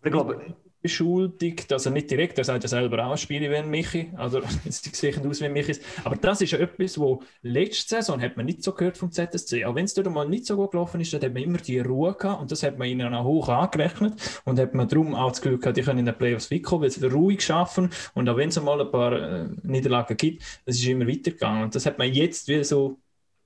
Ich 0.04 0.12
glaube, 0.12 0.56
beschuldigt, 0.88 1.72
also 1.74 1.90
nicht 1.90 2.10
direkt, 2.10 2.38
er 2.38 2.44
sagt 2.44 2.64
ja 2.64 2.70
selber 2.70 3.06
auch, 3.06 3.18
spiele 3.18 3.50
wie 3.50 3.56
ein 3.56 3.70
Michi, 3.70 4.12
also 4.16 4.42
sie 4.70 4.90
sehen 4.94 5.28
aus 5.28 5.42
wie 5.42 5.46
ein 5.46 5.54
Michis, 5.54 5.82
aber 6.04 6.16
das 6.16 6.42
ist 6.42 6.52
ja 6.52 6.60
etwas, 6.60 6.98
wo 6.98 7.22
letzte 7.42 7.96
Saison 7.96 8.22
hat 8.22 8.38
man 8.38 8.46
nicht 8.46 8.64
so 8.64 8.74
gehört 8.74 8.98
vom 8.98 9.12
ZSC, 9.12 9.66
auch 9.66 9.76
wenn 9.76 9.86
es 9.86 9.94
dort 9.94 10.10
mal 10.10 10.28
nicht 10.28 10.46
so 10.46 10.56
gut 10.56 10.72
gelaufen 10.72 11.02
ist, 11.02 11.14
dann 11.14 11.22
hat 11.22 11.34
man 11.34 11.44
immer 11.44 11.58
die 11.58 11.80
Ruhe 11.80 12.14
gehabt 12.14 12.42
und 12.42 12.52
das 12.52 12.64
hat 12.64 12.78
man 12.78 12.88
ihnen 12.88 13.14
auch 13.14 13.26
hoch 13.26 13.50
angerechnet 13.50 14.14
und 14.46 14.60
hat 14.60 14.74
man 14.74 14.88
darum 14.88 15.14
auch 15.16 15.32
das 15.32 15.42
Gefühl 15.42 15.60
gehabt, 15.60 15.78
die 15.78 15.82
können 15.82 16.00
in 16.00 16.06
den 16.06 16.18
Playoffs 16.18 16.52
weit 16.52 16.64
kommen, 16.64 16.84
weil 16.84 16.92
sie 16.92 17.06
ruhig 17.06 17.42
schaffen. 17.42 17.90
Und 18.14 18.30
auch 18.30 18.38
wenn 18.38 18.50
es 18.50 18.62
mal 18.62 18.80
ein 18.80 18.92
paar 18.92 19.14
äh, 19.14 19.48
Niederlagen 19.64 20.18
gibt, 20.18 20.44
es 20.66 20.78
ist 20.78 20.88
immer 20.88 21.08
weitergegangen. 21.08 21.64
Und 21.64 21.76
das 21.76 21.86
hat 21.86 21.98
man 21.98 22.12
jetzt 22.12 22.48
wie 22.48 22.64
so 22.64 23.00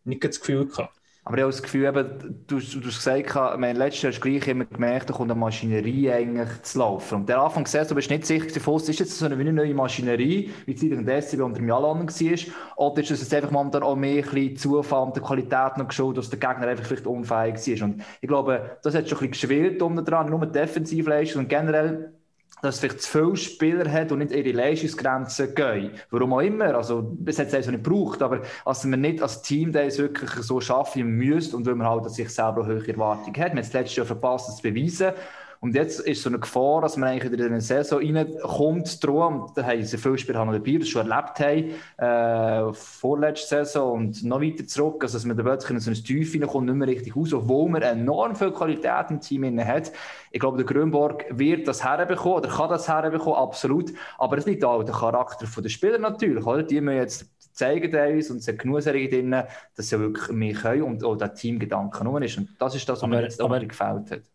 nicht 0.04 0.24
das 0.24 0.40
Gefühl 0.40 0.68
gehabt. 0.68 1.01
Aber 1.24 1.38
ich 1.38 1.44
habe 1.44 1.52
das 1.52 1.62
Gefühl, 1.62 1.86
eben, 1.86 2.44
du, 2.48 2.56
du 2.56 2.60
hast 2.60 2.82
gesagt, 2.82 3.28
ich 3.28 3.60
meine, 3.60 3.78
letztes 3.78 4.02
Jahr 4.02 4.12
gleich 4.14 4.48
immer 4.48 4.66
gemerkt, 4.66 5.08
da 5.08 5.14
kommt 5.14 5.30
eine 5.30 5.40
Maschinerie 5.40 6.12
eigentlich 6.12 6.64
zu 6.64 6.80
laufen. 6.80 7.20
Und 7.20 7.30
der 7.30 7.40
Anfang 7.40 7.64
gesehen, 7.64 7.86
du 7.88 7.94
bist 7.94 8.10
nicht 8.10 8.26
sicher, 8.26 8.48
gewesen, 8.48 8.90
ist 8.90 9.00
jetzt 9.00 9.20
so 9.20 9.26
eine, 9.26 9.38
wie 9.38 9.42
eine 9.42 9.54
neue 9.54 9.76
Maschinerie, 9.76 10.50
wie 10.66 10.74
die 10.74 10.90
Zeit 10.90 11.08
der 11.08 11.22
SCB 11.22 11.42
unter 11.42 11.60
dem 11.60 11.68
Jalan 11.68 12.08
war, 12.08 12.54
oder 12.76 13.02
ist 13.02 13.12
es 13.12 13.22
jetzt 13.22 13.34
einfach 13.36 13.52
momentan 13.52 13.84
auch 13.84 13.96
mehr 13.96 14.24
ein 14.24 14.30
bisschen 14.32 14.58
Zufall 14.58 15.04
und 15.04 15.16
der 15.16 15.22
Qualität 15.22 15.78
noch 15.78 15.88
geschaut, 15.88 16.18
dass 16.18 16.32
der 16.32 16.40
Gegner 16.40 16.68
einfach 16.68 16.86
vielleicht 16.86 17.06
unfähig 17.06 17.56
war. 17.56 17.88
Und 17.88 18.04
ich 18.20 18.28
glaube, 18.28 18.78
das 18.82 18.96
hat 18.96 19.08
schon 19.08 19.20
ein 19.20 19.30
bisschen 19.30 19.50
geschwirrt 19.50 19.82
unten 19.84 20.04
dran, 20.04 20.28
nur 20.28 20.44
Defensivleistung, 20.48 21.44
und 21.44 21.50
generell 21.50 22.14
dass 22.62 22.80
vielleicht 22.80 23.02
zu 23.02 23.10
viele 23.10 23.36
Spieler 23.36 23.92
hat 23.92 24.12
und 24.12 24.20
nicht 24.20 24.32
ihre 24.32 24.52
Leistungsgrenzen 24.52 25.56
gehen. 25.56 25.92
Warum 26.10 26.34
auch 26.34 26.42
immer. 26.42 26.76
Also, 26.76 27.18
es 27.26 27.40
hat 27.40 27.54
es 27.54 27.68
nicht 27.68 27.84
gebraucht, 27.84 28.22
aber 28.22 28.42
als 28.66 28.88
wir 28.88 28.98
nicht 28.98 29.22
als 29.22 29.42
Team 29.42 29.72
das 29.72 29.98
wirklich 29.98 30.30
so 30.32 30.62
schaffen 30.62 31.04
müssen 31.04 31.56
und 31.56 31.66
weil 31.66 31.76
man 31.76 31.88
halt 31.88 32.10
sich 32.12 32.30
selber 32.30 32.62
auch 32.62 32.68
höhere 32.68 32.88
Erwartungen 32.88 33.28
hat. 33.28 33.36
Wir 33.36 33.44
haben 33.46 33.58
es 33.58 33.74
letztes 33.74 33.96
Jahr 33.96 34.06
verpasst, 34.06 34.48
das 34.48 34.58
zu 34.58 34.64
beweisen. 34.64 35.14
Und 35.64 35.76
jetzt 35.76 36.00
ist 36.00 36.24
so 36.24 36.30
eine 36.30 36.40
Gefahr, 36.40 36.82
dass 36.82 36.98
man 36.98 37.10
eigentlich 37.10 37.32
wieder 37.32 37.46
in 37.46 37.52
eine 37.52 37.62
Saison 37.62 38.00
reinkommt, 38.00 39.04
darum, 39.04 39.44
und 39.44 39.56
da 39.56 39.64
haben 39.64 39.84
sie 39.84 39.96
viele 40.00 40.18
Spieler 40.18 40.40
haben 40.40 40.52
dabei, 40.52 40.78
das 40.80 40.90
schon 40.90 41.08
erlebt 41.08 41.40
haben, 41.40 42.70
äh, 42.70 42.74
vorletzte 42.74 43.64
Saison 43.64 43.94
und 43.94 44.24
noch 44.24 44.42
weiter 44.42 44.66
zurück, 44.66 45.04
also 45.04 45.18
dass 45.18 45.26
man 45.26 45.38
da 45.38 45.44
plötzlich 45.44 45.70
in 45.70 45.80
so 45.80 45.92
ein 45.92 46.04
Tief 46.04 46.34
reinkommt, 46.34 46.66
nicht 46.66 46.76
mehr 46.76 46.88
richtig 46.88 47.16
raus, 47.16 47.32
obwohl 47.32 47.70
man 47.70 47.84
enorm 47.84 48.36
viel 48.36 48.50
Qualität 48.50 49.12
im 49.12 49.22
Team 49.22 49.44
inne 49.44 49.64
hat. 49.64 49.92
Ich 50.32 50.40
glaube, 50.40 50.58
der 50.58 50.66
Grünborg 50.66 51.26
wird 51.30 51.68
das 51.68 51.84
herbekommen 51.84 52.40
oder 52.40 52.50
kann 52.50 52.70
das 52.70 52.88
herbekommen, 52.88 53.38
absolut. 53.38 53.94
Aber 54.18 54.40
es 54.40 54.48
liegt 54.48 54.66
auch 54.66 54.82
der 54.82 54.96
Charakter 54.96 55.46
der 55.62 55.70
Spieler 55.70 56.00
natürlich, 56.00 56.44
oder? 56.44 56.64
Die 56.64 56.82
müssen 56.82 56.98
jetzt 56.98 57.30
zeigen 57.54 57.94
uns 58.16 58.32
und 58.32 58.38
es 58.38 58.48
hat 58.48 58.58
genug 58.58 58.82
drin, 58.82 59.36
dass 59.76 59.90
sie 59.90 60.00
wirklich 60.00 60.30
mehr 60.30 60.56
können 60.56 60.82
und 60.82 61.04
auch 61.04 61.18
der 61.18 61.36
Teamgedanke 61.36 62.26
ist. 62.26 62.38
Und 62.40 62.50
das 62.58 62.74
ist 62.74 62.90
das, 62.90 63.04
was 63.04 63.08
mir 63.08 63.18
Aber- 63.18 63.24
jetzt 63.26 63.40
aber- 63.40 63.60
gefällt 63.60 64.10
hat. 64.10 64.31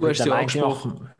Du 0.00 0.08
hast 0.08 0.24
ja 0.24 0.34
angesprochen. 0.34 1.10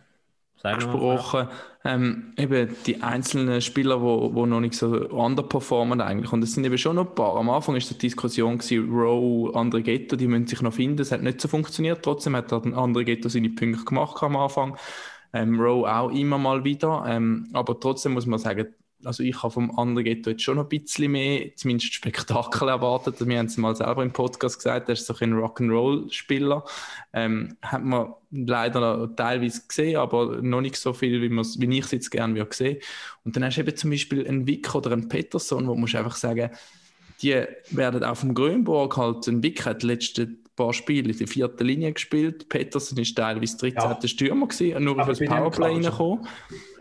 angesprochen, 0.63 1.49
ähm, 1.85 2.33
eben 2.37 2.75
die 2.87 3.03
einzelnen 3.03 3.61
Spieler, 3.61 3.97
die 3.97 4.03
wo, 4.03 4.35
wo 4.35 4.47
noch 4.47 4.61
nicht 4.61 4.75
so 4.75 5.09
underperformen 5.09 6.01
eigentlich. 6.01 6.33
Und 6.33 6.43
es 6.43 6.55
sind 6.55 6.65
eben 6.65 6.79
schon 6.79 6.97
noch 6.97 7.09
ein 7.09 7.15
paar. 7.15 7.37
Am 7.37 7.49
Anfang 7.51 7.75
war 7.75 7.81
die 7.81 7.99
Diskussion, 7.99 8.59
gewesen, 8.59 8.91
Rowe, 8.91 9.55
andere 9.55 9.83
Ghetto, 9.83 10.17
die 10.17 10.27
müssen 10.27 10.47
sich 10.47 10.63
noch 10.63 10.75
finden. 10.75 11.01
Es 11.03 11.13
hat 11.13 11.23
nicht 11.23 11.41
so 11.41 11.49
funktioniert. 11.49 12.03
Trotzdem 12.03 12.35
hat 12.37 12.53
andere 12.53 13.05
Ghetto 13.05 13.29
seine 13.29 13.51
Punkte 13.51 13.85
gemacht 13.85 14.23
am 14.23 14.37
Anfang. 14.37 14.77
Ähm, 15.33 15.61
Rowe 15.61 15.89
auch 15.93 16.11
immer 16.11 16.39
mal 16.39 16.65
wieder. 16.65 17.05
Ähm, 17.07 17.49
aber 17.53 17.79
trotzdem 17.79 18.15
muss 18.15 18.27
man 18.27 18.39
sagen, 18.39 18.75
also 19.05 19.23
ich 19.23 19.43
habe 19.43 19.53
vom 19.53 19.79
anderen 19.79 20.05
Ghetto 20.05 20.31
jetzt 20.31 20.43
schon 20.43 20.57
noch 20.57 20.65
ein 20.65 20.81
bisschen 20.81 21.13
mehr, 21.13 21.55
zumindest 21.55 21.95
Spektakel 21.95 22.69
erwartet. 22.69 23.27
Wir 23.27 23.39
haben 23.39 23.47
es 23.47 23.57
mal 23.57 23.77
selber 23.77 24.03
im 24.03 24.13
Podcast 24.13 24.57
gesagt, 24.57 24.89
er 24.89 24.95
ist 24.95 25.07
so 25.07 25.15
ein 25.21 25.35
Rock'n'Roll-Spieler. 25.35 26.65
Ähm, 27.13 27.57
hat 27.63 27.85
man 27.85 28.15
leider 28.31 29.15
teilweise 29.15 29.63
gesehen, 29.69 29.97
aber 29.97 30.41
noch 30.43 30.61
nicht 30.61 30.77
so 30.77 30.93
viel, 30.93 31.21
wie, 31.23 31.31
wie 31.31 31.79
ich 31.79 31.85
es 31.85 31.91
jetzt 31.91 32.11
gerne 32.11 32.35
würde 32.35 32.55
sehen. 32.55 32.79
Und 33.25 33.37
dann 33.37 33.45
hast 33.45 33.57
du 33.57 33.61
eben 33.61 33.77
zum 33.77 33.91
Beispiel 33.91 34.27
einen 34.27 34.47
Wick 34.47 34.75
oder 34.75 34.93
einen 34.93 35.09
Peterson, 35.09 35.69
wo 35.69 35.75
du 35.75 35.99
einfach 35.99 36.17
sagen, 36.17 36.51
die 37.23 37.45
werden 37.71 38.05
auch 38.05 38.17
vom 38.17 38.35
Grünburg 38.35 38.97
halt, 38.97 39.27
ein 39.27 39.43
Wick 39.43 39.65
hat 39.65 39.83
die 39.83 39.87
letzten 39.87 40.43
paar 40.55 40.73
Spiele 40.73 41.13
in 41.13 41.19
der 41.19 41.29
vierten 41.29 41.67
Linie 41.67 41.93
gespielt, 41.93 42.49
Peterson 42.49 42.99
ist 42.99 43.17
teilweise 43.17 43.57
13. 43.59 43.75
Ja. 43.75 44.09
Stürmer 44.09 44.49
gewesen, 44.49 44.83
nur 44.85 44.97
bei 44.97 45.13
dem 45.13 45.29
Powerplay 45.29 45.75
reingekommen. 45.75 46.27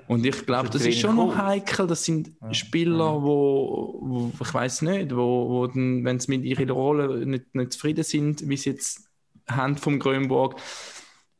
Und 0.07 0.25
ich 0.25 0.45
glaube, 0.45 0.69
das 0.69 0.85
ist 0.85 0.99
schon 0.99 1.15
noch 1.15 1.35
heikel. 1.35 1.87
Das 1.87 2.03
sind 2.03 2.31
Spieler, 2.51 3.23
wo, 3.23 3.99
wo 4.01 4.31
ich 4.39 4.53
weiß 4.53 4.83
nicht, 4.83 5.15
wo, 5.15 5.49
wo 5.49 5.67
dann, 5.67 6.05
wenn 6.05 6.19
sie 6.19 6.37
mit 6.37 6.45
ihrer 6.45 6.71
Rolle 6.71 7.25
nicht, 7.25 7.55
nicht 7.55 7.73
zufrieden 7.73 8.03
sind, 8.03 8.47
wie 8.47 8.57
sie 8.57 8.71
jetzt 8.71 9.09
haben 9.49 9.77
vom 9.77 9.99
Grünburg, 9.99 10.59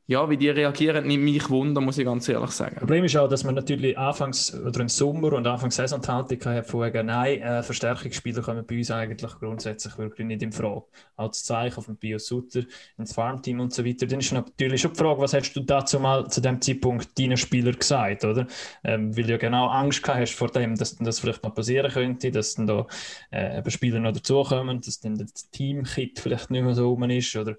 ja, 0.07 0.29
wie 0.29 0.37
die 0.37 0.49
reagieren, 0.49 1.07
nimmt 1.07 1.23
mich 1.23 1.49
Wunder, 1.49 1.81
muss 1.81 1.97
ich 1.97 2.05
ganz 2.05 2.29
ehrlich 2.29 2.51
sagen. 2.51 2.75
Problem 2.75 3.05
ist 3.05 3.17
auch, 3.17 3.27
dass 3.27 3.43
man 3.43 3.55
natürlich 3.55 3.97
anfangs 3.97 4.53
oder 4.53 4.81
im 4.81 4.89
Sommer 4.89 5.33
und 5.33 5.47
anfangs 5.47 5.77
Saison 5.77 5.99
die 5.99 6.07
Haltung 6.07 6.45
hat 6.45 6.67
von 6.67 6.81
wegen, 6.81 7.07
nein, 7.07 7.41
äh, 7.41 7.63
Verstärkungsspieler 7.63 8.43
kommen 8.43 8.63
bei 8.67 8.77
uns 8.77 8.91
eigentlich 8.91 9.31
grundsätzlich 9.39 9.97
wirklich 9.97 10.27
nicht 10.27 10.43
in 10.43 10.51
Frage. 10.51 10.83
Auch 11.15 11.29
das 11.29 11.43
Zeichen 11.43 11.81
von 11.81 11.97
Bio 11.97 12.19
Sutter 12.19 12.61
ins 12.99 13.13
Farmteam 13.13 13.59
und 13.59 13.73
so 13.73 13.83
weiter. 13.83 14.05
Dann 14.05 14.19
ist 14.19 14.31
natürlich 14.31 14.81
schon 14.81 14.93
die 14.93 14.99
Frage, 14.99 15.21
was 15.21 15.33
hast 15.33 15.53
du 15.53 15.61
dazu 15.61 15.99
mal 15.99 16.27
zu 16.29 16.39
dem 16.39 16.61
Zeitpunkt 16.61 17.17
deinen 17.17 17.37
Spieler 17.37 17.71
gesagt, 17.71 18.23
oder? 18.25 18.45
Ähm, 18.83 19.15
weil 19.17 19.23
du 19.23 19.31
ja 19.31 19.37
genau 19.37 19.69
Angst 19.69 20.03
gehabt 20.03 20.21
hast 20.21 20.35
vor 20.35 20.49
dem, 20.49 20.75
dass 20.75 20.97
das 20.97 21.19
vielleicht 21.19 21.43
noch 21.43 21.55
passieren 21.55 21.91
könnte, 21.91 22.29
dass 22.29 22.53
dann 22.53 22.67
da 22.67 22.85
äh, 23.31 23.67
Spieler 23.71 23.99
noch 23.99 24.13
dazukommen, 24.13 24.81
dass 24.81 24.99
dann 24.99 25.17
das 25.17 25.49
Teamkit 25.49 26.19
vielleicht 26.19 26.51
nicht 26.51 26.63
mehr 26.63 26.75
so 26.75 26.89
rum 26.89 27.09
ist 27.09 27.35
oder 27.35 27.55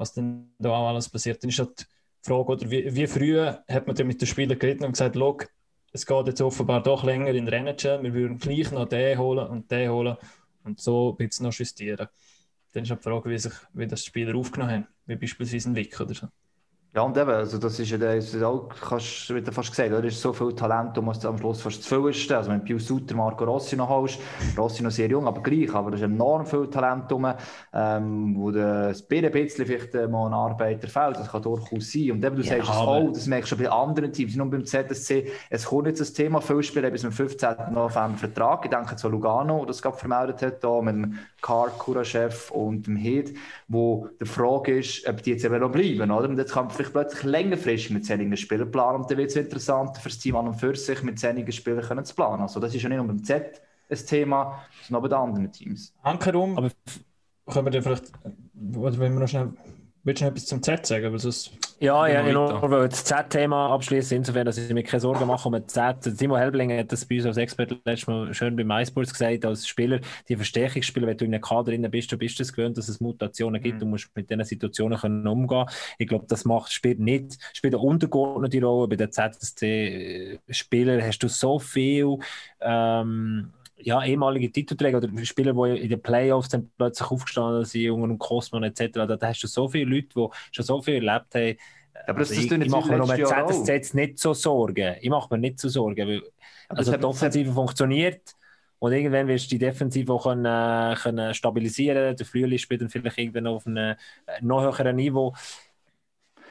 was 0.00 0.14
dann 0.14 0.52
da 0.58 0.70
auch 0.70 0.88
alles 0.88 1.08
passiert. 1.08 1.42
Dann 1.42 1.50
ist 1.50 1.58
halt 1.58 1.80
die 1.80 2.28
Frage, 2.28 2.52
oder 2.52 2.70
wie, 2.70 2.94
wie 2.94 3.06
früh 3.06 3.38
hat 3.38 3.86
man 3.86 4.06
mit 4.06 4.20
den 4.20 4.26
Spielern 4.26 4.58
geredet 4.58 4.82
und 4.82 4.92
gesagt, 4.92 5.16
«Schau, 5.16 5.38
es 5.92 6.06
geht 6.06 6.26
jetzt 6.26 6.40
offenbar 6.40 6.82
doch 6.82 7.04
länger 7.04 7.28
in 7.28 7.46
der 7.46 7.54
NHL, 7.60 8.02
wir 8.02 8.14
würden 8.14 8.38
gleich 8.38 8.70
noch 8.70 8.88
den 8.88 9.18
holen 9.18 9.46
und 9.48 9.70
den 9.70 9.90
holen 9.90 10.16
und 10.64 10.80
so 10.80 11.10
ein 11.10 11.16
bisschen 11.16 11.46
noch 11.46 11.52
justieren. 11.52 12.08
Dann 12.72 12.84
ist 12.84 12.90
halt 12.90 13.00
die 13.00 13.08
Frage, 13.08 13.30
wie, 13.30 13.38
sich, 13.38 13.52
wie 13.72 13.86
das 13.86 14.02
die 14.02 14.06
Spieler 14.06 14.36
aufgenommen 14.36 14.72
haben, 14.72 14.86
wie 15.06 15.16
beispielsweise 15.16 15.70
ein 15.70 15.74
Wick 15.74 16.00
oder 16.00 16.14
so. 16.14 16.28
Ja, 16.92 17.02
und 17.02 17.16
eben, 17.16 17.30
also 17.30 17.56
das 17.56 17.78
ist 17.78 17.88
ja 17.88 17.98
das 17.98 18.34
ist 18.34 18.42
auch, 18.42 18.68
kannst 18.68 19.30
du 19.30 19.36
wieder 19.36 19.52
fast 19.52 19.70
gesagt? 19.70 19.92
Es 19.92 20.14
ist 20.14 20.20
so 20.20 20.32
viel 20.32 20.52
Talent, 20.52 20.96
du 20.96 21.02
musst 21.02 21.24
am 21.24 21.38
Schluss 21.38 21.62
fast 21.62 21.84
zu 21.84 21.88
viel. 22.10 22.34
Also 22.34 22.50
wenn 22.50 22.58
du 22.58 22.64
Pius 22.64 22.88
Sutter, 22.88 23.14
Marco 23.14 23.44
Rossi 23.44 23.76
noch 23.76 23.88
hast, 23.88 24.18
Rossi 24.58 24.82
noch 24.82 24.90
sehr 24.90 25.08
jung, 25.08 25.24
aber 25.28 25.40
gleich, 25.40 25.72
aber 25.72 25.92
da 25.92 25.96
ist 25.98 26.02
enorm 26.02 26.44
viel 26.44 26.66
Talent 26.66 27.12
rum, 27.12 27.32
ähm, 27.72 28.34
wo 28.36 28.50
das 28.50 29.08
ein 29.08 29.30
bisschen 29.30 29.66
vielleicht 29.66 29.94
äh, 29.94 30.08
mal 30.08 30.26
ein 30.26 30.34
Arbeiter 30.34 30.88
fehlt, 30.88 31.16
das 31.16 31.30
kann 31.30 31.42
durchaus 31.42 31.92
sein. 31.92 32.10
Und 32.10 32.24
eben, 32.24 32.34
du 32.34 32.42
Ja, 32.42 32.56
sagst 32.56 32.70
es 32.70 32.76
auch, 32.76 33.12
das 33.12 33.26
merkst 33.28 33.52
du 33.52 33.56
bei 33.56 33.70
anderen 33.70 34.12
Teams, 34.12 34.34
nur 34.34 34.50
beim 34.50 34.64
ZSC, 34.64 35.30
es 35.48 35.66
kommt 35.66 35.86
jetzt 35.86 36.00
das 36.00 36.12
Thema, 36.12 36.40
viele 36.40 36.64
Spieler 36.64 36.90
bis 36.90 37.02
zum 37.02 37.12
15. 37.12 37.72
November 37.72 38.18
Vertrag, 38.18 38.64
ich 38.64 38.70
denke 38.70 38.96
zu 38.96 39.08
Lugano, 39.08 39.64
das 39.64 39.80
gerade 39.80 39.96
vermeldet 39.96 40.42
hat, 40.42 40.64
da 40.64 40.82
mit 40.82 40.96
dem 40.96 41.18
Karl 41.40 41.70
Kuraschew 41.78 42.30
und 42.50 42.88
dem 42.88 42.96
Hed, 42.96 43.32
wo 43.68 44.08
die 44.20 44.26
Frage 44.26 44.80
ist, 44.80 45.06
ob 45.08 45.22
die 45.22 45.30
jetzt 45.30 45.44
eben 45.44 45.60
noch 45.60 45.70
bleiben, 45.70 46.10
oder? 46.10 46.28
Und 46.28 46.36
jetzt 46.36 46.52
kann 46.52 46.68
vielleicht 46.80 46.92
plötzlich 46.92 47.22
längerfristig 47.24 47.90
mit 47.90 48.06
solchen 48.06 48.36
Spielern 48.36 48.70
planen 48.70 49.02
und 49.02 49.10
dann 49.10 49.18
wird 49.18 49.30
es 49.30 49.36
interessanter 49.36 50.00
für 50.00 50.08
das 50.08 50.18
Team 50.18 50.36
an 50.36 50.48
und 50.48 50.54
für 50.54 50.74
sich 50.74 51.02
mit 51.02 51.18
solchen 51.18 51.50
Spielern 51.52 51.82
können 51.82 52.04
zu 52.04 52.14
planen. 52.14 52.42
Also 52.42 52.60
das 52.60 52.74
ist 52.74 52.82
ja 52.82 52.88
nicht 52.88 52.98
nur 52.98 53.06
beim 53.06 53.22
Z 53.22 53.60
ein 53.90 54.06
Thema, 54.06 54.62
sondern 54.82 54.98
auch 54.98 55.02
bei 55.02 55.08
den 55.08 55.18
anderen 55.18 55.52
Teams. 55.52 55.94
Hankerum, 56.02 56.56
Aber 56.56 56.70
können 57.46 57.66
wir 57.66 57.70
dann 57.70 57.82
vielleicht, 57.82 58.12
oder 58.76 58.98
wenn 58.98 59.12
wir 59.12 59.20
noch 59.20 59.28
schnell, 59.28 59.52
willst 60.04 60.20
du 60.20 60.24
noch 60.24 60.32
etwas 60.32 60.46
zum 60.46 60.62
Z 60.62 60.86
sagen? 60.86 61.18
Sonst, 61.18 61.50
Ja, 61.78 62.06
ja, 62.06 62.26
ich 62.26 62.32
nur 62.32 62.88
das 62.88 63.04
Z-Thema 63.04 63.72
abschließen, 63.72 64.16
insofern, 64.16 64.46
dass 64.46 64.58
ich 64.58 64.72
mir 64.72 64.82
keine 64.82 65.00
Sorgen 65.00 65.26
mache 65.26 65.48
um 65.48 65.68
Z. 65.68 66.16
Timo 66.18 66.36
Helbling 66.36 66.76
hat 66.76 66.92
das 66.92 67.04
bei 67.04 67.16
uns 67.16 67.26
als 67.26 67.36
Experte 67.36 67.78
letztes 67.84 68.06
Mal 68.06 68.32
schön 68.34 68.56
bei 68.56 68.64
MySports 68.64 69.12
gesagt, 69.12 69.44
als 69.44 69.66
Spieler, 69.66 70.00
die 70.28 70.36
Verstärkungsspieler, 70.36 71.06
wenn 71.06 71.16
du 71.16 71.24
in 71.24 71.34
einem 71.34 71.42
Kader 71.42 71.72
drin 71.72 71.90
bist, 71.90 72.10
du 72.12 72.16
bist 72.16 72.40
es 72.40 72.52
gewöhnt, 72.52 72.78
dass 72.78 72.88
es 72.88 73.00
Mutationen 73.00 73.62
gibt, 73.62 73.80
du 73.80 73.86
musst 73.86 74.10
mit 74.14 74.30
diesen 74.30 74.44
Situationen 74.44 74.98
können 74.98 75.26
umgehen 75.26 75.66
Ich 75.98 76.08
glaube, 76.08 76.26
das 76.28 76.44
macht, 76.44 76.72
spielt 76.72 77.00
nicht, 77.00 77.38
spielt 77.52 77.74
eine 77.74 77.82
untergeordnete 77.82 78.64
Rolle. 78.64 78.88
Bei 78.88 78.96
den 78.96 79.12
ZSC-Spielern 79.12 81.02
hast 81.02 81.18
du 81.18 81.28
so 81.28 81.58
viel 81.58 82.18
ähm, 82.60 83.52
ja, 83.82 84.02
ehemalige 84.04 84.50
Titelträger 84.52 84.98
oder 84.98 85.24
Spieler, 85.24 85.52
die 85.54 85.80
in 85.82 85.88
den 85.90 86.02
Playoffs 86.02 86.48
dann 86.50 86.70
plötzlich 86.76 87.10
aufgestanden 87.10 87.64
sind, 87.64 87.84
dem 87.84 88.18
Kosman 88.18 88.64
etc. 88.64 89.06
Da, 89.06 89.18
hast 89.28 89.42
du 89.42 89.46
so 89.46 89.68
viele 89.68 89.94
Leute, 89.94 90.08
die 90.16 90.26
schon 90.52 90.64
so 90.64 90.82
viel 90.82 90.94
erlebt 91.06 91.34
haben. 91.34 91.56
aber 92.06 92.20
das- 92.20 92.30
Also 92.30 92.42
das 92.42 92.44
ich, 92.44 92.52
ich 92.62 92.68
mache 92.70 92.92
mir 92.92 92.98
um. 93.50 93.68
ZSC 93.68 93.72
jetzt 93.74 93.94
nicht 93.94 94.18
so 94.18 94.34
Sorgen. 94.34 94.96
Ich 95.00 95.10
mache 95.10 95.28
mir 95.32 95.38
nicht 95.38 95.58
so 95.60 95.68
Sorgen, 95.68 96.06
weil 96.08 96.22
Aber 96.68 96.78
also 96.78 96.92
das 96.92 97.00
die 97.00 97.06
Offensive 97.06 97.52
funktioniert 97.52 98.34
und 98.78 98.92
irgendwann 98.92 99.26
wirst 99.28 99.46
du 99.46 99.50
die 99.50 99.58
Defensive 99.58 100.12
auch 100.12 100.24
können, 100.24 100.44
äh, 100.46 100.94
können 100.96 101.34
stabilisieren. 101.34 102.16
Der 102.16 102.26
Frühling 102.26 102.58
spielt 102.58 102.80
dann 102.82 102.88
vielleicht 102.90 103.18
irgendwann 103.18 103.46
auf 103.48 103.66
einem 103.66 103.76
äh, 103.76 103.96
noch 104.42 104.62
höheren 104.62 104.96
Niveau. 104.96 105.34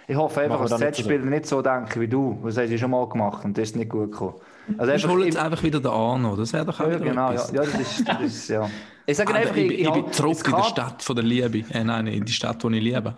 Ich 0.07 0.15
hoffe 0.15 0.41
einfach, 0.41 0.59
dass 0.61 0.71
da 0.71 0.77
nicht 0.77 0.95
Z-Spieler 0.95 1.25
nicht 1.25 1.45
so 1.45 1.61
denken 1.61 2.01
wie 2.01 2.07
du. 2.07 2.39
Das 2.43 2.57
hast 2.57 2.69
du 2.71 2.77
schon 2.77 2.91
mal 2.91 3.07
gemacht 3.07 3.45
und 3.45 3.57
das 3.57 3.69
ist 3.69 3.75
nicht 3.75 3.89
gut 3.89 4.11
gekommen. 4.11 4.35
Also 4.77 4.93
Ich 4.93 5.03
hole 5.07 5.13
einfach, 5.13 5.25
jetzt 5.25 5.37
einfach 5.37 5.63
wieder 5.63 5.79
den 5.79 5.91
Arno, 5.91 6.35
das 6.35 6.53
wäre 6.53 6.65
doch 6.65 6.79
auch 6.79 6.85
ja, 6.87 6.95
wieder 6.95 6.99
genau, 7.09 7.31
ja, 7.31 7.45
ja, 7.53 7.61
das 7.63 7.79
ist, 7.79 8.07
das 8.07 8.21
ist 8.21 8.47
ja. 8.49 8.69
Ich 9.05 9.17
sage 9.17 9.33
einfach, 9.33 9.55
ich, 9.55 9.67
bin- 9.67 9.79
ich 9.79 9.91
bin 9.91 10.13
zurück 10.13 10.37
in 10.45 10.51
der 10.55 10.63
Stadt 10.65 11.01
von 11.01 11.15
der 11.15 11.25
Liebe. 11.25 11.63
Äh, 11.73 11.83
nein, 11.83 12.05
in 12.05 12.23
die 12.25 12.31
Stadt, 12.31 12.61
die 12.63 12.67
ich 12.77 12.83
liebe. 12.83 13.15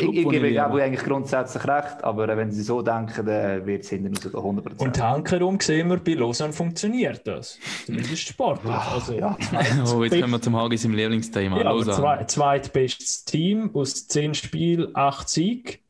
Ich, 0.00 0.06
ich 0.08 0.22
Club, 0.22 0.32
gebe 0.32 0.48
ich 0.48 0.58
eigentlich 0.58 1.04
grundsätzlich 1.04 1.64
recht, 1.66 2.02
aber 2.02 2.34
wenn 2.34 2.50
sie 2.50 2.62
so 2.62 2.80
denken, 2.80 3.26
dann 3.26 3.66
wird 3.66 3.82
es 3.84 3.90
hinten 3.90 4.14
raus 4.16 4.22
gehen, 4.22 4.60
100%. 4.60 4.82
und 4.82 5.02
Hankerum 5.02 5.60
sehen 5.60 5.90
wir, 5.90 5.98
bei 5.98 6.14
Lausanne 6.14 6.54
funktioniert 6.54 7.26
das. 7.26 7.58
Zumindest 7.84 8.28
sportlich. 8.28 8.72
Also, 8.72 9.12
ja. 9.12 9.36
Oh, 9.94 10.02
jetzt 10.02 10.18
kommen 10.18 10.32
wir 10.32 10.40
zum 10.40 10.56
Hagi 10.56 10.78
im 10.82 10.94
Lieblingsthema. 10.94 11.56
Ja, 11.60 11.66
aber 11.66 11.74
Lausanne. 11.80 11.96
zwei, 11.98 12.24
zweitbestes 12.24 13.24
Team 13.26 13.70
aus 13.74 14.06
10 14.08 14.32
Spielen, 14.32 14.96
8 14.96 15.28
Sieg. 15.28 15.82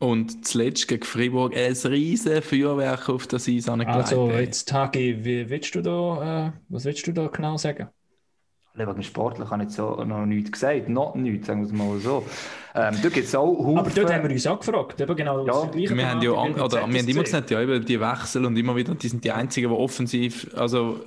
Und 0.00 0.46
zuletzt 0.46 0.86
gegen 0.86 1.04
Fribourg 1.04 1.56
ein 1.56 1.72
riesen 1.72 2.40
Feuerwerk 2.40 3.08
auf 3.08 3.26
das 3.26 3.48
Eis 3.48 3.68
angelegt. 3.68 3.96
Also 3.96 4.30
jetzt 4.30 4.72
Hagi, 4.72 5.24
wie 5.24 5.50
willst 5.50 5.74
du 5.74 5.80
da, 5.82 6.48
äh, 6.48 6.52
was 6.68 6.84
willst 6.84 7.06
du 7.06 7.12
da 7.12 7.26
genau 7.26 7.56
sagen? 7.56 7.88
Wegen 8.74 9.02
Sportler 9.02 9.50
habe 9.50 9.64
ich 9.64 9.70
so 9.70 10.04
noch 10.04 10.24
nichts 10.24 10.52
gesagt, 10.52 10.88
noch 10.88 11.16
nichts, 11.16 11.48
sagen 11.48 11.62
wir 11.62 11.66
es 11.66 11.72
mal 11.72 11.98
so. 11.98 12.24
Ähm, 12.76 12.96
da 13.02 13.08
gibt 13.08 13.26
es 13.26 13.34
auch 13.34 13.58
Haufen... 13.58 13.78
Aber 13.78 13.90
dort 13.90 14.12
haben 14.12 14.22
wir 14.22 14.30
uns 14.30 14.46
auch 14.46 14.60
gefragt, 14.60 15.00
eben 15.00 15.16
genau 15.16 15.44
Ja, 15.44 15.52
das 15.52 15.70
gleiche 15.72 15.96
wir 15.96 16.08
haben 16.08 16.22
ja 16.22 16.32
an, 16.32 16.52
oder, 16.54 16.88
wir 16.88 17.00
haben 17.00 17.08
immer 17.08 17.24
gesagt, 17.24 17.50
ja, 17.50 17.60
eben 17.60 17.84
die 17.84 18.00
Wechsel 18.00 18.44
und 18.44 18.56
immer 18.56 18.76
wieder, 18.76 18.94
die 18.94 19.08
sind 19.08 19.24
die 19.24 19.32
einzigen, 19.32 19.68
die 19.68 19.74
offensiv, 19.74 20.46
also 20.54 21.00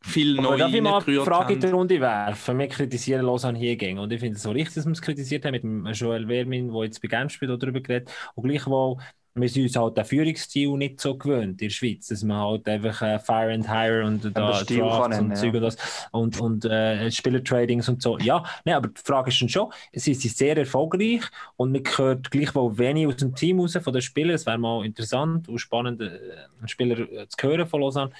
viel 0.00 0.34
neu 0.34 0.56
darf 0.56 0.72
ich 0.72 0.80
mal 0.80 1.02
eine 1.04 1.24
Frage 1.24 1.54
in 1.54 1.60
die 1.60 1.66
haben. 1.66 1.74
Runde 1.74 2.00
werfen? 2.00 2.58
Wir 2.58 2.68
kritisieren 2.68 3.24
Lausanne 3.24 3.58
hier 3.58 3.76
gegen. 3.76 3.98
Und 3.98 4.12
ich 4.12 4.20
finde 4.20 4.36
es 4.36 4.42
so 4.42 4.50
richtig, 4.50 4.74
dass 4.74 4.86
wir 4.86 4.92
es 4.92 5.02
kritisiert 5.02 5.44
haben 5.44 5.52
mit 5.52 5.62
dem 5.62 5.86
Joel 5.86 6.28
Wermin, 6.28 6.72
der 6.72 6.84
jetzt 6.84 7.02
bei 7.02 7.08
Genf 7.08 7.32
spielt, 7.32 7.62
darüber 7.62 7.80
geredet. 7.80 8.10
Und 8.34 8.44
gleichwohl, 8.44 8.96
wir 9.40 9.48
sind 9.48 9.64
uns 9.64 9.76
halt 9.76 9.96
den 9.96 10.04
Führungsstil 10.04 10.70
nicht 10.76 11.00
so 11.00 11.16
gewöhnt 11.16 11.60
in 11.60 11.68
der 11.68 11.70
Schweiz, 11.70 12.08
dass 12.08 12.22
man 12.22 12.38
halt 12.38 12.68
einfach 12.68 13.02
äh, 13.02 13.18
Fire 13.18 13.52
and 13.52 13.68
Hire 13.68 14.04
und 14.04 14.24
da 14.24 14.52
den 14.52 14.64
Stil 14.64 14.82
und 14.82 15.36
Zeug 15.36 15.54
ja. 15.54 15.60
und 15.60 15.62
das 15.62 15.76
und, 16.12 16.40
und 16.40 16.64
äh, 16.64 17.10
Spielertradings 17.10 17.88
und 17.88 18.02
so. 18.02 18.18
Ja, 18.18 18.42
nein, 18.64 18.74
aber 18.74 18.88
die 18.88 19.00
Frage 19.02 19.28
ist 19.28 19.36
schon 19.36 19.48
schon, 19.48 19.70
sie 19.92 20.14
sind 20.14 20.36
sehr 20.36 20.56
erfolgreich 20.56 21.22
und 21.56 21.72
man 21.72 21.82
hört 21.96 22.30
gleichwohl 22.30 22.76
wenig 22.78 23.06
aus 23.06 23.16
dem 23.16 23.34
Team 23.34 23.60
raus 23.60 23.78
von 23.80 23.92
den 23.92 24.02
Spielern. 24.02 24.34
Es 24.34 24.46
wäre 24.46 24.58
mal 24.58 24.84
interessant 24.84 25.48
und 25.48 25.58
spannend, 25.58 26.00
äh, 26.00 26.18
einen 26.58 26.68
Spieler 26.68 26.98
äh, 26.98 27.28
zu 27.28 27.46
hören 27.46 27.66
von 27.66 27.80
Lausanne. 27.80 28.10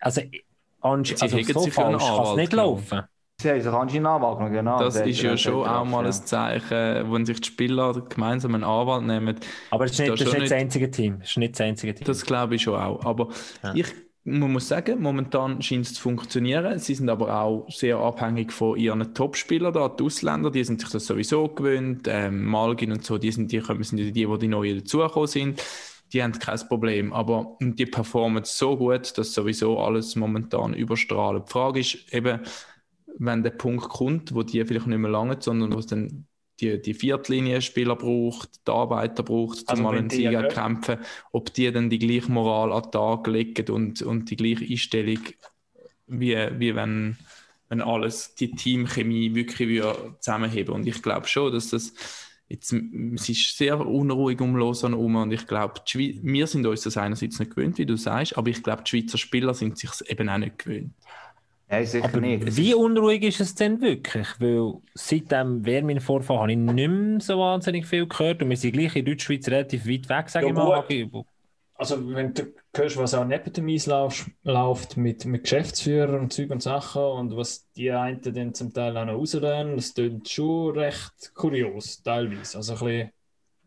Also, 0.00 0.22
ansch- 0.82 1.16
Sie 1.16 1.22
also 1.22 1.36
hegen 1.36 1.52
so 1.52 1.62
einen 1.62 1.72
falsch 1.72 2.02
kann 2.04 2.22
es 2.24 2.36
nicht 2.36 2.50
genommen. 2.50 2.76
laufen. 2.90 3.02
Sie 3.40 3.48
haben 3.50 3.60
sich 3.62 3.72
anscheinend 3.72 4.06
anwagen, 4.06 4.52
genau. 4.52 4.78
Das 4.80 4.94
Der- 4.94 5.06
ist 5.06 5.22
der- 5.22 5.30
ja 5.30 5.36
schon 5.38 5.66
auch 5.66 5.84
mal 5.86 6.02
ja. 6.02 6.08
ein 6.08 6.12
Zeichen, 6.12 7.10
wenn 7.12 7.24
sich 7.24 7.40
die 7.40 7.46
Spieler 7.48 7.94
gemeinsam 8.08 8.54
einen 8.54 8.64
Anwalt 8.64 9.04
nehmen. 9.04 9.36
Aber 9.70 9.84
das 9.86 9.92
ist 9.92 10.00
Da 10.00 10.04
nicht, 10.04 10.20
das, 10.20 10.28
ist 10.28 10.34
nicht 10.34 10.50
das 10.50 10.58
einzige 10.58 10.90
Team. 10.90 11.18
Das 11.20 11.30
ist 11.30 11.36
nicht 11.38 11.54
das 11.54 11.60
einzige 11.62 11.94
Team. 11.94 12.06
Das 12.06 12.24
glaube 12.26 12.56
ich 12.56 12.62
schon 12.62 12.74
auch. 12.78 13.04
Aber 13.04 13.28
Ja. 13.62 13.74
ich 13.74 13.86
man 14.22 14.52
muss 14.52 14.68
sagen, 14.68 15.00
momentan 15.00 15.62
scheint 15.62 15.86
es 15.86 15.94
zu 15.94 16.02
funktionieren. 16.02 16.78
Sie 16.78 16.94
sind 16.94 17.08
aber 17.08 17.40
auch 17.42 17.66
sehr 17.70 17.96
abhängig 17.96 18.52
von 18.52 18.76
ihren 18.78 19.14
Topspielern 19.14 19.72
da, 19.72 19.88
die 19.88 20.04
Ausländer, 20.04 20.50
die 20.50 20.62
sind 20.62 20.78
sich 20.82 20.90
das 20.90 21.06
sowieso 21.06 21.48
gewöhnt. 21.48 22.06
Ähm, 22.06 22.44
Malgin 22.44 22.92
und 22.92 23.02
so, 23.02 23.16
die 23.16 23.32
sind 23.32 23.50
die, 23.50 23.60
sind 23.60 23.96
die, 23.96 24.12
die, 24.12 24.26
die 24.38 24.48
neu 24.48 24.74
dazugekommen 24.76 25.26
sind. 25.26 25.62
Die 26.12 26.22
haben 26.22 26.32
kein 26.32 26.58
Problem, 26.68 27.12
aber 27.12 27.56
die 27.60 27.86
performen 27.86 28.44
so 28.44 28.76
gut, 28.76 29.16
dass 29.16 29.32
sowieso 29.32 29.78
alles 29.78 30.16
momentan 30.16 30.74
überstrahlt. 30.74 31.48
Die 31.48 31.52
Frage 31.52 31.80
ist 31.80 32.12
eben, 32.12 32.40
wenn 33.18 33.42
der 33.42 33.50
Punkt 33.50 33.88
kommt, 33.88 34.34
wo 34.34 34.42
die 34.42 34.64
vielleicht 34.64 34.86
nicht 34.86 34.98
mehr 34.98 35.10
lange, 35.10 35.36
sondern 35.40 35.72
wo 35.72 35.78
es 35.78 35.86
dann 35.86 36.26
die, 36.60 36.80
die 36.80 36.94
Viertlinie-Spieler 36.94 37.96
braucht, 37.96 38.66
die 38.66 38.70
Arbeiter 38.70 39.22
braucht, 39.22 39.60
um 39.62 39.66
Also 39.68 39.82
mal 39.82 39.92
wenn 39.92 39.98
einen 40.00 40.08
die 40.08 40.16
Sieg 40.16 40.24
ja- 40.32 40.42
kämpfen, 40.42 40.98
ob 41.32 41.52
die 41.54 41.70
dann 41.72 41.90
die 41.90 41.98
gleiche 41.98 42.30
Moral 42.30 42.72
an 42.72 42.82
den 42.82 42.92
Tag 42.92 43.26
legen 43.26 43.70
und, 43.70 44.02
und 44.02 44.30
die 44.30 44.36
gleiche 44.36 44.64
Einstellung, 44.64 45.20
wie, 46.06 46.36
wie 46.58 46.74
wenn, 46.74 47.16
wenn 47.68 47.80
alles, 47.80 48.34
die 48.34 48.50
Teamchemie 48.50 49.34
wirklich 49.34 49.68
wieder 49.68 50.16
zusammenheben. 50.20 50.74
Und 50.74 50.86
ich 50.86 51.02
glaube 51.02 51.28
schon, 51.28 51.52
dass 51.52 51.70
das 51.70 51.94
jetzt, 52.50 52.72
es 52.72 53.28
ist 53.28 53.56
sehr 53.56 53.80
unruhig 53.80 54.40
um 54.40 54.56
Lausanne 54.56 54.96
herum 54.96 55.16
und 55.16 55.32
ich 55.32 55.46
glaube, 55.46 55.80
wir 55.94 56.46
sind 56.46 56.66
uns 56.66 56.82
das 56.82 56.96
einerseits 56.96 57.38
nicht 57.38 57.54
gewöhnt, 57.54 57.78
wie 57.78 57.86
du 57.86 57.96
sagst, 57.96 58.36
aber 58.36 58.50
ich 58.50 58.62
glaube, 58.62 58.82
die 58.82 58.90
Schweizer 58.90 59.18
Spieler 59.18 59.54
sind 59.54 59.78
sich 59.78 59.90
eben 60.08 60.28
auch 60.28 60.38
nicht 60.38 60.58
gewöhnt. 60.58 60.92
Nein, 61.68 61.86
sicher 61.86 62.04
Aber 62.04 62.20
nicht. 62.20 62.56
Wie 62.56 62.74
unruhig 62.74 63.22
ist 63.22 63.40
es 63.40 63.54
denn 63.54 63.80
wirklich? 63.80 64.26
Weil 64.40 64.74
seit 64.94 65.30
dem 65.30 65.64
Wärmin-Vorfall 65.64 66.40
habe 66.40 66.50
ich 66.52 66.58
nicht 66.58 66.88
mehr 66.90 67.20
so 67.20 67.38
wahnsinnig 67.38 67.86
viel 67.86 68.08
gehört 68.08 68.42
und 68.42 68.50
wir 68.50 68.56
sind 68.56 68.72
gleich 68.72 68.96
in 68.96 69.04
Deutschschweiz 69.04 69.46
relativ 69.48 69.86
weit 69.86 70.08
weg, 70.08 70.28
sage 70.28 70.46
Ja, 70.46 70.50
ich 70.50 70.56
mal. 70.56 71.08
gut. 71.08 71.26
Also, 71.80 71.96
wenn 72.14 72.34
du 72.34 72.52
hörst, 72.76 72.98
was 72.98 73.14
auch 73.14 73.24
neben 73.24 73.50
dem 73.54 73.68
Eis 73.68 73.86
läuft 73.86 74.98
mit, 74.98 75.24
mit 75.24 75.44
Geschäftsführern 75.44 76.20
und 76.20 76.30
Zeug 76.30 76.50
und 76.50 76.62
Sachen 76.62 77.00
und 77.00 77.34
was 77.34 77.66
die 77.72 77.90
einen 77.90 78.20
dann 78.20 78.52
zum 78.52 78.70
Teil 78.74 78.94
auch 78.98 79.06
noch 79.06 79.14
rauslernen, 79.14 79.76
das 79.76 79.94
klingt 79.94 80.28
schon 80.28 80.76
recht 80.78 81.32
kurios, 81.34 82.02
teilweise. 82.02 82.58
Also, 82.58 82.74
ein 82.74 82.78
bisschen, 82.80 83.12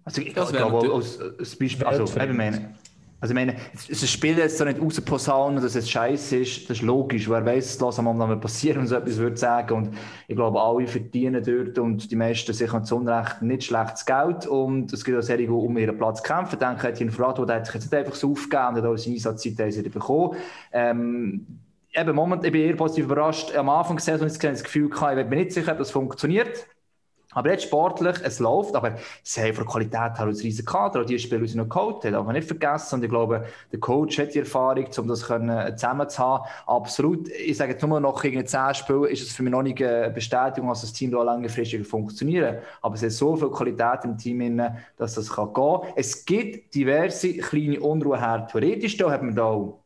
Also 0.03 0.21
ich, 0.21 0.27
ich 0.27 0.33
glaube, 0.35 0.93
als, 0.93 1.19
als 1.19 1.55
Beispiel, 1.55 1.87
also, 1.87 2.21
eben 2.21 2.37
meine, 2.37 2.75
also 3.23 3.33
ich 3.33 3.35
meine, 3.39 3.53
ein 3.53 3.95
Spiel 3.95 4.37
jetzt 4.37 4.57
so 4.57 4.65
nicht 4.65 4.81
rausposaunen, 4.81 5.63
dass 5.63 5.75
es 5.75 5.89
scheiße 5.89 6.39
ist, 6.39 6.69
das 6.69 6.79
ist 6.79 6.83
logisch. 6.83 7.29
Wer 7.29 7.45
weiß, 7.45 7.79
was 7.79 7.97
am 7.97 8.09
Abend 8.09 8.41
passieren 8.41 8.79
und 8.81 8.87
so 8.87 8.95
etwas 8.95 9.15
würde 9.15 9.37
sagen. 9.37 9.73
Und 9.73 9.97
ich 10.27 10.35
glaube, 10.35 10.61
alle 10.61 10.85
verdienen 10.87 11.41
dort 11.41 11.79
und 11.79 12.11
die 12.11 12.17
meisten 12.17 12.51
sicher 12.51 12.83
zu 12.83 12.97
Unrecht 12.97 13.41
nicht 13.41 13.63
schlechtes 13.63 14.05
Geld. 14.05 14.45
Und 14.45 14.91
es 14.91 15.05
gibt 15.05 15.17
auch 15.17 15.21
solche, 15.21 15.43
die 15.43 15.47
um 15.47 15.77
ihren 15.77 15.97
Platz 15.97 16.21
kämpfen. 16.21 16.59
Ich 16.59 16.67
denke, 16.67 16.89
Etienne 16.89 17.13
Frato, 17.13 17.45
der 17.45 17.55
hat 17.55 17.65
sich 17.65 17.75
jetzt 17.75 17.85
nicht 17.85 17.95
einfach 17.97 18.15
so 18.15 18.31
aufgegeben 18.31 18.67
und 18.67 18.75
hat 18.75 18.85
auch 18.85 18.97
seine 18.97 19.15
Einsatzzeit 19.15 19.93
bekommen. 19.93 20.35
Ähm, 20.73 21.47
eben, 21.93 22.13
Moment, 22.13 22.43
ich 22.43 22.51
bin 22.51 22.61
eher 22.61 22.75
positiv 22.75 23.05
überrascht. 23.05 23.55
Am 23.55 23.69
Anfang 23.69 23.95
gesehen, 23.95 24.15
habe 24.15 24.27
ich 24.27 24.37
das 24.37 24.63
Gefühl 24.65 24.89
gehabt, 24.89 25.17
ich 25.17 25.19
bin 25.19 25.29
mir 25.29 25.45
nicht 25.45 25.53
sicher, 25.53 25.71
ob 25.71 25.77
das 25.77 25.91
funktioniert. 25.91 26.67
Aber 27.33 27.51
jetzt 27.51 27.63
sportlich, 27.63 28.15
es 28.23 28.39
läuft, 28.39 28.75
aber 28.75 28.95
sie 29.23 29.41
haben 29.41 29.53
von 29.53 29.65
der 29.65 29.71
Qualität 29.71 30.17
her 30.17 30.27
ein 30.27 30.29
riesen 30.29 30.65
Kader, 30.65 31.01
auch 31.01 31.05
die 31.05 31.19
Spieler, 31.19 31.41
die 31.41 31.47
sie 31.47 31.57
noch 31.57 31.69
geholt 31.69 32.03
haben, 32.03 32.13
darf 32.13 32.25
man 32.25 32.35
nicht 32.35 32.47
vergessen. 32.47 32.95
Und 32.95 33.03
ich 33.03 33.09
glaube, 33.09 33.45
der 33.71 33.79
Coach 33.79 34.19
hat 34.19 34.33
die 34.33 34.39
Erfahrung, 34.39 34.85
um 34.97 35.07
das 35.07 35.25
können, 35.25 35.77
zusammen 35.77 36.09
zu 36.09 36.19
haben. 36.19 36.45
Absolut. 36.65 37.29
Ich 37.29 37.57
sage 37.57 37.73
jetzt 37.73 37.85
nur 37.85 37.99
noch 37.99 38.23
in 38.23 38.45
10 38.45 38.73
Spielen 38.73 39.05
ist 39.05 39.21
es 39.21 39.33
für 39.33 39.43
mich 39.43 39.51
noch 39.51 39.63
nicht 39.63 39.81
eine 39.81 40.09
Bestätigung, 40.09 40.69
dass 40.69 40.81
das 40.81 40.93
Team 40.93 41.11
da 41.11 41.23
längerfristig 41.23 41.85
funktionieren 41.85 42.57
Aber 42.81 42.95
es 42.95 43.03
hat 43.03 43.11
so 43.11 43.35
viel 43.35 43.49
Qualität 43.49 43.99
im 44.03 44.17
Team, 44.17 44.61
dass 44.97 45.15
das 45.15 45.29
kann 45.29 45.53
gehen 45.53 45.81
kann. 45.81 45.93
Es 45.95 46.25
gibt 46.25 46.73
diverse 46.75 47.37
kleine 47.37 47.79
Unruhe 47.79 48.19
her. 48.19 48.47
Theoretisch 48.51 48.97
da 48.97 49.11
hat 49.11 49.23
man 49.23 49.35
da 49.35 49.43
auch 49.43 49.79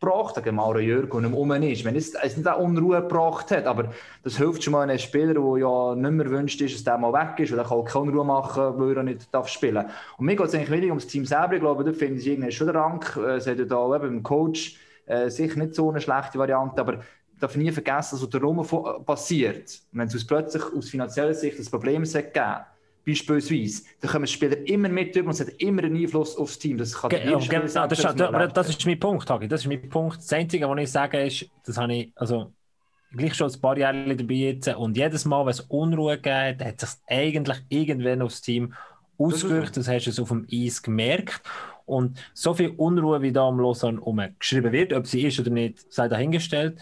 weggebracht, 0.00 0.44
der 0.44 0.52
Mauro 0.52 0.78
Jörg 0.78 1.12
und 1.12 1.22
nicht 1.22 1.30
mehr 1.30 1.38
rum 1.38 1.50
ist. 1.62 1.84
Wenn 1.84 1.96
es, 1.96 2.14
es 2.14 2.36
nicht 2.36 2.48
auch 2.48 2.58
Unruhe 2.58 3.00
gebracht 3.00 3.50
hat, 3.50 3.66
aber 3.66 3.92
das 4.22 4.36
hilft 4.36 4.62
schon 4.62 4.72
mal 4.72 4.82
einem 4.82 4.98
Spieler, 4.98 5.34
der 5.34 5.58
ja 5.58 5.94
nicht 5.94 6.10
mehr 6.10 6.30
wünscht, 6.30 6.60
ist, 6.60 6.74
dass 6.74 6.84
der 6.84 6.98
mal 6.98 7.12
weg 7.12 7.38
ist, 7.38 7.52
weil 7.52 7.58
er 7.58 7.64
kann 7.64 7.84
keine 7.84 8.04
Unruhe 8.06 8.24
machen, 8.24 8.78
weil 8.78 8.96
er 8.96 9.02
nicht 9.02 9.32
darf 9.32 9.48
spielen 9.48 9.74
darf. 9.74 9.92
Und 10.16 10.26
mir 10.26 10.36
geht 10.36 10.46
es 10.46 10.54
eigentlich 10.54 10.70
weniger 10.70 10.92
ums 10.92 11.06
Team 11.06 11.24
selber. 11.24 11.54
Ich 11.54 11.60
glaube, 11.60 11.84
da 11.84 11.92
finde 11.92 12.20
ich 12.20 12.26
irgendwie 12.26 12.52
schon 12.52 12.66
den 12.66 12.76
Rank. 12.76 13.16
Äh, 13.16 13.36
Es 13.36 13.46
hat 13.46 13.58
ja 13.58 13.64
da 13.64 13.96
eben 13.96 14.08
im 14.08 14.22
Coach 14.22 14.76
äh, 15.06 15.28
sicher 15.28 15.58
nicht 15.58 15.74
so 15.74 15.90
eine 15.90 16.00
schlechte 16.00 16.38
Variante, 16.38 16.80
aber 16.80 16.94
ich 16.94 17.40
darf 17.40 17.56
nie 17.56 17.72
vergessen, 17.72 18.18
was 18.20 18.28
da 18.28 18.38
rum 18.38 18.66
passiert. 19.04 19.80
Wenn 19.92 20.08
es 20.08 20.26
plötzlich 20.26 20.62
aus 20.62 20.90
finanzieller 20.90 21.34
Sicht 21.34 21.58
ein 21.58 21.64
Problem 21.66 22.02
gegeben 22.04 22.64
beispielsweise, 23.06 23.82
dann 24.00 24.10
kommen 24.10 24.26
Spieler 24.26 24.66
immer 24.66 24.88
mit 24.88 25.16
über 25.16 25.28
und 25.28 25.32
es 25.32 25.40
hat 25.40 25.48
immer 25.58 25.84
einen 25.84 25.96
Einfluss 25.96 26.36
aufs 26.36 26.58
Team. 26.58 26.78
Das 26.78 26.92
kann 26.92 27.10
genau, 27.10 27.40
Spieler 27.40 27.62
das, 27.62 27.98
ist, 27.98 28.04
aber 28.20 28.48
das 28.48 28.68
ist 28.68 28.86
mein 28.86 29.00
Punkt, 29.00 29.28
Hagi. 29.28 29.48
Das 29.48 29.62
ist 29.62 29.66
mein 29.66 29.88
Punkt. 29.88 30.18
Das 30.18 30.32
Einzige, 30.32 30.68
was 30.68 30.78
ich 30.80 30.90
sage, 30.90 31.22
ist, 31.22 31.46
das 31.64 31.76
habe 31.76 31.94
ich 31.94 32.12
also, 32.14 32.52
gleich 33.12 33.34
schon 33.34 33.50
ein 33.50 33.60
paar 33.60 33.76
Jahre 33.78 34.16
dabei 34.16 34.34
jetzt 34.34 34.68
und 34.68 34.96
jedes 34.96 35.24
Mal, 35.24 35.44
wenn 35.44 35.50
es 35.50 35.60
Unruhe 35.60 36.16
gegeben 36.16 36.64
hat, 36.64 36.80
sich 36.80 36.90
eigentlich 37.08 37.58
irgendwann 37.68 38.22
aufs 38.22 38.42
Team 38.42 38.74
ausgewirkt. 39.18 39.76
Das 39.76 39.88
hast 39.88 40.06
du 40.06 40.10
es 40.10 40.20
auf 40.20 40.28
dem 40.28 40.46
Eis 40.52 40.82
gemerkt. 40.82 41.42
Und 41.86 42.22
so 42.34 42.54
viel 42.54 42.70
Unruhe, 42.76 43.20
wie 43.20 43.32
da 43.32 43.48
am 43.48 43.58
Lausanne 43.58 44.00
geschrieben 44.38 44.72
wird, 44.72 44.92
ob 44.92 45.06
sie 45.06 45.22
ist 45.26 45.40
oder 45.40 45.50
nicht, 45.50 45.92
sei 45.92 46.06
dahingestellt. 46.06 46.78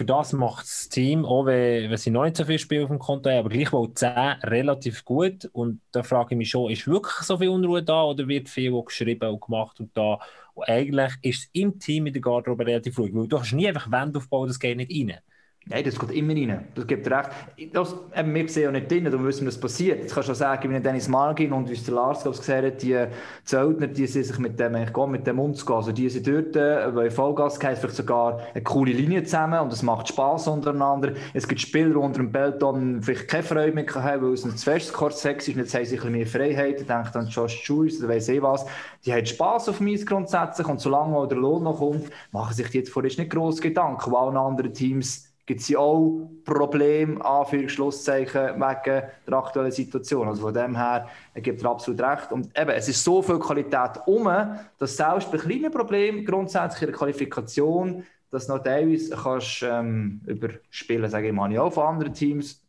Für 0.00 0.06
das 0.06 0.32
macht 0.32 0.64
das 0.64 0.88
Team, 0.88 1.26
auch 1.26 1.44
wenn, 1.44 1.90
wenn 1.90 1.96
sie 1.98 2.10
noch 2.10 2.24
nicht 2.24 2.34
so 2.34 2.46
viel 2.46 2.58
Spiel 2.58 2.82
auf 2.84 2.88
dem 2.88 2.98
Konto 2.98 3.28
haben, 3.28 3.40
aber 3.40 3.50
gleichwohl 3.50 3.92
10 3.92 4.08
relativ 4.44 5.04
gut. 5.04 5.44
Und 5.52 5.82
da 5.92 6.02
frage 6.02 6.34
ich 6.34 6.38
mich 6.38 6.48
schon, 6.48 6.70
ist 6.70 6.86
wirklich 6.86 7.12
so 7.16 7.36
viel 7.36 7.50
Unruhe 7.50 7.82
da 7.82 8.04
oder 8.04 8.26
wird 8.26 8.48
viel 8.48 8.72
geschrieben 8.82 9.28
und 9.28 9.42
gemacht 9.42 9.78
und 9.78 9.94
da? 9.94 10.18
Und 10.54 10.66
eigentlich 10.70 11.12
ist 11.20 11.40
es 11.42 11.50
im 11.52 11.78
Team 11.78 12.06
in 12.06 12.14
der 12.14 12.22
Garderobe 12.22 12.64
relativ 12.64 12.98
ruhig, 12.98 13.12
weil 13.14 13.28
du 13.28 13.36
kannst 13.36 13.52
nie 13.52 13.68
einfach 13.68 13.90
Wände 13.92 14.20
aufbauen, 14.20 14.48
das 14.48 14.58
geht 14.58 14.78
nicht 14.78 14.90
rein. 14.90 15.20
Nein, 15.66 15.84
das 15.84 15.98
geht 15.98 16.10
immer 16.12 16.32
rein. 16.32 16.66
Das 16.74 16.86
gibt 16.86 17.08
recht. 17.08 17.30
Das, 17.72 17.94
eben, 18.16 18.34
wir 18.34 18.48
sehen 18.48 18.62
ja 18.62 18.70
nicht 18.72 18.90
drin, 18.90 19.04
darum 19.04 19.24
wissen 19.24 19.42
wir, 19.42 19.48
was 19.48 19.60
passiert. 19.60 20.00
Jetzt 20.00 20.14
kannst 20.14 20.28
du 20.28 20.32
auch 20.32 20.36
sagen, 20.36 20.68
wie 20.68 20.80
Dennis 20.80 21.06
Malgin 21.06 21.52
und 21.52 21.68
der 21.68 21.94
Lars 21.94 22.22
glaub, 22.22 22.34
ich, 22.34 22.40
gesehen 22.40 22.72
die 22.82 23.06
Zeltner, 23.44 23.86
die 23.86 24.06
sind 24.06 24.24
sich 24.24 24.38
mit 24.38 24.58
dem, 24.58 24.72
gehen, 24.72 25.10
mit 25.10 25.26
dem 25.26 25.38
umzugehen. 25.38 25.76
Also 25.76 25.92
die 25.92 26.08
sind 26.08 26.26
dort, 26.26 26.56
äh, 26.56 26.92
weil 26.96 27.10
Vollgas 27.10 27.60
geht, 27.60 27.78
vielleicht 27.78 27.94
sogar 27.94 28.40
eine 28.52 28.64
coole 28.64 28.92
Linie 28.92 29.22
zusammen 29.22 29.60
und 29.60 29.72
es 29.72 29.82
macht 29.82 30.08
Spass 30.08 30.48
untereinander. 30.48 31.12
Es 31.34 31.46
gibt 31.46 31.60
Spieler, 31.60 31.90
die 31.90 31.96
unter 31.96 32.18
dem 32.18 32.32
Pelton 32.32 33.02
vielleicht 33.02 33.28
keine 33.28 33.44
Freude 33.44 33.72
mehr 33.72 33.86
haben, 33.94 34.26
weil 34.26 34.32
es 34.32 34.44
ein 34.44 34.56
zu 34.56 34.64
festes 34.64 34.92
Korsett 34.92 35.46
ist 35.46 35.54
und 35.54 35.58
jetzt 35.58 35.74
haben 35.74 35.84
sie 35.84 35.96
ein 35.96 35.96
bisschen 35.98 36.12
mehr 36.12 36.26
Freiheit. 36.26 36.80
Ich 36.80 36.86
denke 36.86 37.16
an 37.16 37.28
Josh 37.28 37.62
Jules 37.64 38.00
oder 38.00 38.08
weiss 38.08 38.28
ich 38.28 38.42
was. 38.42 38.66
Die 39.04 39.12
haben 39.12 39.26
Spass 39.26 39.68
auf 39.68 39.78
mich 39.78 40.04
grundsätzlich 40.04 40.66
und 40.66 40.80
solange 40.80 41.16
auch 41.16 41.26
der 41.26 41.38
Lohn 41.38 41.62
noch 41.62 41.78
kommt, 41.78 42.10
machen 42.32 42.54
sich 42.54 42.68
die 42.70 42.78
jetzt 42.78 42.90
vorerst 42.90 43.18
nicht 43.18 43.30
grosse 43.30 43.60
Gedanken, 43.60 44.10
weil 44.10 44.18
alle 44.18 44.40
anderen 44.40 44.74
Teams 44.74 45.29
gibt 45.50 45.62
es 45.62 45.68
ja 45.68 45.80
auch 45.80 46.30
Probleme, 46.44 47.24
Anführungsschlusszeichen, 47.24 48.54
wegen 48.54 49.02
der 49.26 49.34
aktuellen 49.34 49.72
Situation. 49.72 50.28
Also 50.28 50.42
von 50.42 50.54
dem 50.54 50.76
her 50.76 51.08
er 51.34 51.40
gibt 51.40 51.60
er 51.64 51.70
absolut 51.70 52.00
recht. 52.00 52.30
Und 52.30 52.56
eben, 52.56 52.70
es 52.70 52.88
ist 52.88 53.02
so 53.02 53.20
viel 53.20 53.40
Qualität 53.40 53.98
um, 54.06 54.30
dass 54.78 54.96
selbst 54.96 55.28
bei 55.32 55.38
kleinen 55.38 55.72
Problemen 55.72 56.24
grundsätzlich 56.24 56.82
in 56.82 56.88
der 56.90 56.96
Qualifikation, 56.96 58.04
dass 58.30 58.46
noch 58.46 58.62
teilweise 58.62 59.16
kannst, 59.16 59.64
ähm, 59.64 60.20
überspielen, 60.24 61.10
sage 61.10 61.26
ich 61.26 61.32
mal, 61.32 61.58
auch 61.58 61.72
von 61.72 61.84
anderen 61.84 62.14
Teams 62.14 62.62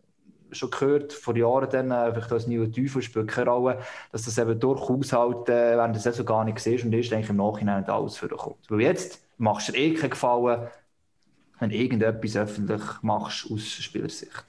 schon 0.51 0.71
gehört, 0.71 1.13
vor 1.13 1.37
Jahren 1.37 1.69
dann, 1.69 1.91
äh, 1.91 2.11
vielleicht 2.11 2.31
als 2.31 2.47
New 2.47 2.65
Teufel 2.65 3.03
spielt 3.03 3.27
keine 3.27 3.51
Rolle, 3.51 3.77
dass 4.11 4.25
das 4.25 4.39
eben 4.39 4.59
durchaus 4.59 5.13
halt 5.13 5.49
äh, 5.49 5.77
während 5.77 5.93
der 5.93 6.01
Saison 6.01 6.25
gar 6.25 6.43
nicht 6.45 6.57
siehst 6.57 6.83
und 6.83 6.93
erst 6.93 7.13
eigentlich 7.13 7.29
im 7.29 7.37
Nachhinein 7.37 7.85
alles 7.85 8.17
vorkommt. 8.17 8.57
Weil 8.69 8.81
jetzt 8.81 9.21
machst 9.37 9.67
du 9.67 9.73
dir 9.73 9.77
eh 9.77 9.93
keinen 9.93 10.09
Gefallen, 10.09 10.67
wenn 11.61 11.69
du 11.69 11.75
irgendetwas 11.77 12.35
öffentlich 12.35 12.81
machst 13.03 13.49
aus 13.51 13.61
Spielersicht. 13.61 14.43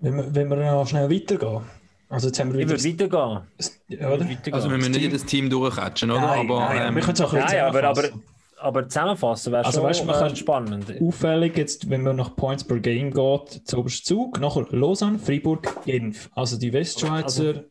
Wenn 0.00 0.16
wir, 0.16 0.34
wenn 0.34 0.50
wir 0.50 0.56
noch 0.56 0.86
schnell 0.86 1.08
weitergehen. 1.10 1.62
Also 2.08 2.26
jetzt 2.28 2.38
haben 2.38 2.52
wir 2.52 2.60
Ich 2.60 2.68
wieder... 2.68 2.82
würde 2.82 3.08
weitergehen. 3.08 4.00
Ja, 4.00 4.08
oder? 4.10 4.28
weitergehen. 4.28 4.54
Also 4.54 4.70
wir 4.70 4.76
müssen 4.76 4.92
nicht 4.92 5.00
jedes 5.02 5.24
Team 5.24 5.48
durchquetschen, 5.48 6.10
oder? 6.10 6.20
Nein, 6.20 6.40
aber 6.50 6.60
nein, 6.60 6.88
ähm, 6.88 6.94
wir 6.96 7.02
können 7.02 7.14
es 7.14 7.20
auch 7.22 7.32
ein 7.32 7.42
bisschen 7.42 7.58
Nein, 7.58 7.66
aber, 7.68 7.82
aber, 7.84 7.94
zusammenfassen. 8.02 8.22
aber 8.58 8.88
zusammenfassen 8.88 9.52
wäre 9.52 9.64
Also, 9.64 9.78
schon 9.80 9.88
weißt 9.88 10.04
man 10.06 10.14
äh, 10.14 10.18
kann- 10.18 10.36
spannend. 10.36 10.94
Auffällig 11.00 11.56
jetzt, 11.56 11.88
wenn 11.88 12.02
man 12.02 12.16
nach 12.16 12.36
Points 12.36 12.62
per 12.64 12.78
Game 12.80 13.10
geht, 13.12 13.62
zu 13.66 13.82
Zug, 13.84 14.38
nachher 14.40 14.66
Lausanne, 14.70 15.18
Freiburg, 15.18 15.84
Genf. 15.84 16.28
Also 16.34 16.58
die 16.58 16.72
Westschweizer, 16.72 17.64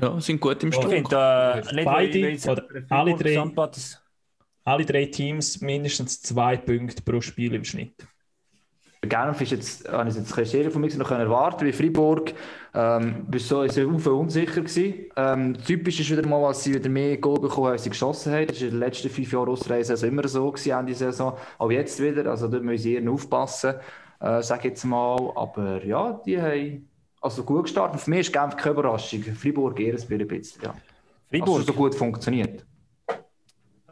ja, 0.00 0.20
sind 0.20 0.40
gut 0.40 0.62
im 0.62 0.70
Ich 0.70 0.74
Sturm. 0.76 0.90
finde, 0.90 1.16
äh, 1.16 1.74
nicht, 1.74 1.84
Beide 1.84 2.18
oder 2.50 2.62
Freiburg 2.62 2.84
alle 2.88 3.14
drei- 3.16 3.34
alle 4.64 4.84
drei 4.84 5.06
Teams 5.06 5.60
mindestens 5.60 6.22
zwei 6.22 6.56
Punkte 6.56 7.02
pro 7.02 7.20
Spiel 7.20 7.54
im 7.54 7.64
Schnitt. 7.64 8.06
Genf 9.08 9.40
ist 9.40 9.50
jetzt, 9.50 9.88
habe 9.88 10.08
ich 10.08 10.14
jetzt 10.14 10.32
keine 10.32 10.70
von 10.70 10.80
mir 10.80 10.96
noch 10.96 11.08
können 11.08 11.22
erwarten, 11.22 11.66
wie 11.66 11.72
Freiburg, 11.72 12.34
ähm, 12.72 13.26
bis 13.28 13.48
so 13.48 13.62
ist 13.62 13.76
unsicher 13.76 14.60
gewesen. 14.60 14.94
Ähm, 15.16 15.56
typisch 15.66 15.98
ist 15.98 16.10
wieder 16.10 16.24
mal, 16.24 16.44
als 16.44 16.62
sie 16.62 16.74
wieder 16.74 16.88
mehr 16.88 17.16
Goal 17.16 17.40
bekommen 17.40 17.66
haben, 17.66 17.72
als 17.72 17.82
sie 17.82 17.90
geschossen 17.90 18.32
haben. 18.32 18.46
Das 18.46 18.60
war 18.60 18.68
in 18.68 18.74
den 18.74 18.78
letzten 18.78 19.10
fünf 19.10 19.32
Jahren 19.32 19.48
Ausreise 19.48 20.06
immer 20.06 20.28
so 20.28 20.48
gewesen, 20.52 20.70
Ende 20.70 20.94
Saison. 20.94 21.36
Auch 21.58 21.72
jetzt 21.72 22.00
wieder, 22.00 22.30
also 22.30 22.46
da 22.46 22.60
müssen 22.60 22.82
sie 22.84 22.94
eher 22.94 23.10
aufpassen, 23.10 23.74
äh, 24.20 24.40
sage 24.40 24.60
ich 24.60 24.64
jetzt 24.66 24.84
mal. 24.84 25.32
Aber 25.34 25.84
ja, 25.84 26.20
die 26.24 26.40
haben 26.40 26.88
also 27.20 27.42
gut 27.42 27.64
gestartet. 27.64 28.00
Für 28.00 28.10
mich 28.10 28.20
ist 28.20 28.32
Genf 28.32 28.56
keine 28.56 28.74
Überraschung. 28.74 29.22
Freiburg 29.22 29.80
eher 29.80 29.94
ein 29.94 30.28
bisschen, 30.28 30.62
ja. 30.62 30.74
Freiburg. 31.28 31.58
Also 31.58 31.72
so 31.72 31.72
gut 31.72 31.96
funktioniert. 31.96 32.64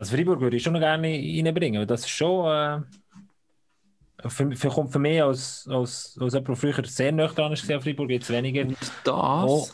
Also 0.00 0.16
Freiburg 0.16 0.40
würde 0.40 0.56
ich 0.56 0.62
schon 0.62 0.72
noch 0.72 0.80
gerne 0.80 1.08
reinbringen, 1.08 1.86
das 1.86 2.00
ist 2.00 2.08
schon. 2.10 2.46
Äh, 2.46 4.28
für, 4.28 4.50
für, 4.54 4.68
kommt 4.68 4.92
für 4.92 4.98
mich 4.98 5.22
als, 5.22 5.66
als, 5.70 6.18
als 6.20 6.34
jemand, 6.34 6.48
der 6.48 6.56
früher 6.56 6.84
sehr 6.84 7.12
nah 7.12 7.26
dran 7.28 7.52
ist, 7.52 7.70
an 7.70 7.80
Freiburg, 7.80 8.10
jetzt 8.10 8.30
weniger. 8.30 8.62
Und 8.62 8.76
das, 9.04 9.14
Oh. 9.14 9.68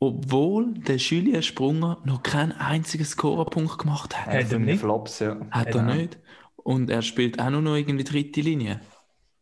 obwohl 0.00 0.74
der 0.74 0.96
Julien 0.96 1.42
Sprunger 1.42 1.98
noch 2.04 2.22
keinen 2.22 2.52
einzigen 2.52 3.04
Scorerpunkt 3.04 3.78
gemacht 3.78 4.16
hat. 4.18 4.26
Hat 4.26 4.52
er 4.52 4.58
nicht? 4.58 4.80
Flops, 4.80 5.18
ja. 5.18 5.36
Hat 5.50 5.74
er 5.74 5.82
nicht. 5.82 6.18
Und 6.56 6.88
er 6.88 7.02
spielt 7.02 7.40
auch 7.40 7.50
nur 7.50 7.60
noch 7.62 7.74
irgendwie 7.76 8.04
dritte 8.04 8.40
Linie. 8.40 8.80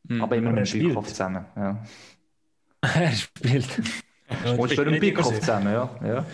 Hm. 0.09 0.23
Aber 0.23 0.37
immer 0.37 0.51
er 0.51 0.55
mit 0.63 0.73
dem. 0.73 0.89
Bickoff 0.89 1.07
zusammen. 1.09 1.47
Ja. 1.57 1.83
er 2.81 3.13
spielt. 3.13 3.81
Und 4.59 4.73
schon 4.73 4.99
Bickoff 4.99 5.27
übersehen. 5.27 5.41
zusammen, 5.41 5.73
ja. 5.73 5.91
ja. 6.05 6.27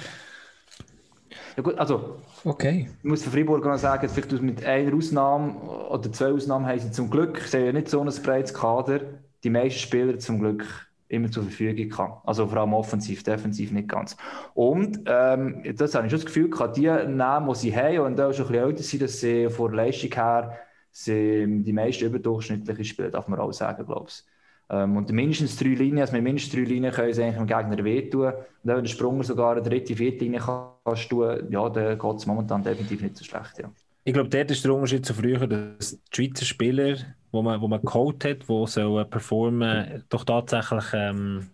Ja 1.57 1.63
gut, 1.63 1.77
also 1.79 2.23
Okay. 2.45 2.89
ich 2.99 3.05
muss 3.05 3.23
für 3.23 3.31
Freiburg 3.31 3.65
noch 3.65 3.77
sagen, 3.79 4.09
vielleicht 4.09 4.33
mit 4.43 4.65
einer 4.65 4.95
Ausnahme 4.95 5.55
oder 5.91 6.13
zwei 6.13 6.33
Ausnahmen 6.33 6.67
haben 6.67 6.79
sie 6.79 6.91
zum 6.91 7.11
Glück, 7.11 7.41
sie 7.41 7.59
haben 7.59 7.67
ja 7.67 7.73
nicht 7.73 7.89
so 7.89 8.01
ein 8.01 8.13
breites 8.23 8.55
Kader, 8.55 9.01
die 9.43 9.51
meisten 9.51 9.79
Spieler 9.81 10.19
zum 10.19 10.41
Glück 10.41 10.89
immer 11.09 11.31
zur 11.31 11.43
Verfügung 11.45 11.89
gehabt. 11.89 12.29
Also 12.29 12.47
vor 12.47 12.59
allem 12.59 12.75
offensiv, 12.75 13.23
defensiv 13.23 13.73
nicht 13.73 13.89
ganz. 13.89 14.17
Und 14.55 15.01
ähm, 15.07 15.63
das 15.77 15.95
habe 15.95 16.07
ich 16.07 16.11
schon 16.11 16.21
das 16.21 16.27
Gefühl 16.27 16.51
gehabt, 16.51 16.77
die 16.77 16.87
Namen, 16.87 17.49
die 17.49 17.59
sie 17.59 17.75
haben, 17.75 18.01
und 18.01 18.21
auch 18.21 18.33
schon 18.33 18.47
ein 18.47 18.53
bisschen 18.53 18.69
älter 18.69 18.83
sind, 18.83 19.03
dass 19.03 19.21
sie 19.21 19.49
von 19.49 19.73
der 19.73 19.87
Leistung 19.87 20.13
her 20.13 20.59
sie 20.93 21.63
die 21.63 21.73
meisten 21.73 22.05
überdurchschnittliche 22.05 22.85
Spieler, 22.85 23.11
darf 23.11 23.29
man 23.29 23.39
auch 23.41 23.53
sagen, 23.53 23.87
glaube 23.87 24.09
ich. 24.09 24.25
Ähm, 24.71 24.97
und 24.97 25.11
mindestens 25.11 25.57
drei 25.57 25.69
Linien, 25.69 26.01
also 26.01 26.13
mit 26.13 26.23
mindestens 26.23 26.55
drei 26.55 26.63
Linien 26.63 26.93
können 26.93 27.13
sie 27.13 27.23
eigentlich 27.23 27.37
dem 27.37 27.47
Gegner 27.47 27.85
wehtun. 27.85 28.27
Und 28.27 28.35
wenn 28.65 28.83
der 28.83 28.91
Sprunger 28.91 29.25
sogar 29.25 29.53
eine 29.53 29.63
dritte, 29.63 29.97
vierte 29.97 30.25
Linie 30.25 30.41
kannst 30.41 31.09
tun, 31.09 31.51
ja, 31.51 31.69
dann 31.69 31.99
geht 31.99 32.17
es 32.17 32.27
momentan 32.27 32.63
definitiv 32.63 33.03
nicht 33.03 33.17
so 33.17 33.25
schlecht, 33.25 33.59
ja. 33.59 33.71
Ich 34.05 34.15
glaube, 34.15 34.29
dort 34.29 34.51
ist 34.51 34.65
der 34.65 34.73
Unterschied 34.73 35.05
zu 35.05 35.13
früher, 35.13 35.47
dass 35.47 36.01
die 36.01 36.17
Schweizer 36.17 36.47
Spieler, 36.47 36.97
wo 37.31 37.43
man, 37.43 37.61
wo 37.61 37.69
man 37.69 37.83
geholt 37.83 38.25
hat, 38.25 38.49
die 38.49 38.67
so 38.67 39.05
performen, 39.05 40.05
doch 40.09 40.25
tatsächlich 40.25 40.85
ähm, 40.95 41.51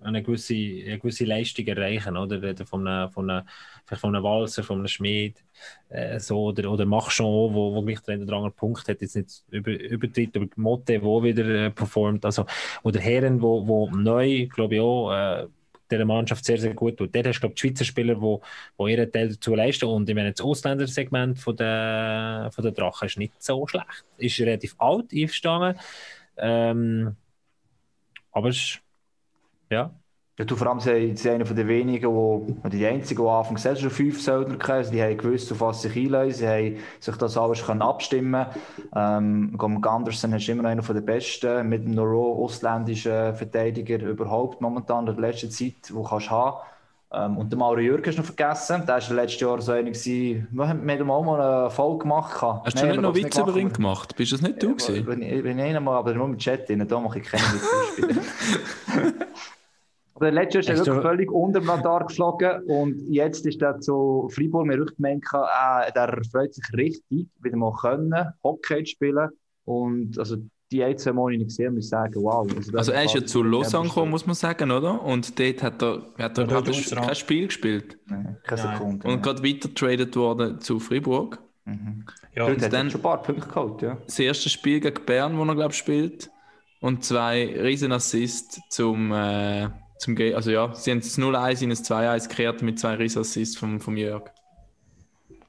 eine, 0.00 0.22
gewisse, 0.22 0.54
eine 0.54 0.98
gewisse 0.98 1.24
Leistung 1.24 1.66
erreichen. 1.66 2.16
Oder? 2.16 2.54
Von 2.66 2.86
einem, 2.86 3.10
von 3.10 3.30
einem, 3.30 3.46
vielleicht 3.84 4.00
von 4.00 4.14
einem 4.14 4.24
Walser, 4.24 4.62
von 4.62 4.78
einem 4.78 4.88
Schmied, 4.88 5.42
äh, 5.88 6.18
so, 6.20 6.44
oder, 6.44 6.70
oder 6.70 6.86
Machchan, 6.86 7.26
wo, 7.26 7.74
wo 7.74 7.82
gleich 7.82 8.00
der 8.00 8.14
eine 8.14 8.24
oder 8.24 8.36
andere 8.36 8.52
Punkt 8.52 8.88
hat, 8.88 9.00
jetzt 9.00 9.16
nicht 9.16 9.42
über, 9.50 9.70
übertritt, 9.70 10.36
aber 10.36 10.46
Motte, 10.56 11.02
wo 11.02 11.22
wieder 11.22 11.66
äh, 11.66 11.70
performt. 11.70 12.24
Also, 12.24 12.46
oder 12.82 13.00
Herren, 13.00 13.40
wo, 13.42 13.66
wo 13.66 13.90
neu, 13.90 14.46
glaube 14.46 14.76
ich 14.76 14.80
auch, 14.80 15.12
äh, 15.12 15.46
dieser 15.90 16.04
Mannschaft 16.04 16.44
sehr, 16.44 16.58
sehr 16.58 16.74
gut 16.74 16.96
tut. 16.98 17.14
Dort 17.14 17.26
hast 17.26 17.36
du, 17.36 17.40
glaube 17.40 17.54
ich, 17.54 17.60
die 17.62 17.68
Schweizer 17.68 17.84
Spieler, 17.84 18.14
die, 18.14 18.36
die 18.78 18.92
ihren 18.92 19.12
Teil 19.12 19.28
dazu 19.30 19.54
leisten. 19.54 19.86
Und 19.86 20.08
ich 20.08 20.14
meine, 20.14 20.32
das 20.32 20.44
Ausländersegment 20.44 21.38
von 21.38 21.56
der, 21.56 22.50
von 22.52 22.62
der 22.62 22.72
Drachen 22.72 23.06
ist 23.06 23.18
nicht 23.18 23.42
so 23.42 23.66
schlecht. 23.66 24.04
Ist 24.18 24.38
relativ 24.40 24.74
alt, 24.78 25.12
einverstanden. 25.12 25.80
Ähm, 26.36 27.16
aber 28.32 28.48
es 28.50 28.56
ist, 28.56 28.82
ja, 29.70 29.90
Ja, 30.38 30.44
du, 30.44 30.54
vor 30.54 30.68
allem 30.68 30.78
sind 30.78 31.18
sie 31.18 31.30
einer 31.30 31.42
der 31.42 31.66
wenigen, 31.66 32.14
wo, 32.14 32.46
oder 32.60 32.70
die 32.70 32.86
einzigen, 32.86 33.22
die 33.22 33.28
am 33.28 33.38
Anfang 33.38 33.56
gesagt 33.56 33.80
schon 33.80 33.90
fünf 33.90 34.22
Söldner 34.22 34.54
hatten. 34.54 34.70
Also 34.70 34.92
die 34.92 35.02
haben 35.02 35.16
gewusst, 35.16 35.50
auf 35.50 35.60
was 35.60 35.82
sich 35.82 35.96
einlösen. 35.96 36.32
Sie 36.34 36.48
haben 36.48 36.76
sich 37.00 37.16
das 37.16 37.36
alles 37.36 37.66
können 37.66 37.82
abstimmen 37.82 38.46
ähm, 38.94 39.58
Gomg 39.58 39.84
Andersen 39.84 40.32
ist 40.34 40.48
immer 40.48 40.68
einer 40.68 40.82
der 40.82 41.00
besten, 41.00 41.68
mit 41.68 41.84
dem 41.84 41.90
Noro 41.90 42.44
ausländischen 42.44 43.34
Verteidiger 43.34 43.98
überhaupt 43.98 44.60
momentan 44.60 45.08
in 45.08 45.16
der 45.16 45.20
letzten 45.20 45.50
Zeit, 45.50 45.74
wo 45.90 46.02
du 46.02 46.08
kannst 46.08 46.30
haben. 46.30 46.58
Ähm, 47.10 47.36
und 47.36 47.50
den 47.50 47.58
Mauro 47.58 47.80
Jürgen 47.80 48.08
du 48.08 48.18
noch 48.18 48.24
vergessen. 48.24 48.84
Der 48.86 49.02
war 49.02 49.14
letztes 49.16 49.40
Jahr 49.40 49.60
so 49.60 49.72
einer, 49.72 49.90
gewesen, 49.90 50.46
wir 50.52 50.68
haben 50.68 50.84
mit 50.84 51.00
ihm 51.00 51.10
auch 51.10 51.24
mal 51.24 51.40
eine 51.40 51.70
Folge 51.70 52.04
gemacht. 52.04 52.40
Hast 52.40 52.80
du 52.80 52.86
nicht 52.86 53.00
noch 53.00 53.12
Witze 53.12 53.40
über 53.40 53.56
ihn 53.56 53.72
gemacht? 53.72 54.14
Bist 54.14 54.32
das 54.32 54.40
nicht 54.42 54.62
du 54.62 54.76
Ich 54.76 55.04
bin, 55.04 55.20
ich 55.20 55.42
bin 55.42 55.58
einmal, 55.58 55.96
aber 55.96 56.14
nur 56.14 56.28
mit 56.28 56.38
Chat 56.38 56.68
drin, 56.68 56.86
da 56.86 57.00
mache 57.00 57.18
ich 57.18 57.24
keine 57.24 57.42
Witze. 57.42 58.20
Aber 60.20 60.32
letztes 60.32 60.54
Jahr 60.54 60.60
ist 60.62 60.68
er 60.68 60.72
Hast 60.80 60.86
du- 60.88 60.92
wirklich 60.94 61.06
völlig 61.10 61.30
unter 61.30 61.60
dem 61.60 61.70
Radar 61.70 62.06
geflogen 62.06 62.62
und 62.64 62.96
jetzt 63.08 63.46
ist 63.46 63.62
er 63.62 63.78
zu 63.80 64.28
Freiburg 64.32 64.66
mir 64.66 64.76
wirklich 64.78 64.96
gemeint, 64.96 65.24
äh, 65.32 65.92
der 65.92 66.20
freut 66.30 66.52
sich 66.54 66.64
richtig, 66.76 67.28
wieder 67.40 67.56
mal 67.56 67.72
können, 67.80 68.12
Hockey 68.42 68.82
zu 68.84 68.90
spielen 68.92 69.28
und 69.64 70.18
also 70.18 70.36
die 70.72 70.82
ein, 70.84 70.98
zwei 70.98 71.12
Monate 71.12 71.38
nicht 71.38 71.48
gesehen, 71.48 71.74
muss 71.74 71.84
ich 71.84 71.90
sagen, 71.90 72.14
wow. 72.16 72.46
das 72.46 72.74
Also 72.74 72.92
er 72.92 73.04
ist 73.04 73.14
ja 73.14 73.24
zu 73.24 73.42
Lausanne 73.42 73.88
gekommen, 73.88 74.10
muss 74.10 74.26
man 74.26 74.34
sagen, 74.34 74.70
oder? 74.70 75.02
Und 75.02 75.38
dort 75.38 75.62
hat 75.62 75.82
er, 75.82 76.02
hat 76.18 76.36
er 76.36 76.46
Ja, 76.46 76.60
kein 77.00 77.14
Spiel 77.14 77.46
gespielt. 77.46 77.96
Nein, 78.06 78.36
keine 78.42 78.62
Nein. 78.64 78.76
Sekunde. 78.76 79.08
Und 79.08 79.22
gerade 79.22 79.42
weiter 79.42 79.72
tradet 79.72 80.14
worden 80.16 80.60
zu 80.60 80.78
Freiburg. 80.80 81.38
Ja, 82.34 82.46
Dort 82.46 82.50
hat 82.56 82.62
er 82.64 82.68
dann- 82.70 82.90
schon 82.90 83.00
ein 83.00 83.02
paar 83.02 83.22
Punkte 83.22 83.48
geholt, 83.48 83.82
ja. 83.82 83.96
Das 84.04 84.18
erste 84.18 84.48
Spiel 84.48 84.80
gegen 84.80 85.04
Bern, 85.06 85.38
wo 85.38 85.44
er, 85.44 85.54
glaube 85.54 85.72
ich, 85.72 85.78
spielt. 85.78 86.30
Und 86.80 87.02
zwei 87.04 87.46
riesen 87.62 87.92
Assists 87.92 88.60
zum, 88.70 89.10
äh, 89.12 89.68
zum 89.98 90.14
Ge 90.16 90.34
Also 90.34 90.50
ja, 90.50 90.74
sie 90.74 90.90
haben 90.90 91.00
das 91.00 91.18
0-1 91.18 91.62
in 91.62 91.70
ein 91.70 91.76
2-1 91.76 92.28
gekehrt 92.28 92.62
mit 92.62 92.78
zwei 92.78 92.94
riesen 92.94 93.20
Assists 93.20 93.56
vom, 93.56 93.80
vom 93.80 93.96
Jörg. 93.96 94.30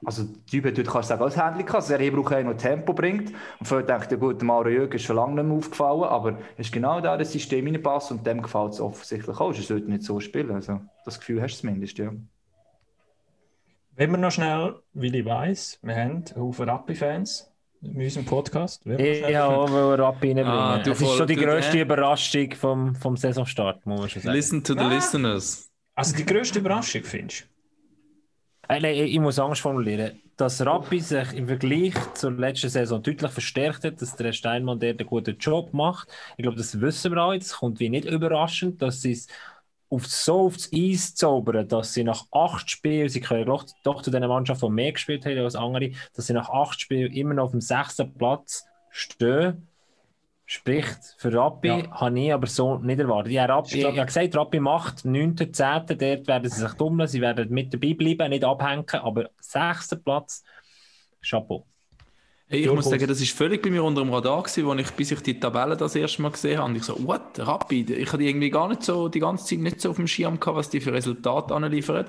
Also, 0.04 0.24
der 0.24 0.46
Typ 0.46 0.64
hat 0.64 0.78
dort, 0.78 0.88
kannst 0.88 1.10
du 1.10 1.12
sagen, 1.12 1.22
als 1.22 1.36
Händler 1.36 1.64
dass 1.64 1.90
er 1.90 1.98
hier 1.98 2.12
braucht, 2.12 2.32
einer, 2.32 2.54
der 2.54 2.58
Tempo 2.58 2.94
bringt. 2.94 3.32
Und 3.58 3.66
vorher 3.66 3.86
denkt, 3.86 4.10
ja 4.10 4.16
gut, 4.16 4.40
der 4.40 4.46
Mario 4.46 4.80
Jürgen 4.80 4.96
ist 4.96 5.02
schon 5.02 5.16
lange 5.16 5.34
nicht 5.34 5.44
mehr 5.44 5.56
aufgefallen, 5.58 6.04
aber 6.04 6.38
es 6.56 6.66
ist 6.66 6.72
genau 6.72 7.02
da 7.02 7.18
das 7.18 7.32
System 7.32 7.66
reinpasst 7.66 8.10
und 8.10 8.26
dem 8.26 8.40
gefällt 8.40 8.72
es 8.72 8.80
offensichtlich 8.80 9.38
auch. 9.38 9.52
Er 9.52 9.62
sollte 9.62 9.90
nicht 9.90 10.02
so 10.02 10.18
spielen. 10.18 10.52
Also, 10.52 10.80
das 11.04 11.18
Gefühl 11.20 11.42
hast 11.42 11.58
du 11.58 11.60
zumindest, 11.60 11.98
ja. 11.98 12.12
Wenn 13.96 14.10
wir 14.12 14.18
noch 14.18 14.30
schnell, 14.30 14.76
weil 14.94 15.14
ich 15.14 15.24
weiss, 15.26 15.78
wir 15.82 15.94
haben 15.94 16.24
einen 16.24 16.36
Haufen 16.36 16.70
Rappi-Fans 16.70 17.49
in 17.82 17.96
unserem 17.96 18.26
Podcast. 18.26 18.84
Habe 18.84 19.44
auch 19.44 19.98
Rap 19.98 20.16
reinbringen. 20.22 20.46
Ah, 20.46 20.78
du 20.82 20.90
es 20.92 21.00
ist 21.00 21.14
schon 21.16 21.26
die 21.26 21.36
grösste 21.36 21.78
äh. 21.78 21.82
Überraschung 21.82 22.52
vom, 22.54 22.94
vom 22.94 23.16
Saisonstart, 23.16 23.84
muss 23.86 24.00
man 24.00 24.08
schon 24.08 24.22
sagen. 24.22 24.34
Listen 24.36 24.62
to 24.62 24.74
the 24.74 24.80
Ah. 24.80 24.88
listeners. 24.88 25.70
Also 25.94 26.16
die 26.16 26.24
grösste 26.24 26.58
Überraschung, 26.60 27.02
findest 27.04 27.42
du? 28.68 28.74
Äh, 28.74 28.80
nein, 28.80 28.94
ich 28.94 29.14
ich 29.14 29.20
muss 29.20 29.38
anders 29.38 29.58
formulieren. 29.58 30.20
Dass 30.36 30.64
Rappi 30.64 31.00
sich 31.00 31.32
im 31.34 31.46
Vergleich 31.48 31.92
zur 32.14 32.30
letzten 32.32 32.70
Saison 32.70 33.02
deutlich 33.02 33.30
verstärkt 33.30 33.84
hat, 33.84 34.00
dass 34.00 34.16
der 34.16 34.32
Steinmann 34.32 34.78
dort 34.80 34.98
einen 34.98 35.08
guten 35.08 35.36
Job 35.36 35.74
macht. 35.74 36.08
Ich 36.38 36.42
glaube, 36.44 36.56
das 36.56 36.80
wissen 36.80 37.12
wir 37.12 37.18
alle. 37.20 37.38
Das 37.38 37.52
kommt 37.52 37.78
wie 37.80 37.90
nicht 37.90 38.06
überraschend, 38.06 38.80
dass 38.80 39.02
sie 39.02 39.12
es 39.12 39.26
auf, 39.90 40.06
so 40.06 40.46
aufs 40.46 40.70
Eis 40.74 41.14
zaubern, 41.14 41.66
dass 41.68 41.92
sie 41.94 42.04
nach 42.04 42.26
acht 42.32 42.70
Spielen, 42.70 43.08
sie 43.08 43.20
können 43.20 43.46
doch, 43.46 43.66
doch 43.82 44.02
zu 44.02 44.10
den 44.10 44.26
Mannschaften, 44.26 44.66
die 44.66 44.72
mehr 44.72 44.92
gespielt 44.92 45.26
haben 45.26 45.38
als 45.38 45.56
andere, 45.56 45.90
dass 46.14 46.26
sie 46.28 46.32
nach 46.32 46.48
acht 46.48 46.80
Spielen 46.80 47.12
immer 47.12 47.34
noch 47.34 47.44
auf 47.46 47.50
dem 47.50 47.60
sechsten 47.60 48.14
Platz 48.14 48.64
stehen. 48.90 49.66
Spricht 50.46 50.98
für 51.18 51.32
Rappi, 51.32 51.68
Ja. 51.68 51.90
habe 51.92 52.18
ich 52.18 52.32
aber 52.32 52.46
so 52.48 52.78
nicht 52.78 52.98
erwartet. 52.98 53.32
Ja, 53.32 53.44
Rappi, 53.44 53.78
ich 53.78 53.84
habe 53.84 54.04
gesagt, 54.04 54.34
Rappi 54.34 54.58
macht 54.58 55.04
9., 55.04 55.36
10., 55.36 55.86
dort 55.86 56.00
werden 56.00 56.50
sie 56.50 56.60
sich 56.60 56.72
tummeln, 56.72 57.06
sie 57.06 57.20
werden 57.20 57.50
mit 57.50 57.72
dabei 57.72 57.94
bleiben, 57.94 58.30
nicht 58.30 58.44
abhängen, 58.44 58.84
aber 58.90 59.30
6. 59.40 59.96
Platz, 60.04 60.42
Chapeau. 61.22 61.66
Hey, 62.52 62.62
ich 62.64 62.72
muss 62.72 62.86
sagen, 62.86 63.06
das 63.06 63.20
ist 63.20 63.30
völlig 63.30 63.62
bei 63.62 63.70
mir 63.70 63.84
unter 63.84 64.00
dem 64.02 64.12
Radar 64.12 64.42
gewesen, 64.42 64.68
als 64.68 64.80
ich, 64.80 64.90
bis 64.96 65.12
ich 65.12 65.20
die 65.20 65.38
Tabelle 65.38 65.76
das 65.76 65.94
erste 65.94 66.20
Mal 66.20 66.32
gesehen 66.32 66.58
habe. 66.58 66.68
Und 66.68 66.76
ich 66.76 66.82
so, 66.82 66.96
what, 67.06 67.38
Rapid? 67.38 67.90
Ich 67.90 68.08
hatte 68.08 68.18
die 68.18 68.28
irgendwie 68.28 68.50
gar 68.50 68.66
nicht 68.68 68.82
so, 68.82 69.08
die 69.08 69.20
ganze 69.20 69.44
Zeit 69.44 69.60
nicht 69.60 69.80
so 69.80 69.90
auf 69.90 69.96
dem 69.96 70.08
Schirm 70.08 70.40
gehabt, 70.40 70.56
was 70.56 70.68
die 70.68 70.80
für 70.80 70.92
Resultate 70.92 71.54
anliefern. 71.54 72.06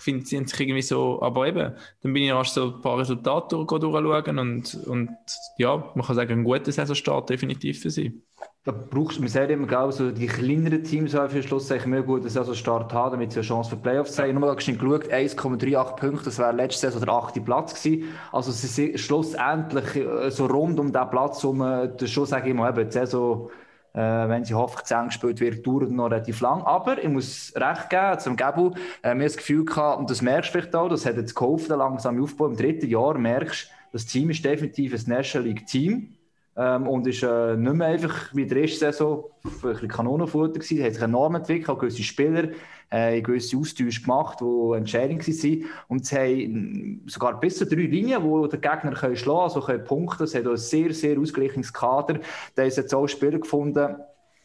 Ich 0.00 0.04
finde, 0.04 0.24
sie 0.24 0.38
haben 0.38 0.46
sich 0.46 0.58
irgendwie 0.58 0.80
so, 0.80 1.20
aber 1.20 1.46
eben, 1.46 1.74
dann 2.02 2.12
bin 2.14 2.22
ich 2.22 2.32
rasch 2.32 2.48
so 2.48 2.72
ein 2.72 2.80
paar 2.80 2.98
Resultate 2.98 3.54
durch, 3.54 3.66
durchschauen 3.66 4.38
und, 4.38 4.74
und 4.86 5.10
ja, 5.58 5.76
man 5.94 6.06
kann 6.06 6.16
sagen, 6.16 6.40
ein 6.40 6.44
guter 6.44 6.72
Saisonstart 6.72 7.28
definitiv 7.28 7.82
für 7.82 7.90
sie. 7.90 8.22
Da 8.64 8.72
brauchst 8.72 9.18
du, 9.18 9.20
man 9.20 9.28
sagt 9.28 9.50
immer, 9.50 9.66
glaube 9.66 9.92
so 9.92 10.10
die 10.10 10.26
kleineren 10.26 10.82
Teams 10.82 11.12
sollen 11.12 11.28
für 11.28 11.42
Schlusszeichen 11.42 11.90
mehr 11.90 12.02
gut 12.02 12.22
Saisonstart 12.30 12.94
haben, 12.94 13.12
damit 13.12 13.32
sie 13.32 13.40
eine 13.40 13.46
Chance 13.46 13.70
für 13.70 13.76
Playoffs 13.76 14.18
haben. 14.18 14.32
Nur 14.32 14.40
mal 14.40 14.56
geschwind 14.56 14.78
geschaut, 14.78 15.04
1,38 15.12 15.96
Punkte, 15.96 16.24
das 16.24 16.38
wäre 16.38 16.52
letzte 16.52 16.86
Saison 16.86 17.02
der 17.02 17.12
achte 17.12 17.40
Platz 17.42 17.74
gewesen. 17.74 18.08
Also 18.32 18.52
sie 18.52 18.68
sind 18.68 18.98
schlussendlich 18.98 19.96
äh, 19.96 20.30
so 20.30 20.46
rund 20.46 20.80
um 20.80 20.92
diesen 20.92 21.10
Platz, 21.10 21.44
um 21.44 21.60
äh, 21.60 22.06
schon 22.06 22.24
sage 22.24 22.48
ich 22.48 22.54
mal, 22.54 22.70
eben, 22.70 22.88
die 22.88 22.92
Saison, 22.92 23.50
äh, 23.94 24.00
wenn 24.00 24.44
sie 24.44 24.54
hoffentlich 24.54 24.86
zu 24.86 25.04
gespielt 25.04 25.40
wird, 25.40 25.66
dauert 25.66 25.90
noch 25.90 26.06
relativ 26.06 26.40
lang. 26.40 26.62
Aber 26.62 27.02
ich 27.02 27.08
muss 27.08 27.52
recht 27.56 27.90
geben, 27.90 28.18
zum 28.18 28.36
Gebu, 28.36 28.72
äh, 29.02 29.14
mir 29.14 29.24
das 29.24 29.36
Gefühl 29.36 29.64
gehabt, 29.64 29.98
und 29.98 30.10
das 30.10 30.22
merkst 30.22 30.50
du 30.50 30.58
vielleicht 30.58 30.74
auch, 30.74 30.88
das 30.88 31.06
hat 31.06 31.16
jetzt 31.16 31.34
geholfen, 31.34 31.68
der 31.68 31.76
langsame 31.78 32.22
Aufbau. 32.22 32.46
Im 32.46 32.56
dritten 32.56 32.88
Jahr 32.88 33.18
merkst 33.18 33.64
du, 33.64 33.70
das 33.92 34.06
Team 34.06 34.30
ist 34.30 34.44
definitiv 34.44 34.94
ein 34.94 35.02
National 35.06 35.48
League 35.48 35.66
Team. 35.66 36.16
Ähm, 36.60 36.86
und 36.86 37.06
ist 37.06 37.22
äh, 37.22 37.56
nicht 37.56 37.72
mehr 37.72 37.86
einfach 37.88 38.34
wie 38.34 38.44
die 38.44 38.54
erste 38.54 38.92
Saison 38.92 39.24
ein 39.62 39.88
Kanonenfutter 39.88 40.60
gewesen. 40.60 40.84
hat 40.84 40.92
sich 40.92 41.02
enorm 41.02 41.36
entwickelt, 41.36 41.70
auch 41.70 41.78
gewisse 41.78 42.02
Spieler 42.02 42.50
äh, 42.90 43.22
gewisse 43.22 43.56
Austausche 43.56 44.02
gemacht, 44.02 44.40
die 44.40 44.76
entscheidend 44.76 45.26
waren. 45.26 45.64
Und 45.88 46.04
sie 46.04 46.16
haben 46.16 47.02
sogar 47.06 47.40
bis 47.40 47.56
zu 47.56 47.66
drei 47.66 47.82
Linien, 47.82 48.22
die 48.22 48.48
der 48.48 48.58
Gegner 48.58 48.92
können 48.92 49.16
schlagen 49.16 49.40
also 49.40 49.60
können 49.62 49.84
punkten. 49.84 50.24
Es 50.24 50.34
hat 50.34 50.46
ein 50.46 50.56
sehr, 50.58 50.92
sehr 50.92 51.18
ausgeglichenes 51.18 51.72
Kader. 51.72 52.20
Da 52.54 52.68
sie 52.68 52.80
jetzt 52.82 52.94
auch 52.94 53.06
Spieler 53.06 53.38
gefunden, 53.38 53.96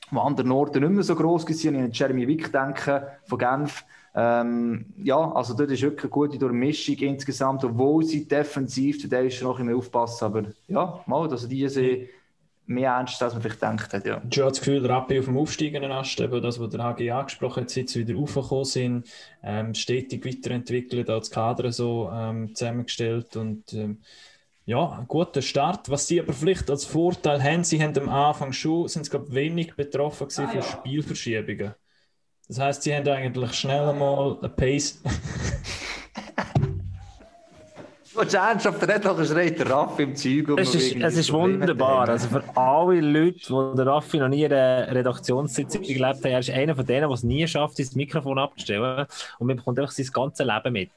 die 0.09 0.17
an 0.17 0.35
der 0.37 0.45
Norden 0.45 0.83
nicht 0.83 0.93
mehr 0.93 1.03
so 1.03 1.15
gross 1.15 1.45
waren. 1.45 1.53
Ich 1.53 1.67
an 1.67 1.91
Jeremy 1.91 2.27
Wick 2.27 2.49
denken 2.51 3.01
von 3.25 3.39
Genf. 3.39 3.83
Ähm, 4.17 4.93
ja, 4.97 5.31
also 5.33 5.53
dort 5.53 5.71
ist 5.71 5.81
wirklich 5.81 6.03
eine 6.03 6.09
gute 6.09 6.37
Durchmischung 6.37 6.95
insgesamt, 6.99 7.65
obwohl 7.65 8.05
sie 8.05 8.25
defensiv 8.25 8.99
zu 9.01 9.09
der 9.09 9.25
ist 9.25 9.41
noch 9.41 9.59
ein 9.59 9.65
bisschen 9.65 9.77
aufpassen. 9.77 10.25
Aber 10.25 10.43
ja, 10.67 11.03
mal, 11.05 11.29
also 11.29 11.47
die 11.47 11.67
sind 11.67 12.07
mehr 12.65 12.91
ernst, 12.91 13.21
als 13.21 13.33
man 13.33 13.41
vielleicht 13.41 13.59
gedacht 13.59 13.93
hat. 13.93 14.05
Ja. 14.05 14.21
Ich 14.29 14.39
habe 14.39 14.49
das 14.49 14.59
Gefühl, 14.59 14.85
Rappi 14.85 15.19
auf 15.19 15.25
dem 15.25 15.37
aufsteigenden 15.37 15.91
Ast, 15.91 16.19
eben 16.19 16.41
das, 16.41 16.59
was 16.59 16.69
der 16.69 16.83
HG 16.83 17.11
angesprochen 17.11 17.63
hat, 17.63 17.69
seit 17.69 17.89
sie 17.89 18.07
wieder 18.07 18.17
aufgekommen 18.17 18.65
sind, 18.65 19.07
ähm, 19.43 19.73
stetig 19.73 20.25
weiterentwickelt, 20.25 21.09
als 21.09 21.29
Kader 21.29 21.71
so 21.71 22.09
ähm, 22.11 22.55
zusammengestellt 22.55 23.35
und 23.35 23.73
ähm, 23.73 23.99
ja, 24.65 24.97
ein 24.97 25.07
guter 25.07 25.41
Start. 25.41 25.89
Was 25.89 26.07
sie 26.07 26.19
aber 26.19 26.33
vielleicht 26.33 26.69
als 26.69 26.85
Vorteil 26.85 27.43
haben, 27.43 27.63
sie 27.63 27.83
haben 27.83 27.97
am 27.99 28.09
Anfang 28.09 28.51
schon, 28.51 28.87
sind 28.87 29.05
sie 29.05 29.11
glaube 29.11 29.33
wenig 29.33 29.75
betroffen 29.75 30.27
gewesen 30.27 30.47
von 30.47 30.63
Spielverschiebungen. 30.63 31.75
Das 32.47 32.59
heißt, 32.59 32.83
sie 32.83 32.95
haben 32.95 33.07
eigentlich 33.07 33.53
schnell 33.53 33.89
einmal 33.89 34.37
eine 34.39 34.49
Pace. 34.49 35.01
Und 38.15 38.33
ernsthaft, 38.33 38.81
der 38.81 38.95
hat 38.95 39.03
noch 39.03 39.17
einen 39.17 39.27
Schreit 39.27 39.59
der 39.59 39.69
Raff 39.69 39.99
im 39.99 40.15
Zeug. 40.15 40.47
um 40.47 40.57
Es 40.57 40.73
ist, 40.73 40.95
es 40.95 41.17
ist 41.17 41.33
wunderbar. 41.33 42.07
Also 42.07 42.29
für 42.29 42.43
alle 42.55 43.01
Leute, 43.01 43.39
die 43.39 43.75
der 43.75 43.87
Raffi 43.87 44.19
noch 44.19 44.29
nie 44.29 44.43
in 44.43 44.53
einer 44.53 44.95
Redaktionssitzung 44.95 45.81
gelebt 45.81 46.23
haben, 46.23 46.31
er 46.31 46.39
ist 46.39 46.49
einer 46.49 46.75
von 46.75 46.85
denen, 46.85 47.01
der 47.01 47.09
es 47.09 47.23
nie 47.23 47.45
schafft, 47.45 47.75
sein 47.75 47.87
Mikrofon 47.95 48.39
abzustellen. 48.39 49.05
Und 49.39 49.47
man 49.47 49.57
bekommt 49.57 49.79
einfach 49.79 49.91
sein 49.91 50.07
ganzes 50.13 50.45
Leben 50.45 50.71
mit. 50.71 50.91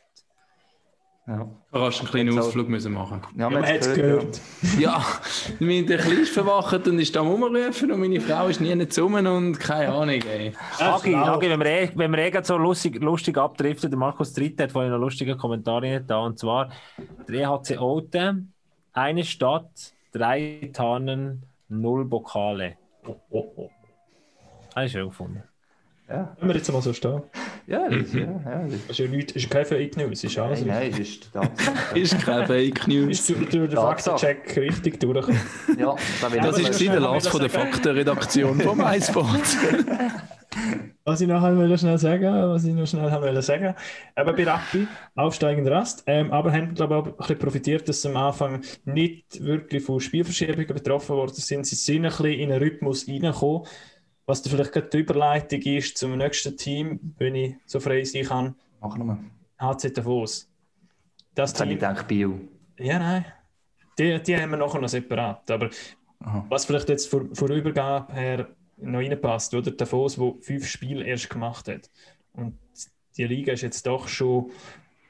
Ja, 1.28 1.46
Du 1.72 1.78
hast 1.80 2.00
einen 2.00 2.08
kleinen 2.08 2.28
Jetzt 2.30 2.38
auch- 2.38 2.46
Ausflug 2.46 2.68
müssen 2.70 2.94
machen. 2.94 3.20
ja 3.36 3.50
Man 3.50 3.62
hat 3.62 3.80
es 3.82 3.92
gehört. 3.94 4.40
Ja, 4.78 5.04
mein 5.60 5.86
der 5.86 5.98
Kleine 5.98 6.20
ist 6.22 6.32
verwacht 6.32 6.88
und 6.88 6.98
ist 6.98 7.14
da 7.14 7.20
rumrufen 7.20 7.92
und 7.92 8.00
meine 8.00 8.18
Frau 8.18 8.46
ist 8.48 8.62
nie 8.62 8.74
nicht 8.74 8.98
rum 8.98 9.12
und 9.12 9.60
keine 9.60 9.92
Ahnung, 9.92 10.08
ey. 10.22 10.54
Agi, 10.78 11.10
genau. 11.10 11.34
Agi, 11.36 11.50
wenn 11.50 11.60
wir 11.60 11.66
eh, 11.66 11.90
wenn 11.94 12.10
wir 12.12 12.18
eh 12.20 12.42
so 12.42 12.56
lustig, 12.56 12.98
lustig 13.02 13.36
abdriften, 13.36 13.90
der 13.90 13.98
Markus 13.98 14.32
Dritt 14.32 14.58
hat 14.58 14.72
vorhin 14.72 14.90
einen 14.90 15.02
lustigen 15.02 15.36
Kommentar 15.36 15.82
rein 15.82 16.02
da 16.06 16.20
und 16.20 16.38
zwar 16.38 16.70
der 17.28 17.34
EHC 17.42 17.78
Olten, 17.78 18.54
eine 18.94 19.22
Stadt, 19.22 19.92
drei 20.12 20.70
Tannen, 20.72 21.42
null 21.68 22.08
Pokale. 22.08 22.78
Oh, 23.06 23.16
oh, 23.28 23.52
oh. 23.56 23.70
Habe 24.74 24.86
ich 24.86 24.92
schön 24.92 25.08
gefunden. 25.08 25.42
Ja, 26.08 26.34
Wenn 26.40 26.48
wir 26.48 26.56
jetzt 26.56 26.72
mal 26.72 26.80
so 26.80 26.92
stehen. 26.94 27.22
ja, 27.66 27.88
das, 27.88 28.14
ja, 28.14 28.20
ja, 28.20 28.62
das, 28.64 28.72
Das 28.86 28.90
ist 28.90 28.98
ja 28.98 29.06
nichts, 29.08 29.32
ist 29.32 29.50
kein 29.50 29.66
Fake 29.66 29.96
News, 29.96 30.24
ist 30.24 30.38
alles 30.38 30.64
nein, 30.64 30.68
nein, 30.68 30.90
das 30.90 31.00
ist 31.00 31.32
Tatsache. 31.32 31.98
Ist 31.98 32.18
keine 32.24 32.46
Fake 32.46 32.88
News. 32.88 33.20
Ist 33.20 33.28
durch 33.28 33.38
durch 33.50 33.68
den 33.68 33.70
Tatsache. 33.70 34.18
Faktencheck 34.18 34.56
richtig 34.56 35.00
durchgekommen. 35.00 35.40
Ja, 35.78 35.94
da 36.20 36.32
will 36.32 36.40
Das 36.40 36.58
ist 36.58 36.80
der 36.80 36.94
noch 36.94 37.12
Lars 37.12 37.24
wieder 37.24 37.30
von 37.30 37.40
der. 37.40 37.50
Faktenredaktion 37.50 38.60
vom 38.60 38.80
iSport. 38.80 39.56
Was 41.04 41.20
ich 41.20 41.28
noch 41.28 41.42
einmal 41.42 41.78
schnell 41.78 41.98
sagen, 41.98 42.24
was 42.50 42.64
ich 42.64 42.74
noch 42.74 42.86
schnell 42.86 43.10
haben 43.10 43.22
wollte 43.22 43.42
sagen, 43.42 43.74
eben 44.16 44.36
bei 44.36 44.44
Rappi, 44.44 44.86
aufsteigender 45.14 45.72
Rast, 45.72 46.02
ähm, 46.06 46.32
aber 46.32 46.52
haben 46.52 46.74
glaube 46.74 46.94
ich 46.94 47.00
auch 47.00 47.06
ein 47.06 47.16
bisschen 47.16 47.38
profitiert, 47.38 47.88
dass 47.88 48.02
sie 48.02 48.08
am 48.08 48.16
Anfang 48.16 48.62
nicht 48.84 49.42
wirklich 49.42 49.82
von 49.84 50.00
Spielverschiebungen 50.00 50.66
betroffen 50.66 51.16
worden 51.16 51.34
sind. 51.34 51.66
Sie 51.66 51.76
sind 51.76 52.04
ein 52.04 52.10
bisschen 52.10 52.26
in 52.32 52.50
einen 52.52 52.62
Rhythmus 52.62 53.06
reingekommen, 53.08 53.66
was 54.28 54.42
da 54.42 54.50
vielleicht 54.50 54.72
gerade 54.72 54.88
die 54.90 54.98
Überleitung 54.98 55.62
ist 55.62 55.96
zum 55.96 56.16
nächsten 56.18 56.54
Team, 56.54 57.14
wenn 57.16 57.34
ich 57.34 57.54
so 57.64 57.80
frei 57.80 58.04
sein 58.04 58.24
kann, 58.24 58.54
Mach 58.78 58.96
nochmal. 58.96 59.18
HC 59.58 59.90
Davos. 59.90 60.48
Das 61.34 61.50
Jetzt 61.50 61.60
habe 61.60 61.72
ich 61.72 61.78
Team, 61.78 61.88
gedacht, 61.88 62.06
Bio. 62.06 62.38
ja 62.78 62.98
nein, 62.98 63.24
die, 63.98 64.22
die 64.22 64.36
haben 64.36 64.50
wir 64.50 64.58
nachher 64.58 64.80
noch 64.80 64.88
separat, 64.88 65.50
aber 65.50 65.70
Aha. 66.20 66.44
was 66.50 66.66
vielleicht 66.66 66.90
jetzt 66.90 67.08
vor, 67.08 67.24
vor 67.32 67.48
Übergabe 67.48 68.12
her 68.12 68.48
noch 68.76 68.98
reinpasst, 68.98 69.54
oder? 69.54 69.70
Davos, 69.70 70.16
der 70.16 70.34
fünf 70.42 70.66
Spiele 70.66 71.04
erst 71.04 71.30
gemacht 71.30 71.66
hat. 71.68 71.90
Und 72.34 72.58
die 73.16 73.24
Liga 73.24 73.54
ist 73.54 73.62
jetzt 73.62 73.86
doch 73.86 74.08
schon 74.08 74.50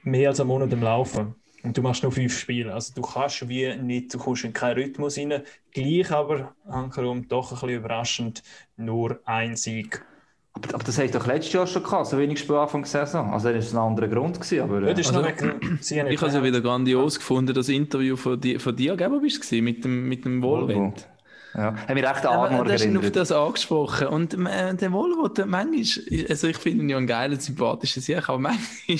mehr 0.04 0.28
als 0.30 0.38
einen 0.38 0.48
Monat 0.48 0.72
im 0.72 0.80
Laufen. 0.80 1.34
Und 1.62 1.76
du 1.76 1.82
machst 1.82 2.02
nur 2.02 2.12
fünf 2.12 2.38
Spiele. 2.38 2.72
Also 2.72 2.92
du 2.94 3.02
kannst 3.02 3.48
wie 3.48 3.74
nicht, 3.76 4.14
du 4.14 4.18
kommst 4.18 4.44
in 4.44 4.52
keinen 4.52 4.74
Rhythmus 4.74 5.18
rein. 5.18 5.42
Gleich 5.72 6.11
aber, 6.11 6.54
Hankerum, 6.68 7.28
doch 7.28 7.50
ein 7.50 7.54
bisschen 7.54 7.70
überraschend, 7.70 8.42
nur 8.76 9.20
ein 9.24 9.56
Sieg. 9.56 10.04
Aber, 10.52 10.74
aber 10.74 10.84
das 10.84 10.98
hast 10.98 11.14
du 11.14 11.18
doch 11.18 11.26
letztes 11.26 11.52
Jahr 11.52 11.66
schon 11.66 11.82
gehabt, 11.82 12.06
so 12.06 12.18
wenig 12.18 12.38
Spiel 12.38 12.56
Anfang 12.56 12.82
der 12.82 12.90
Saison. 12.90 13.32
Also 13.32 13.52
das 13.52 13.74
war 13.74 13.82
ein 13.82 13.88
anderer 13.90 14.09
Grund. 14.09 14.40
Gewesen, 14.40 14.61
aber, 14.62 14.80
Ja, 14.86 14.94
das 14.94 15.09
ist 15.09 15.14
Also, 15.14 15.28
Ich 15.28 16.20
habe 16.20 16.28
es 16.28 16.34
ja 16.34 16.42
wieder 16.42 16.61
grandios 16.61 17.18
gefunden, 17.18 17.54
das 17.54 17.68
Interview 17.68 18.16
von 18.16 18.40
dir, 18.40 18.61
von 18.61 18.74
dir 18.74 18.98
wo 19.11 19.20
bist 19.20 19.36
du 19.36 19.40
gewesen, 19.40 19.64
mit 19.64 19.84
dem, 19.84 20.09
mit 20.09 20.24
dem 20.24 20.42
Wohlwind. 20.42 21.09
Ja. 21.55 21.74
Haben 21.74 21.96
wir 21.96 22.05
echt 22.05 22.26
an 22.26 22.34
Aber 22.34 22.51
Arnold 22.51 22.68
du 22.68 22.72
hast 22.72 22.84
ihn 22.84 22.96
auf 22.96 23.11
das 23.11 23.32
angesprochen. 23.32 24.09
Und 24.09 24.34
äh, 24.34 24.74
der 24.74 24.92
Volvo, 24.92 25.28
der 25.28 25.46
manchmal, 25.46 25.82
also 26.28 26.46
ich 26.46 26.57
finde 26.57 26.84
ihn 26.84 26.88
ja 26.90 26.96
einen 26.96 27.07
geilen, 27.07 27.40
sympathischen 27.40 28.03
Sieg, 28.03 28.28
aber 28.28 28.38
manchmal 28.38 28.68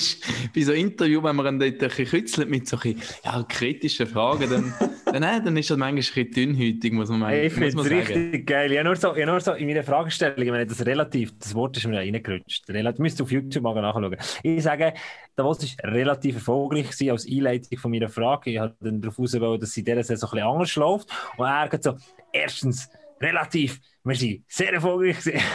bei 0.55 0.61
so 0.61 0.71
Interview, 0.71 1.23
wenn 1.23 1.35
man 1.35 1.45
ihn 1.45 1.59
dort 1.59 1.73
ein 1.73 1.89
bisschen 1.89 2.05
kützelt 2.05 2.49
mit 2.49 2.67
so 2.67 2.77
ein 2.77 2.95
bisschen, 2.95 3.01
ja, 3.23 3.43
kritischen 3.47 4.07
Fragen, 4.07 4.49
dann, 4.49 4.73
dann, 5.05 5.23
äh, 5.23 5.41
dann 5.43 5.55
ist 5.57 5.69
er 5.69 5.77
manchmal 5.77 5.89
ein 5.89 5.95
bisschen 5.95 6.31
dünnhütig, 6.31 6.93
muss 6.93 7.09
man, 7.09 7.25
Hey, 7.25 7.47
ich 7.47 7.53
muss 7.53 7.59
finde 7.59 7.75
man 7.77 7.85
es 7.85 8.07
sagen. 8.07 8.19
richtig 8.19 8.47
geil. 8.47 8.71
Ich 8.71 8.77
habe 8.77 8.87
nur, 8.87 8.95
so, 8.95 9.15
ich 9.15 9.21
habe 9.21 9.31
nur 9.31 9.39
so 9.41 9.51
in 9.53 9.67
meiner 9.67 9.83
Fragestellung, 9.83 10.41
ich 10.41 10.51
meine, 10.51 10.65
das 10.65 10.85
relativ, 10.85 11.37
das 11.39 11.53
Wort 11.55 11.77
ist 11.77 11.87
mir 11.87 11.95
ja 11.95 11.99
reingerutscht. 12.01 12.69
Relativ, 12.69 12.99
müsst 12.99 13.19
ihr 13.19 13.23
auf 13.23 13.31
YouTube 13.31 13.63
mal 13.63 13.79
nachschauen. 13.79 14.15
Ich 14.43 14.63
sage, 14.63 14.93
Davos 15.39 15.61
war 15.61 15.91
relativ 15.93 16.35
erfolgreich 16.35 16.89
gewesen 16.91 17.11
als 17.11 17.25
Einleitung 17.25 17.77
von 17.77 17.91
meiner 17.91 18.09
Frage. 18.09 18.51
Ich 18.51 18.59
habe 18.59 18.75
dann 18.81 18.99
darauf 18.99 19.17
ausgebaut, 19.17 19.61
dass 19.61 19.71
sie 19.71 19.83
dieser 19.85 20.03
Saison 20.03 20.29
ein 20.29 20.35
bisschen 20.35 20.47
anders 20.47 20.75
läuft. 20.75 21.09
Und 21.37 21.45
er 21.45 21.71
hat 21.71 21.81
so, 21.83 21.95
erstens, 22.31 22.89
relativ, 23.21 23.79
wir 24.03 24.15
sind 24.15 24.43
sehr 24.47 24.73
erfolgreich 24.73 25.19
gewesen. 25.19 25.41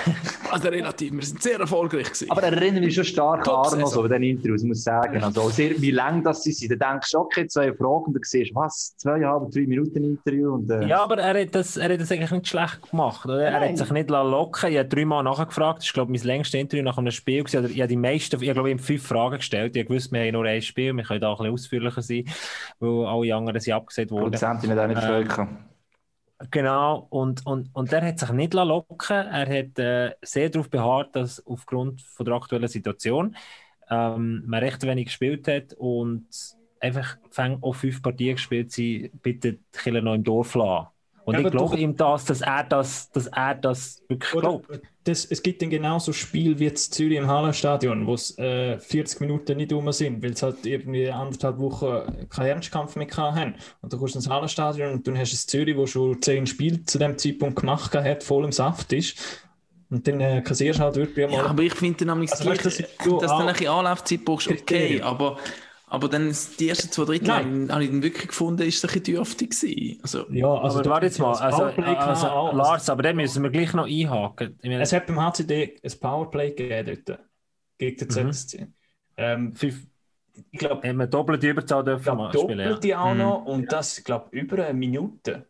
Also 0.50 0.68
relativ, 0.68 1.12
wir 1.12 1.22
sind 1.22 1.42
sehr 1.42 1.58
erfolgreich 1.58 2.04
gewesen. 2.04 2.30
Aber 2.30 2.42
er 2.44 2.52
erinnert 2.52 2.84
mich 2.84 2.94
schon 2.94 3.04
stark 3.04 3.48
an 3.48 3.54
Arno, 3.54 3.86
so 3.86 4.02
bei 4.02 4.08
diesen 4.08 4.22
Interviews, 4.22 4.62
muss 4.62 4.78
ich 4.78 4.84
sagen. 4.84 5.20
Also, 5.20 5.48
sehr, 5.50 5.70
wie 5.80 5.90
lang 5.90 6.22
das 6.22 6.44
sie 6.44 6.52
sind. 6.52 6.80
Dann 6.80 6.92
denkst 6.92 7.10
du, 7.10 7.18
okay, 7.18 7.48
zwei 7.48 7.72
Fragen, 7.72 8.04
und 8.04 8.14
dann 8.14 8.22
siehst 8.22 8.52
du, 8.52 8.54
was, 8.54 8.94
zweieinhalb, 8.96 9.50
drei 9.50 9.62
Minuten 9.62 10.04
Interview. 10.04 10.54
Und, 10.54 10.70
äh, 10.70 10.86
Ja, 10.86 11.02
aber 11.02 11.18
er 11.18 11.42
hat, 11.42 11.54
das, 11.56 11.76
er 11.76 11.92
hat 11.92 12.00
das 12.00 12.12
eigentlich 12.12 12.30
nicht 12.30 12.46
schlecht 12.46 12.88
gemacht. 12.88 13.24
Oder? 13.24 13.42
Er 13.42 13.58
Nein. 13.58 13.70
hat 13.70 13.78
sich 13.78 13.90
nicht 13.90 14.10
locken 14.10 14.70
Ich 14.70 14.78
habe 14.78 14.88
dreimal 14.88 15.24
nachgefragt. 15.24 15.78
Das 15.78 15.86
ist, 15.86 15.92
glaube 15.94 16.14
ich, 16.14 16.20
mein 16.20 16.28
längstes 16.28 16.60
Interview 16.60 16.84
nach 16.84 16.98
einem 16.98 17.10
Spiel. 17.10 17.42
Gewesen. 17.42 17.64
Oder 17.64 17.70
ich 17.70 17.80
habe 17.80 17.88
die 17.88 17.96
meisten, 17.96 18.36
ich 18.36 18.52
glaube, 18.52 18.68
ich 18.68 18.74
habe 18.76 18.84
fünf 18.84 19.04
Fragen 19.04 19.36
gestellt. 19.38 19.74
Ich 19.74 19.80
habe 19.82 19.88
gewusst, 19.88 20.12
wir 20.12 20.20
haben 20.20 20.32
nur 20.34 20.44
ein 20.44 20.62
Spiel. 20.62 20.92
Wir 20.92 21.02
können 21.02 21.20
da 21.20 21.32
ein 21.32 21.36
bisschen 21.36 21.52
ausführlicher 21.52 22.02
sein, 22.02 22.24
weil 22.78 23.06
alle 23.06 23.34
anderen 23.34 23.58
sind 23.58 23.72
abgesagt 23.72 24.12
worden. 24.12 24.24
Produzenten 24.24 24.68
mit 24.68 24.78
auch 24.78 24.86
nicht 24.86 25.38
Ähm. 25.38 25.73
Genau, 26.50 27.06
und, 27.10 27.46
und, 27.46 27.70
und 27.74 27.92
er 27.92 28.02
hat 28.06 28.18
sich 28.18 28.30
nicht 28.30 28.54
locken 28.54 28.96
Er 29.16 29.46
hat 29.48 29.78
äh, 29.78 30.14
sehr 30.22 30.50
darauf 30.50 30.68
beharrt, 30.68 31.14
dass 31.16 31.44
aufgrund 31.46 32.02
von 32.02 32.26
der 32.26 32.34
aktuellen 32.34 32.68
Situation 32.68 33.36
ähm, 33.90 34.42
man 34.46 34.60
recht 34.62 34.82
wenig 34.82 35.06
gespielt 35.06 35.46
hat 35.48 35.74
und 35.74 36.26
einfach 36.80 37.16
fängt 37.30 37.62
auch 37.62 37.74
fünf 37.74 38.02
Partien 38.02 38.36
gespielt 38.36 38.72
sind, 38.72 39.22
bitte 39.22 39.54
die 39.54 39.60
Killer 39.78 40.02
noch 40.02 40.14
im 40.14 40.24
Dorf 40.24 40.54
lassen. 40.54 40.88
Und 41.24 41.34
Ja, 41.34 41.40
ich 41.40 41.46
aber 41.46 41.56
glaube 41.56 41.78
ihm 41.78 41.96
das, 41.96 42.24
dass 42.26 42.42
er 42.42 42.64
das, 42.64 43.10
dass 43.10 43.26
er 43.28 43.54
das 43.54 44.02
wirklich 44.08 44.30
glaubt. 44.30 44.68
das, 45.04 45.24
es 45.24 45.42
gibt 45.42 45.62
dann 45.62 45.70
genauso 45.70 46.12
Spiel 46.12 46.58
wie 46.58 46.64
jetzt 46.64 46.92
Zürich 46.92 47.16
im 47.16 47.26
Hallenstadion, 47.28 48.06
wo 48.06 48.12
es 48.14 48.36
äh, 48.38 48.78
40 48.78 49.20
Minuten 49.20 49.56
nicht 49.56 49.72
rum 49.72 49.90
sind, 49.92 50.22
weil 50.22 50.32
es 50.32 50.42
halt 50.42 50.66
irgendwie 50.66 51.08
anderthalb 51.10 51.58
Wochen 51.58 52.28
keinen 52.28 52.46
Ernstkampf 52.48 52.96
mehr 52.96 53.06
gehabt 53.06 53.36
haben. 53.38 53.54
Und 53.80 53.92
du 53.92 53.98
kommst 53.98 54.16
ins 54.16 54.28
Hallenstadion 54.28 54.92
und 54.92 55.06
dann 55.06 55.16
hast 55.18 55.32
du 55.32 55.36
ein 55.36 55.48
Zürich, 55.48 55.76
wo 55.76 55.86
schon 55.86 56.20
zehn 56.20 56.46
Spiele 56.46 56.84
zu 56.84 56.98
dem 56.98 57.16
Zeitpunkt 57.16 57.58
gemacht 57.58 57.94
hat, 57.94 58.22
voll 58.22 58.44
im 58.44 58.52
Saft 58.52 58.92
ist. 58.92 59.16
Und 59.90 60.06
dann 60.08 60.20
äh, 60.20 60.42
kassierst 60.42 60.78
du 60.80 60.82
halt 60.84 60.96
wirklich 60.96 61.30
Ja, 61.30 61.42
mal. 61.42 61.46
aber 61.50 61.62
ich 61.62 61.74
finde 61.74 62.04
dann, 62.04 62.20
Also, 62.20 62.50
also, 62.50 62.52
das 62.62 62.76
dass 62.78 62.88
du 63.04 63.16
auch- 63.16 63.20
dann 63.38 63.48
ein 63.48 63.52
bisschen 63.54 63.68
Anlaufzeit 63.68 64.24
brauchst, 64.24 64.48
okay, 64.48 65.00
aber, 65.00 65.38
aber 65.86 66.08
dann 66.08 66.34
die 66.58 66.68
ersten 66.68 66.90
zwei 66.90 67.04
Drittel 67.04 67.28
Nein. 67.28 67.68
habe 67.70 67.84
ich- 67.84 67.90
dann 67.90 68.02
wirklich 68.02 68.28
gefunden, 68.28 68.62
ist 68.62 68.76
es 68.78 68.84
ein 68.84 68.88
bisschen 69.00 69.16
dürftig 69.16 69.50
gewesen. 69.50 69.98
Also, 70.02 70.26
ja, 70.30 70.46
also 70.54 70.76
aber 70.78 70.82
du 70.82 70.90
warte 70.90 71.06
jetzt 71.06 71.18
mal, 71.18 71.34
also, 71.34 71.58
gehabt, 71.76 71.78
also, 72.00 72.26
auch. 72.28 72.52
Lars, 72.54 72.88
aber 72.90 73.02
dann 73.02 73.16
müssen 73.16 73.42
wir 73.42 73.50
gleich 73.50 73.72
noch 73.74 73.86
einhaken. 73.86 74.58
Ich 74.62 74.68
meine, 74.68 74.82
Es 74.82 74.92
hat 74.92 75.06
beim 75.06 75.20
HCD 75.20 75.76
ein 75.82 75.92
Powerplay 76.00 76.50
gegeben 76.52 77.02
dort, 77.06 77.20
gegen 77.78 77.96
den 77.98 78.08
Mhm. 78.26 78.32
ZSC. 78.32 78.66
Ähm, 79.16 79.54
fünf, 79.54 79.86
ich 80.50 80.58
glaube, 80.58 80.88
haben 80.88 80.96
wir 80.98 81.06
doppelte 81.06 81.48
Überzahl 81.48 81.84
dürfen 81.84 82.00
Ich 82.00 82.04
glaube, 82.04 82.22
mal 82.22 82.32
spielen. 82.32 82.58
Ja. 82.58 82.68
doppelte 82.70 82.98
auch 82.98 83.12
Mhm. 83.12 83.18
noch 83.18 83.44
und 83.44 83.72
das, 83.72 83.98
ich 83.98 84.04
glaube, 84.04 84.26
über 84.32 84.64
eine 84.64 84.74
Minute. 84.74 85.46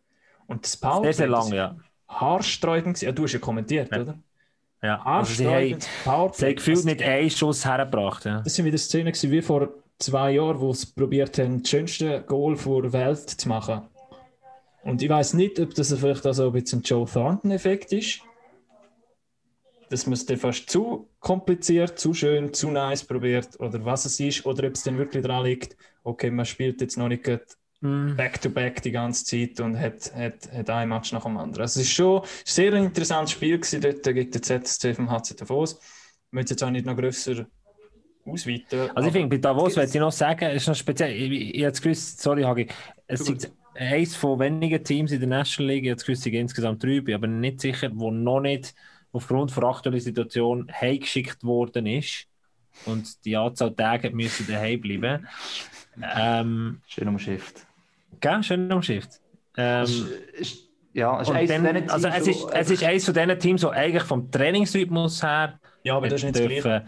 Und 0.47 0.65
das 0.65 0.73
Sehr, 0.73 0.89
Powerplay, 0.91 1.13
sehr 1.13 1.29
lang, 1.29 1.41
das 1.49 1.51
ja. 1.53 1.77
haarsträubend 2.09 2.95
gewesen. 2.97 3.05
Ja, 3.07 3.13
du 3.13 3.23
hast 3.23 3.33
ja 3.33 3.39
kommentiert, 3.39 3.91
Ja. 3.93 4.03
oder? 4.03 4.19
ja. 4.83 5.01
Also 5.03 5.33
sie 5.33 5.47
haben, 5.49 5.81
sie 5.81 6.45
haben 6.47 6.55
gefühlt 6.57 6.77
Das- 6.79 6.85
nicht 6.85 7.03
einen 7.03 7.31
Schuss 7.31 7.65
hergebracht. 7.65 8.25
Ja. 8.27 8.41
Das 8.43 8.55
sind 8.55 8.65
wieder 8.67 8.77
Szenen 8.77 9.15
wie 9.15 9.41
vor 9.43 9.69
zwei 9.99 10.33
Jahren, 10.33 10.61
wo 10.61 10.73
sie 10.73 10.87
probiert 10.95 11.39
haben, 11.39 11.63
das 11.63 11.71
schönste 11.71 12.23
Goal 12.23 12.57
der 12.57 12.93
Welt 12.93 13.31
zu 13.31 13.49
machen. 13.49 13.83
Und 14.83 15.03
ich 15.03 15.09
weiß 15.09 15.35
nicht, 15.35 15.59
ob 15.61 15.75
das 15.75 15.93
vielleicht 15.95 16.27
also 16.27 16.47
ein 16.47 16.53
bisschen 16.53 16.81
ein 16.81 16.83
Joe 16.83 17.07
Thornton-Effekt 17.07 17.93
ist. 17.93 18.21
Dass 19.89 20.07
man 20.07 20.15
es 20.15 20.27
dann 20.27 20.37
fast 20.37 20.69
zu 20.69 21.09
kompliziert, 21.21 21.99
zu 21.99 22.13
schön, 22.13 22.53
zu 22.53 22.71
nice 22.71 23.05
probiert 23.05 23.59
oder 23.61 23.85
was 23.85 24.05
es 24.05 24.21
ist, 24.21 24.45
oder 24.45 24.67
ob 24.67 24.75
es 24.75 24.83
dann 24.83 24.99
wirklich 24.99 25.23
daran 25.23 25.45
liegt, 25.45 25.77
okay, 26.03 26.31
man 26.31 26.45
spielt 26.45 26.81
jetzt 26.81 26.99
noch 26.99 27.09
nicht 27.09 27.25
Mhm. 27.85 28.17
back-to-back 28.17 28.81
die 28.81 28.93
ganze 28.93 29.25
Zeit 29.27 29.61
und 29.61 29.79
hat, 29.79 30.11
hat, 30.15 30.51
hat 30.51 30.71
ein 30.71 30.89
Match 30.89 31.13
nach 31.13 31.25
dem 31.25 31.37
anderen. 31.37 31.63
Also 31.63 31.81
es 31.81 31.87
ist 31.87 31.93
schon 31.93 32.23
ein 32.23 32.29
sehr 32.45 32.73
interessantes 32.73 33.33
Spiel 33.33 33.59
gewesen 33.59 33.83
dort 33.83 34.03
gegen 34.03 34.31
den 34.31 34.43
ZSC 34.43 34.95
vom 34.95 35.11
HC 35.11 35.35
Davos. 35.37 35.75
Ich 35.75 36.33
möchte 36.33 36.55
jetzt 36.55 36.65
auch 36.65 36.71
nicht 36.71 36.87
noch 36.87 36.97
grösser 36.97 37.47
ausweiten. 38.27 38.91
Also 38.95 39.07
ich 39.09 39.13
finde, 39.13 39.29
bei 39.29 39.39
Davos 39.41 39.77
möchte 39.77 39.97
ich 39.99 40.01
noch 40.01 40.13
sagen, 40.13 40.45
es 40.47 40.63
ist 40.63 40.69
noch 40.69 40.75
speziell, 40.75 41.13
ich, 41.13 41.31
ich, 41.31 41.55
ich 41.57 41.63
habe 41.63 41.73
es 41.73 41.83
gewusst, 41.83 42.21
sorry 42.21 42.43
Hagi, 42.43 42.69
es 43.07 43.29
ist 43.29 43.53
eines 43.75 44.15
von 44.17 44.39
wenigen 44.39 44.83
Teams 44.83 45.13
in 45.13 45.21
der 45.21 45.29
National 45.29 45.73
League, 45.75 45.85
ich 45.85 45.91
habe 45.91 45.99
es 45.99 46.05
gewusst, 46.07 46.21
es 46.21 46.25
sind 46.25 46.35
insgesamt 46.35 46.83
drei, 46.83 47.01
bin 47.01 47.15
aber 47.15 47.27
nicht 47.27 47.61
sicher, 47.61 47.91
wo 47.93 48.11
noch 48.11 48.41
nicht 48.41 48.75
aufgrund 49.13 49.55
der 49.57 49.65
aktuellen 49.65 50.01
Situation 50.01 50.71
heimgeschickt 50.73 51.43
worden 51.45 51.87
ist 51.87 52.27
und 52.87 53.25
die 53.25 53.37
Anzahl 53.37 53.73
Tage 53.75 54.11
müssen 54.11 54.47
daheim 54.47 54.81
bleiben. 54.81 55.27
Ähm, 56.17 56.81
Schön 56.89 57.09
umschifft. 57.09 57.67
gell, 58.21 58.43
schön 58.43 58.73
umschifft. 58.73 59.21
Ähm, 59.57 59.85
Ist, 60.37 60.69
ja, 60.93 61.21
es 61.21 61.23
ist 61.23 61.31
und 61.31 61.37
eins 61.37 61.51
dann, 61.51 61.65
von 61.65 61.75
diesen 61.75 61.91
also 61.91 62.09
Teams, 62.09 62.21
es 62.21 62.29
ist, 62.29 62.47
es 62.53 62.71
ist 62.71 62.83
eines 62.85 63.05
von 63.05 63.15
diesen 63.15 63.39
Teams, 63.39 63.61
die 63.61 63.67
eigentlich 63.69 64.03
vom 64.03 64.31
Trainingsrhythmus 64.31 65.23
her 65.23 65.61
Ja, 65.85 65.97
aber 65.97 66.09
das 66.09 66.23
ist 66.23 66.25
nicht 66.25 66.37
das 66.37 66.47
dürfen- 66.47 66.83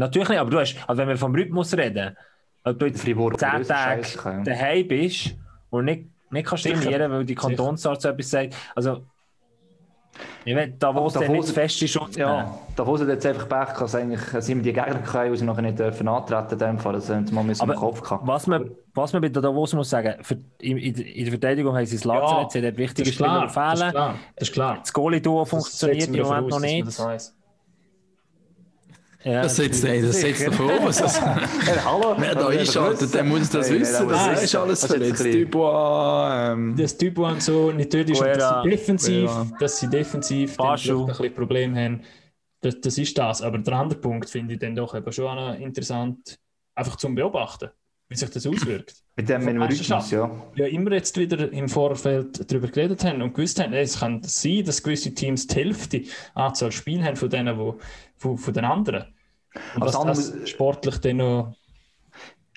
Natürlich 0.00 0.28
nicht, 0.30 0.38
aber 0.38 0.50
du 0.50 0.58
hast, 0.58 0.76
also 0.86 0.98
wenn 1.02 1.08
wir 1.08 1.16
vom 1.18 1.34
Rhythmus 1.34 1.76
reden, 1.76 2.16
ob 2.64 2.78
du 2.78 2.86
jetzt 2.86 3.02
Fribourg 3.02 3.38
zehn 3.38 3.50
grösser 3.50 3.74
Tage 3.74 4.04
Scheiß 4.04 4.16
kann, 4.18 4.38
ja. 4.38 4.44
daheim 4.44 4.88
bist 4.88 5.34
und 5.68 5.84
nicht, 5.84 6.06
nicht 6.30 6.46
kannst 6.46 6.64
Sicher. 6.64 6.80
trainieren, 6.80 7.12
weil 7.12 7.24
die 7.24 7.34
Kantonsarzt 7.34 8.04
etwas 8.06 8.30
sagt. 8.30 8.54
Also, 8.74 9.02
ich 10.44 10.56
will 10.56 10.74
da, 10.78 10.94
wo 10.94 11.06
es 11.06 11.12
dann 11.12 11.24
Davos- 11.24 11.46
nicht 11.46 11.54
feste 11.54 11.86
Schutz 11.86 12.16
Ja, 12.16 12.58
Davos 12.76 13.00
hat 13.02 13.08
jetzt 13.08 13.26
einfach 13.26 13.48
Pech 13.48 13.58
gehabt, 13.74 13.80
dass 13.82 13.94
eigentlich 13.94 14.20
sind 14.20 14.64
wir 14.64 14.72
die 14.72 14.72
Gegner 14.72 15.00
gekommen, 15.02 15.32
die 15.32 15.38
sie 15.38 15.44
nachher 15.44 15.62
nicht 15.62 15.78
dürfen 15.78 16.08
antreten 16.08 16.78
Fall. 16.78 16.94
Das 16.94 17.10
haben 17.10 17.26
sie 17.26 17.34
mal 17.34 17.48
im 17.48 17.74
Kopf 17.74 18.02
gehabt. 18.02 18.26
Was 18.26 18.46
man, 18.46 18.70
was 18.94 19.12
man 19.12 19.20
bei 19.22 19.28
Davos 19.28 19.74
muss 19.74 19.90
sagen, 19.90 20.22
für, 20.22 20.38
in, 20.60 20.78
in, 20.78 21.24
der 21.24 21.32
Verteidigung 21.32 21.76
haben 21.76 21.84
sie 21.86 21.96
das 21.96 22.04
Lazarett, 22.04 22.52
sie 22.52 22.58
haben 22.58 22.64
das 22.70 22.76
wichtige 22.76 23.08
ist. 23.08 23.14
Spieler 23.14 23.42
Das 23.42 23.56
ist 23.56 23.78
fehlen. 23.78 23.90
klar. 23.92 24.14
Das 24.36 24.48
ist 24.48 24.54
klar. 24.54 24.78
Das 24.80 24.92
Goalie-Duo 24.92 25.44
funktioniert 25.44 26.08
im 26.08 26.22
Moment 26.22 26.48
noch 26.48 26.60
nicht. 26.60 27.00
Ja, 29.22 29.42
das 29.42 29.56
setzt, 29.56 29.84
ey, 29.84 30.00
das 30.00 30.22
er 30.22 30.50
voraus. 30.52 31.02
Also, 31.02 31.20
Hey, 31.66 31.78
hallo? 31.84 32.14
wer 32.18 32.34
da 32.34 32.48
einschaltet, 32.48 33.12
der 33.12 33.24
muss 33.24 33.50
das 33.50 33.68
Hey, 33.68 33.80
wissen. 33.80 34.08
Das 34.08 34.42
ist 34.42 34.54
alles 34.54 34.80
Das 34.80 34.90
ist 34.90 35.00
jetzt 35.00 35.22
verletzt. 35.22 35.52
Dubois, 35.52 36.52
ähm, 36.52 36.74
Das 36.76 36.96
Typ 36.96 37.18
und 37.18 37.42
so, 37.42 37.70
natürlich 37.70 38.12
ist, 38.12 38.20
Guerra. 38.20 38.62
dass 38.62 38.62
sie 38.64 38.70
defensiv, 38.70 39.26
Guerra. 39.26 39.46
dass 39.58 39.78
sie 39.78 39.88
defensiv 39.90 40.56
dann 40.56 40.66
ein 40.68 40.74
bisschen 40.74 41.34
Probleme 41.34 41.78
haben. 41.84 42.02
Das, 42.62 42.80
das 42.80 42.98
ist 42.98 43.16
das. 43.18 43.42
Aber 43.42 43.58
der 43.58 43.74
andere 43.74 43.98
Punkt 44.00 44.30
finde 44.30 44.54
ich 44.54 44.60
dann 44.60 44.74
doch 44.74 44.94
eben 44.94 45.12
schon 45.12 45.54
interessant, 45.56 46.38
einfach 46.74 46.96
zum 46.96 47.14
Beobachten, 47.14 47.70
wie 48.10 48.16
sich 48.16 48.30
das 48.30 48.44
auswirkt. 48.44 48.94
Mit 49.14 49.28
dem 49.28 49.42
Von 49.42 49.62
Rhythmus, 49.62 50.10
ja. 50.10 50.30
ja 50.56 50.66
immer 50.66 50.90
jetzt 50.92 51.16
wieder 51.16 51.52
im 51.52 51.68
Vorfeld 51.68 52.50
darüber 52.50 52.66
geredet 52.66 53.04
haben 53.04 53.22
und 53.22 53.34
gewusst 53.34 53.60
haben, 53.60 53.72
es 53.72 54.00
kann 54.00 54.20
sein, 54.24 54.64
dass 54.64 54.82
gewisse 54.82 55.14
Teams 55.14 55.46
die 55.46 55.54
Hälfte 55.54 56.02
Anzahl 56.34 56.72
Spiele 56.72 57.04
haben 57.04 57.16
von 57.16 57.30
denen, 57.30 57.56
wo, 57.56 57.78
von, 58.16 58.36
von 58.36 58.52
den 58.52 58.64
anderen. 58.64 59.14
Und 59.76 59.82
Aber 59.82 60.08
was 60.08 60.32
das 60.32 60.50
sportlich 60.50 60.98
dann 60.98 61.18
noch... 61.18 61.54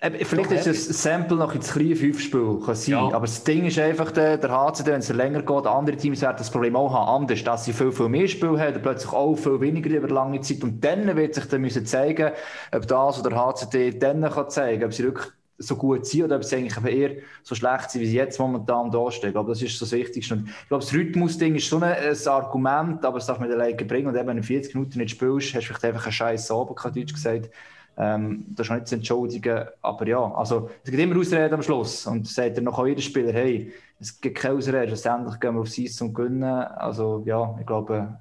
Vielleicht 0.01 0.51
ist 0.51 0.89
das 0.89 1.03
Sample 1.03 1.37
noch 1.37 1.55
ins 1.55 1.71
kleine 1.71 1.95
Fünfspiel, 1.95 2.59
kann 2.65 2.75
sein. 2.75 2.91
Ja. 2.91 3.05
Aber 3.05 3.25
das 3.25 3.43
Ding 3.43 3.65
ist 3.65 3.79
einfach, 3.79 4.11
der, 4.11 4.37
der 4.37 4.51
HCD, 4.51 4.91
wenn 4.91 4.99
es 4.99 5.09
länger 5.09 5.43
geht, 5.43 5.65
andere 5.65 5.95
Teams 5.95 6.21
werden 6.21 6.35
das 6.39 6.51
Problem 6.51 6.75
auch 6.75 6.91
haben, 6.91 7.21
anders, 7.21 7.41
dass 7.43 7.63
sie 7.63 7.71
viel, 7.71 7.91
viel 7.91 8.09
mehr 8.09 8.27
Spiele 8.27 8.59
haben, 8.59 8.81
plötzlich 8.81 9.13
auch 9.13 9.35
viel 9.35 9.61
weniger 9.61 9.91
über 9.91 10.09
lange 10.09 10.41
Zeit. 10.41 10.61
Und 10.63 10.83
dann 10.83 11.15
wird 11.15 11.35
sich 11.35 11.45
dann 11.45 11.61
müssen 11.61 11.85
zeigen, 11.85 12.31
ob 12.73 12.85
das 12.85 13.19
oder 13.19 13.29
der 13.29 13.39
HCD 13.39 13.91
dann 13.97 14.29
kann 14.29 14.49
zeigen, 14.49 14.83
ob 14.83 14.93
sie 14.93 15.03
wirklich 15.03 15.27
so 15.57 15.75
gut 15.75 16.05
sind 16.05 16.23
oder 16.23 16.37
ob 16.37 16.43
sie 16.43 16.55
eigentlich 16.55 16.83
eher 16.85 17.15
so 17.43 17.55
schlecht 17.55 17.91
sind, 17.91 18.01
wie 18.01 18.07
sie 18.07 18.15
jetzt 18.15 18.39
momentan 18.39 18.91
dastehen. 18.91 19.33
Glaube, 19.33 19.51
das 19.51 19.61
ist 19.61 19.77
so 19.77 19.85
das 19.85 19.91
Wichtigste. 19.91 20.33
Und 20.33 20.47
ich 20.47 20.67
glaube, 20.67 20.83
das 20.83 20.93
Rhythmus-Ding 20.93 21.55
ist 21.55 21.65
schon 21.65 21.83
ein, 21.83 21.95
ein 21.95 22.27
Argument, 22.27 23.05
aber 23.05 23.17
es 23.17 23.25
darf 23.25 23.39
man 23.39 23.49
den 23.49 23.59
Leuten 23.59 23.87
bringen. 23.87 24.07
Und 24.07 24.15
eben, 24.15 24.27
wenn 24.27 24.37
du 24.37 24.43
40 24.43 24.75
Minuten 24.75 24.99
nicht 24.99 25.11
spielst, 25.11 25.53
hast 25.53 25.61
du 25.61 25.73
vielleicht 25.73 25.85
einfach 25.85 26.05
einen 26.05 26.13
scheiß 26.13 26.51
Abend, 26.51 26.77
kann 26.77 26.93
Deutsch 26.93 27.13
gesagt. 27.13 27.49
Ähm, 27.95 28.45
das 28.49 28.67
ist 28.67 28.71
auch 28.71 28.75
nicht 28.75 28.87
zu 28.87 28.95
entschuldigen. 28.95 29.65
Aber 29.81 30.07
ja, 30.07 30.33
also, 30.33 30.69
es 30.83 30.89
gibt 30.89 31.01
immer 31.01 31.19
Ausreden 31.19 31.53
am 31.53 31.61
Schluss. 31.61 32.07
Und 32.07 32.27
sagt 32.27 32.57
dann 32.57 32.63
noch 32.63 32.85
jeder 32.85 33.01
Spieler, 33.01 33.31
hey, 33.31 33.71
es 33.99 34.19
gibt 34.19 34.37
keine 34.37 34.55
Ausreden, 34.55 34.87
schlussendlich 34.87 35.39
gehen 35.39 35.53
wir 35.53 35.61
aufs 35.61 35.79
Eis 35.79 35.95
zum 35.95 36.13
Gewinnen. 36.13 36.43
Also 36.43 37.23
ja, 37.25 37.55
ich 37.59 37.65
glaube, 37.65 38.19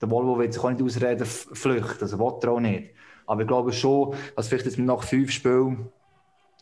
der 0.00 0.10
Volvo 0.10 0.38
will 0.38 0.50
sich 0.50 0.62
auch 0.62 0.70
nicht 0.70 0.82
ausreden, 0.82 1.26
flüchten. 1.26 2.02
Also 2.02 2.18
will 2.18 2.48
auch 2.48 2.60
nicht. 2.60 2.90
Aber 3.26 3.42
ich 3.42 3.48
glaube 3.48 3.72
schon, 3.72 4.14
dass 4.34 4.48
vielleicht 4.48 4.64
jetzt 4.64 4.78
nach 4.78 5.02
fünf 5.02 5.30
Spielen, 5.30 5.88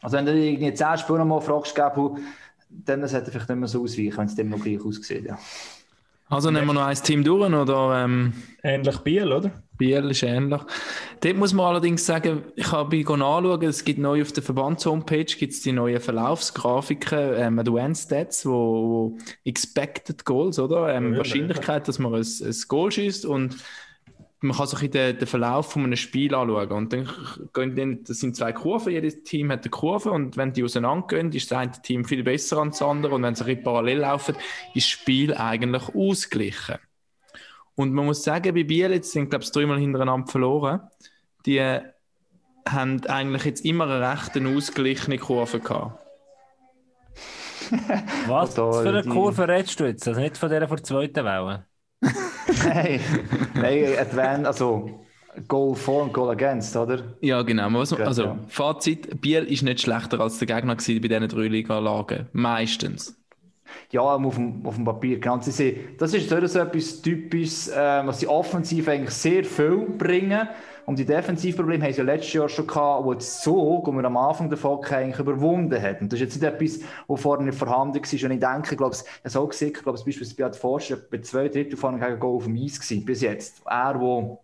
also 0.02 0.16
wenn 0.16 0.26
du 0.26 0.32
irgendwie 0.32 0.72
zehn 0.74 0.98
Spiele 0.98 1.18
noch 1.18 1.26
mal 1.26 1.40
fragst, 1.40 1.74
Gabu, 1.74 2.18
dann 2.70 3.06
sollte 3.06 3.26
er 3.26 3.32
vielleicht 3.32 3.48
nicht 3.48 3.58
mehr 3.58 3.68
so 3.68 3.82
ausweichen, 3.82 4.16
wenn 4.16 4.26
es 4.26 4.34
dem 4.34 4.50
noch 4.50 4.60
gleich 4.60 4.84
aussieht. 4.84 5.24
Ja. 5.26 5.38
Also 6.30 6.50
nehmen 6.50 6.66
wir 6.66 6.74
noch 6.74 6.84
ein 6.84 6.94
Team 6.94 7.24
durch 7.24 7.50
oder 7.50 8.04
ähm, 8.04 8.34
Ähnlich 8.62 8.98
Biel, 8.98 9.32
oder? 9.32 9.50
Biel 9.78 10.10
ist 10.10 10.22
ähnlich. 10.22 10.60
Dort 11.20 11.36
muss 11.36 11.54
man 11.54 11.66
allerdings 11.66 12.04
sagen, 12.04 12.42
ich 12.54 12.70
habe 12.70 12.98
nachschauen, 12.98 13.62
es 13.62 13.82
gibt 13.82 13.98
neu 13.98 14.20
auf 14.20 14.32
der 14.32 14.42
Verbandshomepage 14.42 15.36
gibt's 15.38 15.62
die 15.62 15.72
neuen 15.72 16.00
Verlaufsgrafiken, 16.00 17.32
ähm, 17.34 17.58
Advanced 17.58 18.06
Stats, 18.06 18.44
wo, 18.44 18.52
wo 18.52 19.18
Expected 19.44 20.24
Goals, 20.26 20.58
oder? 20.58 20.94
Ähm, 20.94 21.12
Ja, 21.12 21.18
Wahrscheinlichkeit, 21.18 21.88
dass 21.88 21.98
man 21.98 22.14
ein, 22.14 22.20
ein 22.20 22.56
Goal 22.68 22.92
schießt 22.92 23.24
und 23.24 23.56
man 24.40 24.56
kann 24.56 24.66
sich 24.66 24.90
den, 24.90 25.18
den 25.18 25.26
Verlauf 25.26 25.72
von 25.72 25.84
einem 25.84 25.96
Spiel 25.96 26.34
anschauen. 26.34 26.70
Und 26.70 26.92
dann 26.92 27.08
gehen 27.52 28.04
das 28.04 28.20
sind 28.20 28.36
zwei 28.36 28.52
Kurven, 28.52 28.92
jedes 28.92 29.24
Team 29.24 29.50
hat 29.50 29.62
eine 29.62 29.70
Kurve 29.70 30.10
und 30.10 30.36
wenn 30.36 30.52
die 30.52 30.62
auseinandergehen, 30.62 31.32
ist 31.32 31.50
das 31.50 31.58
eine 31.58 31.72
Team 31.72 32.04
viel 32.04 32.22
besser 32.22 32.58
als 32.58 32.78
das 32.78 32.88
andere 32.88 33.14
und 33.14 33.22
wenn 33.22 33.34
sie 33.34 33.42
ein 33.42 33.46
bisschen 33.46 33.64
parallel 33.64 33.98
laufen, 33.98 34.36
ist 34.74 34.86
das 34.86 34.88
Spiel 34.88 35.34
eigentlich 35.34 35.94
ausgeglichen. 35.94 36.76
Und 37.74 37.92
man 37.92 38.06
muss 38.06 38.22
sagen, 38.22 38.54
bei 38.54 38.64
Biel 38.64 38.92
jetzt 38.92 39.12
sind, 39.12 39.30
glaube 39.30 39.44
ich, 39.44 39.50
dreimal 39.50 39.78
hintereinander 39.78 40.26
verloren. 40.26 40.80
Die 41.46 41.60
haben 42.68 43.06
eigentlich 43.06 43.44
jetzt 43.44 43.64
immer 43.64 43.84
eine 43.84 44.12
recht 44.12 44.36
ausgeglichene 44.36 45.18
Kurve 45.18 45.60
gehabt. 45.60 46.04
Was 48.26 48.54
für 48.54 48.88
eine 48.88 49.04
Kurve 49.04 49.48
redest 49.48 49.78
du 49.78 49.84
jetzt? 49.84 50.08
Also 50.08 50.20
nicht 50.20 50.36
von 50.36 50.48
der 50.48 50.66
vor 50.68 50.76
der 50.76 50.84
zweiten 50.84 51.24
Welle? 51.24 51.66
Nein, 52.64 53.00
nein, 53.54 53.84
Advan, 53.98 54.46
also 54.46 55.00
Goal 55.46 55.74
for 55.74 56.02
und 56.02 56.12
Goal 56.12 56.30
against, 56.30 56.76
oder? 56.76 57.16
Ja, 57.20 57.42
genau. 57.42 57.72
Was, 57.74 57.92
also, 57.92 58.24
ja. 58.24 58.38
Fazit: 58.48 59.20
Biel 59.20 59.44
ist 59.44 59.62
nicht 59.62 59.80
schlechter 59.80 60.20
als 60.20 60.38
der 60.38 60.46
Gegner 60.46 60.74
gewesen 60.76 61.00
bei 61.00 61.08
diesen 61.08 61.28
drei 61.28 61.48
Liga-Lagen. 61.48 62.26
Meistens. 62.32 63.16
Ja, 63.90 64.00
auf 64.00 64.34
dem, 64.34 64.64
auf 64.66 64.76
dem 64.76 64.84
Papier. 64.84 65.20
Genau. 65.20 65.40
Sie 65.40 65.50
sehen, 65.50 65.96
das 65.98 66.14
ist 66.14 66.28
so 66.28 66.36
etwas 66.36 67.02
Typisches, 67.02 67.68
äh, 67.68 68.02
was 68.04 68.18
die 68.18 68.26
Offensive 68.26 68.90
eigentlich 68.90 69.14
sehr 69.14 69.44
viel 69.44 69.86
bringen. 69.96 70.48
Und 70.88 70.98
die 70.98 71.04
Defensivprobleme 71.04 71.84
haben 71.84 71.92
sie 71.92 71.98
ja 71.98 72.04
letztes 72.04 72.32
Jahr 72.32 72.48
schon 72.48 72.66
gehabt, 72.66 73.04
wo 73.04 73.12
jetzt 73.12 73.42
so, 73.42 73.82
wo 73.84 73.92
wir 73.92 74.04
am 74.06 74.16
Anfang 74.16 74.48
der 74.48 74.56
Folge 74.56 74.96
eigentlich 74.96 75.18
überwunden 75.18 75.82
hat. 75.82 76.00
Und 76.00 76.10
das 76.10 76.18
ist 76.18 76.40
jetzt 76.40 76.40
nicht 76.40 76.50
etwas, 76.50 76.88
was 77.06 77.20
vorher 77.20 77.44
nicht 77.44 77.58
vorhanden 77.58 77.96
war. 77.96 78.00
Und 78.00 78.10
ich 78.10 78.40
denke, 78.40 78.70
ich 78.70 78.78
glaube, 78.78 78.94
es 78.94 79.04
ist 79.22 79.36
auch 79.36 79.48
gesehen, 79.50 79.68
ich 79.68 79.82
glaube, 79.82 80.02
beispielsweise 80.02 80.34
bei 80.34 80.52
Forster 80.54 80.96
bei 80.96 81.18
zwei 81.18 81.50
Drittel 81.50 81.76
vorne 81.76 81.98
gegen 81.98 82.18
Goal 82.18 82.36
auf 82.36 82.44
dem 82.44 82.56
Eis 82.56 82.80
gewesen, 82.80 83.04
bis 83.04 83.20
jetzt. 83.20 83.60
Er, 83.66 84.00
wo 84.00 84.42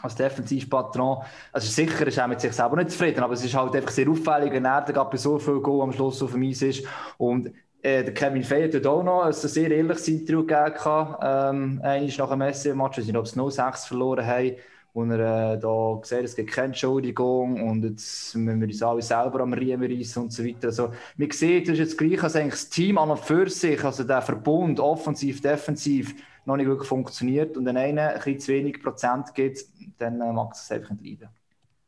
als 0.00 0.14
Defensivpatron, 0.14 1.18
also 1.52 1.68
sicher 1.68 2.06
ist 2.06 2.16
er 2.16 2.26
mit 2.26 2.40
sich 2.40 2.54
selber 2.54 2.76
nicht 2.76 2.92
zufrieden, 2.92 3.20
aber 3.20 3.34
es 3.34 3.44
ist 3.44 3.54
halt 3.54 3.76
einfach 3.76 3.90
sehr 3.90 4.08
auffällig, 4.08 4.50
wenn 4.50 4.64
er 4.64 4.80
gerade 4.80 5.10
bei 5.10 5.18
so 5.18 5.38
viel 5.38 5.60
Goal 5.60 5.82
am 5.82 5.92
Schluss 5.92 6.22
auf 6.22 6.32
dem 6.32 6.42
Eis 6.42 6.62
ist. 6.62 6.86
Und 7.18 7.48
äh, 7.82 8.02
der 8.02 8.14
Kevin 8.14 8.44
Fayet 8.44 8.74
hat 8.74 8.86
auch 8.86 9.02
noch 9.02 9.24
ein 9.24 9.34
sehr 9.34 9.70
ehrliches 9.70 10.08
Interview 10.08 10.46
gegeben, 10.46 10.74
ähm, 11.20 11.80
einmal 11.82 12.06
nach 12.16 12.30
dem 12.30 12.38
Messi-Match, 12.38 12.96
ich 12.96 13.08
glaube, 13.08 13.28
es 13.28 13.36
0-6 13.36 13.88
verloren 13.88 14.26
haben, 14.26 14.56
wo 14.94 15.04
er 15.04 15.54
äh, 15.54 15.58
da 15.58 15.98
gesehen 16.00 16.24
es 16.24 16.36
gibt 16.36 16.50
keine 16.50 16.68
Entschuldigung 16.68 17.62
und 17.68 17.82
jetzt 17.84 18.34
müssen 18.34 18.60
wir 18.60 18.68
uns 18.68 18.82
alle 18.82 19.02
selber 19.02 19.40
am 19.40 19.52
Riemen 19.52 19.90
reissen 19.90 20.24
und 20.24 20.32
so 20.32 20.44
weiter. 20.44 20.68
Also, 20.68 20.92
man 21.16 21.30
sieht, 21.30 21.68
das 21.68 21.74
ist 21.74 21.78
jetzt 21.78 21.98
gleich 21.98 22.22
als 22.22 22.36
eigentlich 22.36 22.52
das 22.52 22.68
Team 22.68 22.98
an 22.98 23.10
und 23.10 23.20
für 23.20 23.48
sich, 23.48 23.82
also 23.84 24.04
der 24.04 24.22
Verbund, 24.22 24.80
offensiv, 24.80 25.40
defensiv, 25.40 26.14
noch 26.44 26.56
nicht 26.56 26.66
wirklich 26.66 26.88
funktioniert 26.88 27.56
und 27.56 27.64
wenn 27.66 27.76
einer 27.76 28.10
ein 28.10 28.14
bisschen 28.16 28.40
zu 28.40 28.52
wenig 28.52 28.82
Prozent 28.82 29.34
gibt, 29.34 29.64
dann 29.98 30.20
äh, 30.20 30.32
mag 30.32 30.52
es 30.52 30.70
einfach 30.70 30.90
nicht 30.90 31.20
leiden. 31.20 31.34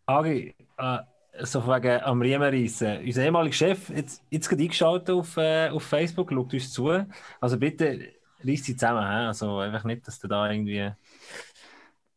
Agi, 0.07 0.55
äh, 0.78 0.98
so 1.42 1.66
wegen 1.66 2.00
am 2.02 2.22
Riemen 2.22 2.42
reissen. 2.42 3.05
Unser 3.05 3.24
ehemaliger 3.24 3.55
Chef, 3.55 3.90
jetzt, 3.90 4.22
jetzt 4.30 4.48
gerade 4.48 4.62
eingeschaltet 4.62 5.11
auf, 5.11 5.36
äh, 5.36 5.68
auf 5.68 5.82
Facebook, 5.82 6.30
schaut 6.30 6.52
uns 6.55 6.72
zu. 6.72 7.05
Also 7.40 7.59
bitte 7.59 8.12
reiss 8.44 8.64
sie 8.64 8.76
zusammen. 8.76 9.02
He? 9.02 9.26
Also 9.26 9.59
einfach 9.59 9.84
nicht, 9.84 10.07
dass 10.07 10.20
du 10.20 10.28
da 10.28 10.50
irgendwie. 10.50 10.92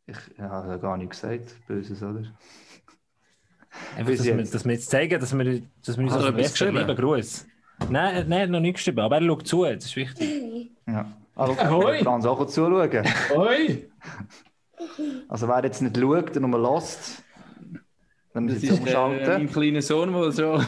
Ich 0.08 0.16
habe 0.40 0.78
gar 0.80 0.96
nichts 0.96 1.20
gesagt, 1.20 1.54
Böses, 1.66 2.02
oder? 2.02 2.22
Einfach, 3.96 4.12
dass, 4.12 4.24
wir, 4.24 4.36
jetzt. 4.36 4.54
dass 4.54 4.64
wir 4.64 4.72
jetzt 4.72 4.90
zeigen, 4.90 5.20
dass 5.20 5.36
wir, 5.36 5.62
dass 5.84 5.96
wir 5.98 6.04
uns 6.04 6.14
Hat 6.14 6.22
er 6.24 6.34
als 6.34 6.52
geschrieben? 6.52 6.78
lieben. 6.78 6.96
Gruß. 6.96 7.46
Nein, 7.90 8.24
nein, 8.28 8.50
noch 8.50 8.60
nicht 8.60 8.74
geschrieben, 8.74 9.00
aber 9.00 9.16
er 9.20 9.26
schaut 9.26 9.46
zu, 9.46 9.64
das 9.64 9.84
ist 9.84 9.96
wichtig. 9.96 10.70
Ja. 10.86 11.12
Also, 11.36 11.52
Ahoi. 11.60 11.98
ich 11.98 12.04
kann 12.04 12.24
auch 12.26 12.46
zuschauen. 12.46 13.04
Oi! 13.36 13.88
Also 15.28 15.46
wer 15.46 15.64
jetzt 15.64 15.82
nicht 15.82 15.96
schaut 15.96 16.36
und 16.36 16.50
nur 16.50 16.74
lässt, 16.74 17.22
dann 18.32 18.44
muss 18.44 18.54
Das 18.54 18.62
ich 18.62 18.70
jetzt 18.70 18.78
ist 18.80 18.86
äh, 18.86 18.96
umschalten. 18.96 19.26
mein 19.44 19.52
kleiner 19.52 19.82
Sohn, 19.82 20.12
der 20.12 20.32
so 20.32 20.60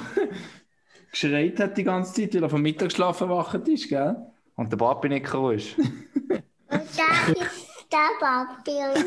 geschreit 1.11 1.59
hat 1.59 1.77
die 1.79 1.85
ganze 1.85 2.13
Zeit, 2.13 2.35
weil 2.35 2.43
er 2.43 2.51
vom 2.51 2.63
Mittagsschlaf 2.63 3.21
erwacht 3.23 3.67
ist, 3.69 3.89
gell? 3.89 4.17
Und 4.55 4.71
der 4.71 4.77
Papi 4.77 5.09
nicht 5.09 5.25
gekommen 5.25 5.57
ist. 5.57 5.75
Der 7.93 8.09
Mädel. 8.21 9.05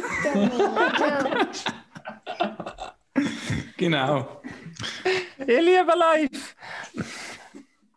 Genau. 3.78 4.42
Ich 5.40 5.48
liebe 5.48 5.94
live! 5.98 6.56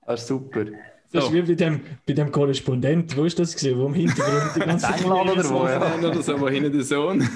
Das 0.07 0.20
ist 0.22 0.28
super. 0.28 0.64
Das 0.64 0.74
So. 1.12 1.18
ist 1.28 1.32
wie 1.32 1.43
bei 1.43 1.55
dem, 1.55 1.80
bei 2.07 2.12
dem 2.12 2.30
Korrespondent, 2.30 3.16
wo 3.16 3.24
ist 3.24 3.39
das 3.39 3.55
gesehen, 3.55 3.78
wo 3.78 3.87
im 3.87 3.95
Hintergrund 3.95 4.57
die 4.57 4.61
ganze 4.61 4.87
England 4.93 5.30
oder 5.30 5.51
wo? 5.51 5.66
Ja. 5.66 5.95
Oder 6.11 6.22
so, 6.22 6.41
wo 6.41 6.49
hinten 6.49 6.72
der 6.72 6.82
Sohn. 6.82 7.28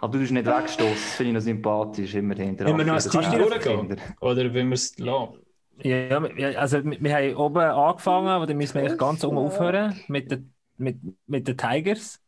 Aber 0.00 0.12
du 0.12 0.18
bist 0.18 0.32
nicht 0.32 0.46
weggestoßen, 0.46 0.94
finde 0.96 1.30
ich 1.30 1.34
noch 1.34 1.40
sympathisch, 1.42 2.14
immerhin. 2.14 2.56
Der 2.56 2.66
Wenn 2.66 2.78
wir 2.78 2.84
noch 2.84 2.94
das 2.94 3.04
sind 3.04 3.24
durchgehen? 3.32 3.96
Oder 4.20 4.52
wenn 4.54 4.68
wir 4.68 4.74
es 4.74 4.98
lassen? 4.98 5.38
Ja, 5.82 6.22
wir- 6.22 6.60
also 6.60 6.84
wir, 6.84 7.00
wir 7.00 7.14
haben 7.16 7.34
oben 7.36 7.58
angefangen, 7.58 8.28
aber 8.28 8.46
dann 8.46 8.56
müssen 8.56 8.74
wir 8.74 8.82
eigentlich 8.82 8.98
ganz 8.98 9.24
oben 9.24 9.38
aufhören 9.38 9.98
mit 10.08 10.30
den, 10.30 10.53
mit, 10.76 10.96
mit 11.26 11.46
den 11.48 11.56
Tigers. 11.56 12.20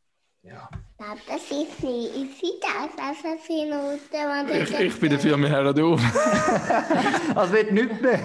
Aber 0.98 1.16
das 1.26 1.42
ist 1.42 1.50
nicht, 1.82 1.82
ich 1.82 2.38
sehe 2.38 2.50
das 2.62 3.04
als 3.04 3.18
fünf 3.18 3.48
Minuten. 3.48 3.98
wenn 4.12 4.62
Ich, 4.62 4.78
ich 4.94 5.00
bin 5.00 5.10
dafür, 5.10 5.36
wir 5.36 5.48
hören 5.48 5.80
auf. 5.82 6.00
Also 7.34 7.52
wird 7.52 7.72
nichts 7.72 8.00
mehr. 8.00 8.20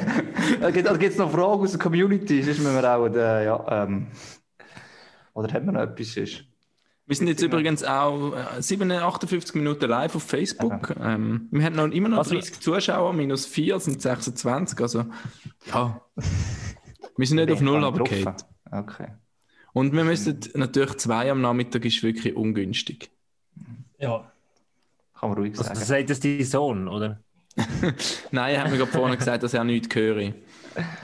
Da 0.60 0.70
gibt 0.70 0.88
es 0.88 1.18
noch 1.18 1.32
Fragen 1.32 1.64
aus 1.64 1.72
der 1.72 1.80
Community, 1.80 2.44
sonst 2.44 2.60
müssen 2.60 2.76
wir 2.76 2.96
auch, 2.96 3.08
äh, 3.08 3.46
ja, 3.46 3.84
ähm, 3.84 4.08
oder 5.34 5.52
haben 5.54 5.66
wir 5.66 5.72
noch 5.72 5.82
etwas? 5.82 6.14
sonst? 6.14 6.46
Wir 7.08 7.16
sind 7.16 7.28
jetzt 7.28 7.42
übrigens 7.42 7.84
auch 7.84 8.34
äh, 8.58 8.62
7, 8.62 8.90
58 8.92 9.56
Minuten 9.56 9.90
live 9.90 10.16
auf 10.16 10.24
Facebook. 10.24 10.96
Ähm, 11.02 11.48
wir 11.52 11.66
haben 11.66 11.76
noch, 11.76 11.88
immer 11.88 12.10
noch 12.10 12.20
Also- 12.20 12.36
30 12.36 12.60
Zuschauer, 12.62 13.14
minus 13.14 13.48
4 13.48 13.80
sind 13.80 14.02
26. 14.02 14.80
Also, 14.80 15.06
ja. 15.74 16.00
Wir 17.18 17.28
sind 17.28 17.38
nicht 17.38 17.52
auf 17.52 17.62
Null 17.62 17.84
runtergefallen. 17.84 18.38
getroffen. 18.38 18.46
Okay. 18.72 19.08
Und 19.74 19.94
wir 19.94 20.04
müssen 20.04 20.40
natürlich 20.56 20.98
zwei 20.98 21.32
am 21.32 21.42
Nachmittag 21.42 21.86
ist 21.86 22.04
wirklich 22.04 22.36
ungünstig. 22.36 23.10
Ja. 24.00 24.32
Kann 25.20 25.30
man 25.30 25.38
ruhig 25.38 25.52
Also, 25.58 25.64
sagen. 25.64 25.80
sagt 25.80 26.10
das 26.10 26.20
dein 26.20 26.44
Sohn, 26.44 26.88
oder? 26.88 27.20
Nein, 28.32 28.56
er 28.56 28.64
hat 28.64 28.72
mir 28.72 28.78
gerade 28.78 28.92
vorhin 28.92 29.18
gesagt, 29.18 29.44
dass 29.44 29.54
er 29.54 29.64
nichts 29.64 29.94
höre. 29.94 30.34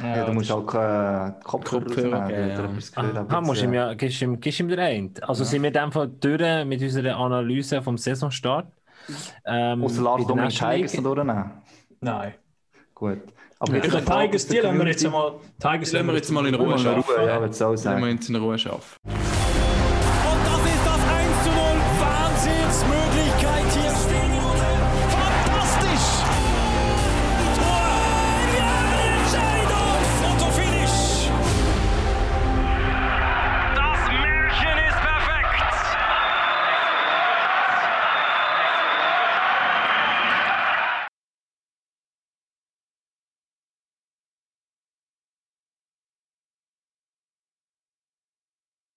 Ja, 0.02 0.26
du 0.26 0.34
musst 0.34 0.50
auch 0.50 0.74
äh, 0.74 1.34
Kopfhörer 1.44 1.84
geben, 1.86 2.10
ja. 2.12 2.28
gehört 2.28 2.60
Ah, 2.96 3.36
hast. 3.36 3.46
musst 3.46 3.62
du 3.62 3.66
ihm 3.66 3.74
ja, 3.74 3.94
gibst 3.96 4.22
ihm, 4.22 4.40
gibst 4.40 4.60
ihm 4.62 4.70
den 4.70 4.80
einen. 4.80 5.14
Also 5.22 5.44
sind 5.44 5.62
wir 5.62 5.72
dann 5.72 5.92
von 5.92 6.18
durch 6.22 6.66
mit 6.66 6.82
unserer 6.82 7.18
Analyse 7.18 7.82
vom 7.82 7.98
Saisonstart. 7.98 8.72
Ähm, 9.46 9.82
äh, 9.82 9.86
Ausser 9.86 10.02
Lars 10.04 10.26
Dominik 10.26 10.60
League. 10.62 10.94
noch 10.96 11.04
durchnehmen. 11.04 11.52
Nein. 12.00 12.34
Gut. 12.96 13.20
Aber 13.60 13.72
Ja, 13.72 13.78
jetzt 13.78 13.92
die 13.92 13.98
eine 13.98 14.06
Frage 14.06 14.26
Tigers, 14.28 14.48
die 14.48 14.54
der 14.56 14.64
lassen 14.64 14.78
wir 14.80 14.88
jetzt 14.88 15.06
einmal, 15.06 15.32
Tigers 15.60 15.90
Die 15.90 15.96
lassen 15.96 16.08
wir 16.08 16.16
jetzt 16.16 16.32
mal 16.32 16.46
in 16.48 16.56
Ruhe, 16.56 16.78
schaffen. 16.78 17.04
ja, 17.26 17.40
würde 17.40 17.56
ich 17.56 17.64
auch 17.64 17.72
Lassen 17.72 17.72
wir 17.72 17.78
sagen. 17.78 18.04
uns 18.04 18.30
in 18.30 18.36
Ruhe 18.36 18.58
schaffen. 18.60 18.98